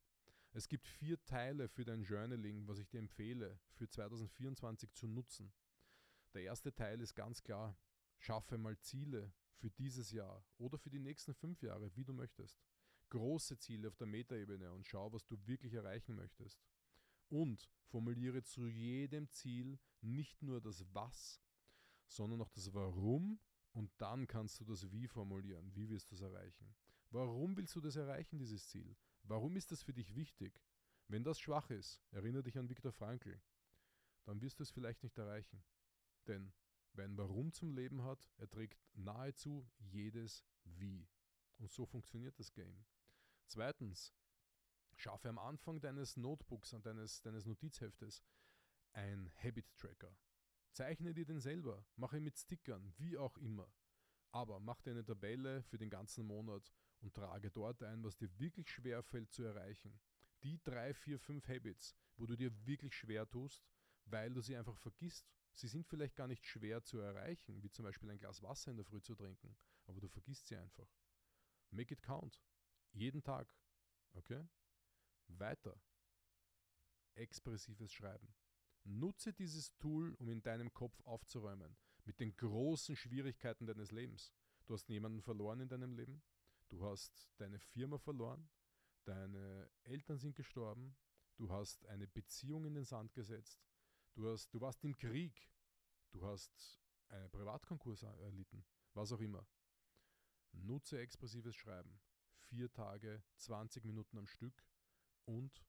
Es 0.52 0.68
gibt 0.68 0.86
vier 0.86 1.22
Teile 1.24 1.68
für 1.68 1.84
dein 1.84 2.02
Journaling, 2.02 2.66
was 2.68 2.78
ich 2.78 2.88
dir 2.88 2.98
empfehle, 2.98 3.58
für 3.72 3.88
2024 3.88 4.92
zu 4.92 5.06
nutzen. 5.08 5.52
Der 6.32 6.42
erste 6.42 6.72
Teil 6.72 7.00
ist 7.00 7.14
ganz 7.14 7.42
klar, 7.42 7.76
schaffe 8.18 8.56
mal 8.58 8.78
Ziele 8.78 9.32
für 9.56 9.70
dieses 9.70 10.10
Jahr 10.10 10.44
oder 10.58 10.78
für 10.78 10.90
die 10.90 10.98
nächsten 10.98 11.34
fünf 11.34 11.62
Jahre, 11.62 11.94
wie 11.96 12.04
du 12.04 12.12
möchtest. 12.12 12.62
Große 13.10 13.58
Ziele 13.58 13.88
auf 13.88 13.96
der 13.96 14.06
Metaebene 14.06 14.72
und 14.72 14.86
schau, 14.86 15.12
was 15.12 15.24
du 15.26 15.36
wirklich 15.46 15.74
erreichen 15.74 16.16
möchtest. 16.16 16.64
Und 17.28 17.68
formuliere 17.86 18.42
zu 18.42 18.66
jedem 18.66 19.28
Ziel 19.30 19.78
nicht 20.00 20.42
nur 20.42 20.60
das 20.60 20.84
Was, 20.94 21.42
sondern 22.06 22.42
auch 22.42 22.50
das 22.50 22.72
Warum 22.74 23.40
und 23.72 23.90
dann 23.98 24.26
kannst 24.26 24.60
du 24.60 24.64
das 24.64 24.90
Wie 24.90 25.08
formulieren. 25.08 25.74
Wie 25.74 25.88
wirst 25.88 26.10
du 26.10 26.14
es 26.14 26.20
erreichen? 26.20 26.74
Warum 27.10 27.56
willst 27.56 27.74
du 27.76 27.80
das 27.80 27.96
erreichen, 27.96 28.38
dieses 28.38 28.68
Ziel? 28.68 28.96
Warum 29.22 29.56
ist 29.56 29.70
das 29.72 29.82
für 29.82 29.92
dich 29.92 30.14
wichtig? 30.14 30.60
Wenn 31.08 31.24
das 31.24 31.40
schwach 31.40 31.70
ist, 31.70 32.00
erinnere 32.10 32.42
dich 32.42 32.58
an 32.58 32.68
Viktor 32.68 32.92
Frankl, 32.92 33.40
dann 34.24 34.40
wirst 34.40 34.58
du 34.58 34.62
es 34.62 34.70
vielleicht 34.70 35.02
nicht 35.02 35.18
erreichen. 35.18 35.62
Denn 36.26 36.52
wer 36.92 37.04
ein 37.04 37.16
Warum 37.16 37.52
zum 37.52 37.72
Leben 37.72 38.02
hat, 38.02 38.26
erträgt 38.36 38.80
nahezu 38.94 39.68
jedes 39.78 40.44
Wie. 40.64 41.06
Und 41.58 41.70
so 41.70 41.84
funktioniert 41.84 42.38
das 42.38 42.52
Game. 42.52 42.84
Zweitens, 43.46 44.12
schaffe 45.00 45.28
am 45.28 45.38
Anfang 45.38 45.80
deines 45.80 46.16
Notebooks, 46.16 46.74
deines, 46.82 47.22
deines 47.22 47.46
Notizheftes, 47.46 48.22
ein 48.92 49.30
Habit 49.42 49.66
Tracker. 49.76 50.16
Zeichne 50.72 51.14
dir 51.14 51.24
den 51.24 51.40
selber, 51.40 51.84
mache 51.96 52.16
ihn 52.16 52.24
mit 52.24 52.38
Stickern, 52.38 52.92
wie 52.96 53.16
auch 53.16 53.36
immer. 53.38 53.72
Aber 54.32 54.58
mach 54.58 54.80
dir 54.82 54.90
eine 54.90 55.04
Tabelle 55.04 55.62
für 55.62 55.78
den 55.78 55.90
ganzen 55.90 56.26
Monat 56.26 56.72
und 57.00 57.14
trage 57.14 57.50
dort 57.50 57.82
ein, 57.82 58.02
was 58.02 58.16
dir 58.16 58.28
wirklich 58.38 58.68
schwer 58.68 59.02
fällt 59.02 59.30
zu 59.30 59.44
erreichen. 59.44 60.00
Die 60.42 60.60
drei, 60.62 60.92
vier, 60.92 61.18
fünf 61.18 61.46
Habits, 61.48 61.94
wo 62.16 62.26
du 62.26 62.36
dir 62.36 62.50
wirklich 62.66 62.94
schwer 62.94 63.28
tust, 63.28 63.64
weil 64.06 64.32
du 64.32 64.40
sie 64.40 64.56
einfach 64.56 64.76
vergisst. 64.76 65.30
Sie 65.52 65.68
sind 65.68 65.86
vielleicht 65.86 66.16
gar 66.16 66.26
nicht 66.26 66.44
schwer 66.44 66.82
zu 66.82 66.98
erreichen, 66.98 67.62
wie 67.62 67.70
zum 67.70 67.84
Beispiel 67.84 68.10
ein 68.10 68.18
Glas 68.18 68.42
Wasser 68.42 68.72
in 68.72 68.76
der 68.76 68.84
Früh 68.84 69.00
zu 69.00 69.14
trinken, 69.14 69.56
aber 69.86 70.00
du 70.00 70.08
vergisst 70.08 70.48
sie 70.48 70.56
einfach. 70.56 70.88
Make 71.70 71.94
it 71.94 72.02
count. 72.02 72.42
Jeden 72.92 73.22
Tag. 73.22 73.48
Okay? 74.14 74.44
Weiter. 75.28 75.80
Expressives 77.14 77.92
Schreiben. 77.92 78.34
Nutze 78.84 79.32
dieses 79.32 79.76
Tool, 79.78 80.14
um 80.14 80.28
in 80.28 80.42
deinem 80.42 80.72
Kopf 80.72 81.00
aufzuräumen 81.04 81.76
mit 82.04 82.20
den 82.20 82.36
großen 82.36 82.96
Schwierigkeiten 82.96 83.66
deines 83.66 83.90
Lebens. 83.90 84.32
Du 84.66 84.74
hast 84.74 84.88
jemanden 84.88 85.22
verloren 85.22 85.60
in 85.60 85.68
deinem 85.68 85.94
Leben, 85.94 86.22
du 86.68 86.84
hast 86.84 87.30
deine 87.36 87.58
Firma 87.58 87.98
verloren, 87.98 88.48
deine 89.04 89.70
Eltern 89.82 90.18
sind 90.18 90.34
gestorben, 90.34 90.96
du 91.36 91.50
hast 91.50 91.86
eine 91.86 92.06
Beziehung 92.06 92.64
in 92.64 92.74
den 92.74 92.84
Sand 92.84 93.12
gesetzt, 93.14 93.64
du, 94.14 94.28
hast, 94.28 94.52
du 94.52 94.60
warst 94.60 94.84
im 94.84 94.96
Krieg, 94.96 95.48
du 96.12 96.24
hast 96.26 96.80
einen 97.08 97.30
Privatkonkurs 97.30 98.02
erlitten, 98.02 98.64
was 98.94 99.12
auch 99.12 99.20
immer. 99.20 99.46
Nutze 100.52 100.98
expressives 100.98 101.56
Schreiben. 101.56 102.00
Vier 102.38 102.72
Tage, 102.72 103.22
20 103.36 103.84
Minuten 103.84 104.18
am 104.18 104.26
Stück 104.26 104.64
und 105.24 105.64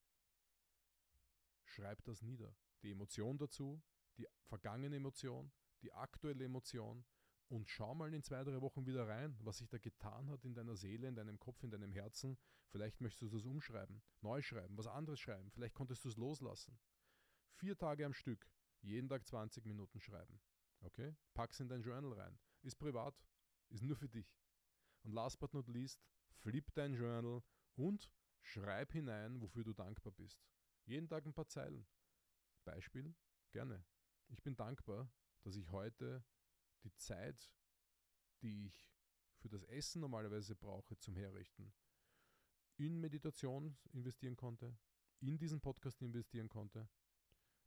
schreib 1.63 2.03
das 2.03 2.21
nieder 2.21 2.55
die 2.85 2.91
Emotion 2.91 3.37
dazu, 3.37 3.81
die 4.17 4.27
vergangene 4.43 4.95
Emotion, 4.95 5.51
die 5.81 5.91
aktuelle 5.91 6.45
Emotion 6.45 7.03
und 7.49 7.69
schau 7.69 7.93
mal 7.93 8.13
in 8.13 8.23
zwei, 8.23 8.43
drei 8.43 8.61
Wochen 8.61 8.85
wieder 8.85 9.07
rein, 9.07 9.37
was 9.41 9.57
sich 9.57 9.69
da 9.69 9.77
getan 9.77 10.29
hat 10.29 10.45
in 10.45 10.53
deiner 10.53 10.75
Seele, 10.75 11.07
in 11.07 11.15
deinem 11.15 11.39
Kopf, 11.39 11.63
in 11.63 11.71
deinem 11.71 11.91
Herzen. 11.91 12.37
Vielleicht 12.69 13.01
möchtest 13.01 13.21
du 13.21 13.29
das 13.29 13.45
umschreiben, 13.45 14.01
neu 14.21 14.41
schreiben, 14.41 14.77
was 14.77 14.87
anderes 14.87 15.19
schreiben. 15.19 15.51
Vielleicht 15.51 15.75
konntest 15.75 16.05
du 16.05 16.09
es 16.09 16.17
loslassen. 16.17 16.77
Vier 17.53 17.77
Tage 17.77 18.05
am 18.05 18.13
Stück, 18.13 18.47
jeden 18.81 19.09
Tag 19.09 19.25
20 19.25 19.65
Minuten 19.65 19.99
schreiben. 19.99 20.39
Okay? 20.81 21.15
Pack's 21.33 21.59
in 21.59 21.67
dein 21.67 21.81
Journal 21.81 22.13
rein. 22.13 22.37
Ist 22.61 22.77
privat, 22.77 23.15
ist 23.69 23.83
nur 23.83 23.95
für 23.95 24.09
dich. 24.09 24.37
Und 25.03 25.13
last 25.13 25.39
but 25.39 25.53
not 25.53 25.67
least, 25.67 26.03
flip 26.41 26.71
dein 26.73 26.93
Journal 26.93 27.43
und 27.75 28.11
Schreib 28.45 28.93
hinein, 28.93 29.41
wofür 29.41 29.63
du 29.63 29.73
dankbar 29.73 30.13
bist. 30.13 30.45
Jeden 30.85 31.07
Tag 31.07 31.25
ein 31.25 31.33
paar 31.33 31.47
Zeilen. 31.47 31.87
Beispiel? 32.63 33.15
Gerne. 33.51 33.83
Ich 34.27 34.43
bin 34.43 34.55
dankbar, 34.55 35.11
dass 35.41 35.55
ich 35.55 35.71
heute 35.71 36.23
die 36.83 36.93
Zeit, 36.95 37.51
die 38.43 38.67
ich 38.67 38.93
für 39.37 39.49
das 39.49 39.63
Essen 39.63 39.99
normalerweise 39.99 40.55
brauche 40.55 40.95
zum 40.99 41.15
Herrichten, 41.15 41.73
in 42.77 42.99
Meditation 43.01 43.77
investieren 43.93 44.35
konnte, 44.35 44.77
in 45.19 45.39
diesen 45.39 45.59
Podcast 45.59 46.01
investieren 46.03 46.47
konnte. 46.47 46.87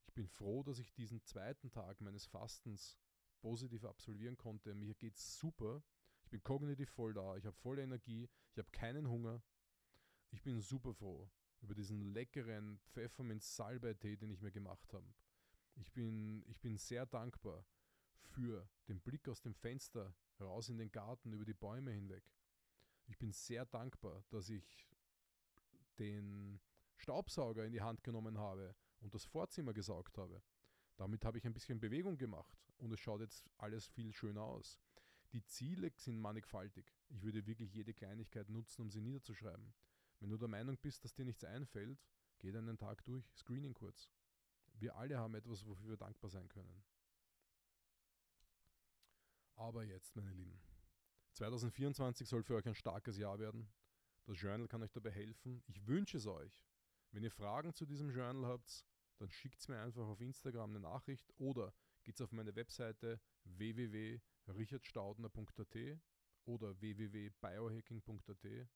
Ich 0.07 0.14
bin 0.14 0.29
froh, 0.29 0.62
dass 0.62 0.79
ich 0.79 0.93
diesen 0.93 1.24
zweiten 1.24 1.72
Tag 1.72 2.01
meines 2.01 2.24
Fastens 2.24 2.97
positiv 3.41 3.85
absolvieren 3.85 4.37
konnte. 4.37 4.74
Mir 4.74 4.95
geht's 4.95 5.39
super. 5.39 5.83
Ich 6.22 6.31
bin 6.31 6.43
kognitiv 6.43 6.89
voll 6.91 7.14
da. 7.14 7.37
Ich 7.37 7.47
habe 7.47 7.57
volle 7.57 7.83
Energie. 7.83 8.29
Ich 8.53 8.59
habe 8.59 8.70
keinen 8.70 9.09
Hunger. 9.09 9.43
Ich 10.31 10.43
bin 10.43 10.61
super 10.61 10.95
froh 10.95 11.31
über 11.61 11.74
diesen 11.74 12.01
leckeren 12.12 12.79
Pfefferminz-Salbei-Tee, 12.93 14.16
den 14.16 14.31
ich 14.31 14.41
mir 14.41 14.53
gemacht 14.53 14.93
habe. 14.93 15.07
Ich 15.74 15.93
bin, 15.93 16.45
ich 16.47 16.61
bin 16.61 16.76
sehr 16.76 17.07
dankbar 17.07 17.64
für 18.20 18.68
den 18.89 19.01
Blick 19.01 19.29
aus 19.29 19.41
dem 19.41 19.55
Fenster 19.55 20.14
raus 20.41 20.68
in 20.68 20.79
den 20.79 20.93
Garten 20.93 21.33
über 21.33 21.45
die 21.45 21.55
Bäume 21.55 21.93
hinweg. 21.93 22.24
Ich 23.07 23.18
bin 23.18 23.33
sehr 23.33 23.64
dankbar, 23.64 24.22
dass 24.31 24.51
ich 24.51 24.87
den 25.99 26.61
Staubsauger 26.97 27.64
in 27.64 27.72
die 27.72 27.81
Hand 27.81 28.05
genommen 28.05 28.39
habe 28.39 28.74
und 29.01 29.14
das 29.14 29.24
Vorzimmer 29.24 29.72
gesaugt 29.72 30.18
habe. 30.18 30.43
Damit 30.97 31.24
habe 31.24 31.39
ich 31.39 31.47
ein 31.47 31.55
bisschen 31.55 31.81
Bewegung 31.81 32.18
gemacht 32.18 32.59
und 32.79 32.93
es 32.93 33.01
schaut 33.01 33.20
jetzt 33.20 33.49
alles 33.57 33.87
viel 33.89 34.12
schöner 34.12 34.43
aus. 34.43 34.79
Die 35.33 35.45
Ziele 35.45 35.93
sind 35.97 36.18
mannigfaltig. 36.18 36.93
Ich 37.09 37.22
würde 37.22 37.47
wirklich 37.47 37.72
jede 37.72 37.95
Kleinigkeit 37.95 38.49
nutzen, 38.49 38.83
um 38.83 38.91
sie 38.91 39.01
niederzuschreiben. 39.01 39.74
Wenn 40.21 40.31
du 40.31 40.37
der 40.37 40.49
Meinung 40.49 40.77
bist, 40.79 41.05
dass 41.05 41.14
dir 41.14 41.25
nichts 41.25 41.45
einfällt, 41.45 41.99
geh 42.39 42.57
einen 42.57 42.79
Tag 42.79 43.05
durch, 43.05 43.25
Screening 43.37 43.75
kurz. 43.75 44.11
Wir 44.75 44.97
alle 44.97 45.19
haben 45.19 45.35
etwas, 45.35 45.66
wofür 45.66 45.91
wir 45.91 45.97
dankbar 45.97 46.31
sein 46.31 46.49
können. 46.49 46.85
Aber 49.55 49.85
jetzt, 49.85 50.14
meine 50.14 50.33
Lieben, 50.33 50.61
2024 51.33 52.29
soll 52.29 52.43
für 52.43 52.55
euch 52.55 52.66
ein 52.66 52.75
starkes 52.75 53.19
Jahr 53.19 53.39
werden. 53.39 53.69
Das 54.27 54.41
Journal 54.41 54.69
kann 54.69 54.83
euch 54.83 54.93
dabei 54.93 55.11
helfen. 55.11 55.62
Ich 55.66 55.87
wünsche 55.87 56.19
es 56.19 56.27
euch. 56.27 56.64
Wenn 57.12 57.25
ihr 57.25 57.31
Fragen 57.31 57.73
zu 57.73 57.87
diesem 57.87 58.11
Journal 58.11 58.51
habt, 58.51 58.85
dann 59.19 59.31
schickt 59.31 59.59
es 59.59 59.69
mir 59.69 59.81
einfach 59.81 60.07
auf 60.07 60.21
Instagram 60.21 60.71
eine 60.71 60.81
Nachricht 60.81 61.33
oder 61.39 61.73
geht 62.05 62.21
auf 62.21 62.33
meine 62.33 62.55
Webseite 62.55 63.19
www.richardstaudner.at 63.45 66.01
oder 66.45 66.79
www.biohacking.at, 66.81 68.69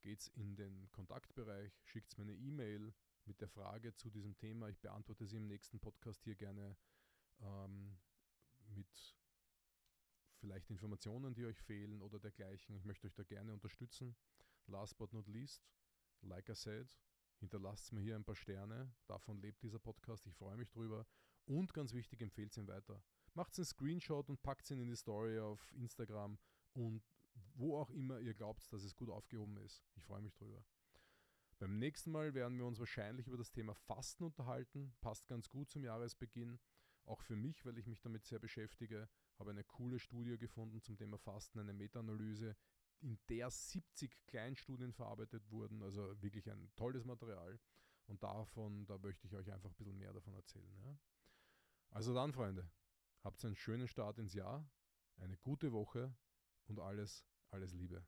geht 0.00 0.28
in 0.34 0.56
den 0.56 0.90
Kontaktbereich, 0.92 1.72
schickt 1.84 2.16
mir 2.18 2.24
eine 2.24 2.34
E-Mail 2.34 2.92
mit 3.24 3.40
der 3.40 3.48
Frage 3.48 3.94
zu 3.94 4.10
diesem 4.10 4.36
Thema. 4.36 4.68
Ich 4.68 4.80
beantworte 4.80 5.26
sie 5.26 5.36
im 5.36 5.46
nächsten 5.46 5.78
Podcast 5.78 6.22
hier 6.24 6.34
gerne 6.34 6.76
ähm, 7.40 7.98
mit 8.74 9.16
vielleicht 10.40 10.70
Informationen, 10.70 11.34
die 11.34 11.44
euch 11.44 11.60
fehlen 11.60 12.02
oder 12.02 12.18
dergleichen. 12.18 12.74
Ich 12.76 12.84
möchte 12.84 13.06
euch 13.06 13.14
da 13.14 13.24
gerne 13.24 13.52
unterstützen. 13.52 14.16
Last 14.66 14.96
but 14.96 15.12
not 15.12 15.26
least, 15.28 15.68
like 16.22 16.48
I 16.48 16.54
said, 16.54 16.96
hinterlasst 17.38 17.92
mir 17.92 18.00
hier 18.00 18.16
ein 18.16 18.24
paar 18.24 18.36
Sterne. 18.36 18.92
Davon 19.06 19.40
lebt 19.40 19.62
dieser 19.62 19.78
Podcast. 19.78 20.26
Ich 20.26 20.34
freue 20.34 20.56
mich 20.56 20.70
drüber. 20.70 21.06
Und 21.46 21.74
ganz 21.74 21.92
wichtig, 21.92 22.20
empfehlt 22.22 22.56
ihn 22.56 22.68
weiter. 22.68 23.02
Macht 23.34 23.56
einen 23.58 23.64
Screenshot 23.64 24.28
und 24.28 24.42
packt 24.42 24.70
ihn 24.70 24.80
in 24.80 24.88
die 24.88 24.96
Story 24.96 25.38
auf 25.38 25.72
Instagram 25.72 26.38
und 26.74 27.02
wo 27.60 27.76
auch 27.76 27.90
immer 27.90 28.18
ihr 28.20 28.34
glaubt, 28.34 28.72
dass 28.72 28.82
es 28.82 28.96
gut 28.96 29.10
aufgehoben 29.10 29.56
ist. 29.58 29.84
Ich 29.94 30.04
freue 30.04 30.22
mich 30.22 30.34
drüber. 30.34 30.64
Beim 31.58 31.78
nächsten 31.78 32.10
Mal 32.10 32.32
werden 32.32 32.58
wir 32.58 32.64
uns 32.64 32.78
wahrscheinlich 32.78 33.26
über 33.26 33.36
das 33.36 33.52
Thema 33.52 33.74
Fasten 33.74 34.24
unterhalten. 34.24 34.94
Passt 35.02 35.28
ganz 35.28 35.50
gut 35.50 35.70
zum 35.70 35.84
Jahresbeginn. 35.84 36.58
Auch 37.04 37.20
für 37.20 37.36
mich, 37.36 37.64
weil 37.66 37.76
ich 37.76 37.86
mich 37.86 38.00
damit 38.00 38.24
sehr 38.24 38.38
beschäftige, 38.38 39.08
habe 39.38 39.50
eine 39.50 39.64
coole 39.64 39.98
Studie 39.98 40.38
gefunden 40.38 40.80
zum 40.80 40.96
Thema 40.96 41.18
Fasten, 41.18 41.58
eine 41.58 41.74
Meta-Analyse, 41.74 42.56
in 43.00 43.18
der 43.28 43.50
70 43.50 44.26
Kleinstudien 44.26 44.92
verarbeitet 44.92 45.50
wurden. 45.50 45.82
Also 45.82 46.20
wirklich 46.22 46.50
ein 46.50 46.70
tolles 46.76 47.04
Material. 47.04 47.60
Und 48.06 48.22
davon, 48.22 48.86
da 48.86 48.98
möchte 48.98 49.26
ich 49.26 49.34
euch 49.34 49.52
einfach 49.52 49.70
ein 49.70 49.76
bisschen 49.76 49.98
mehr 49.98 50.12
davon 50.12 50.34
erzählen. 50.34 50.82
Ja? 50.82 50.98
Also 51.90 52.14
dann, 52.14 52.32
Freunde, 52.32 52.70
habt 53.22 53.44
einen 53.44 53.54
schönen 53.54 53.86
Start 53.86 54.18
ins 54.18 54.32
Jahr, 54.34 54.68
eine 55.16 55.36
gute 55.36 55.72
Woche 55.72 56.14
und 56.66 56.80
alles, 56.80 57.26
alles 57.52 57.72
Liebe. 57.74 58.04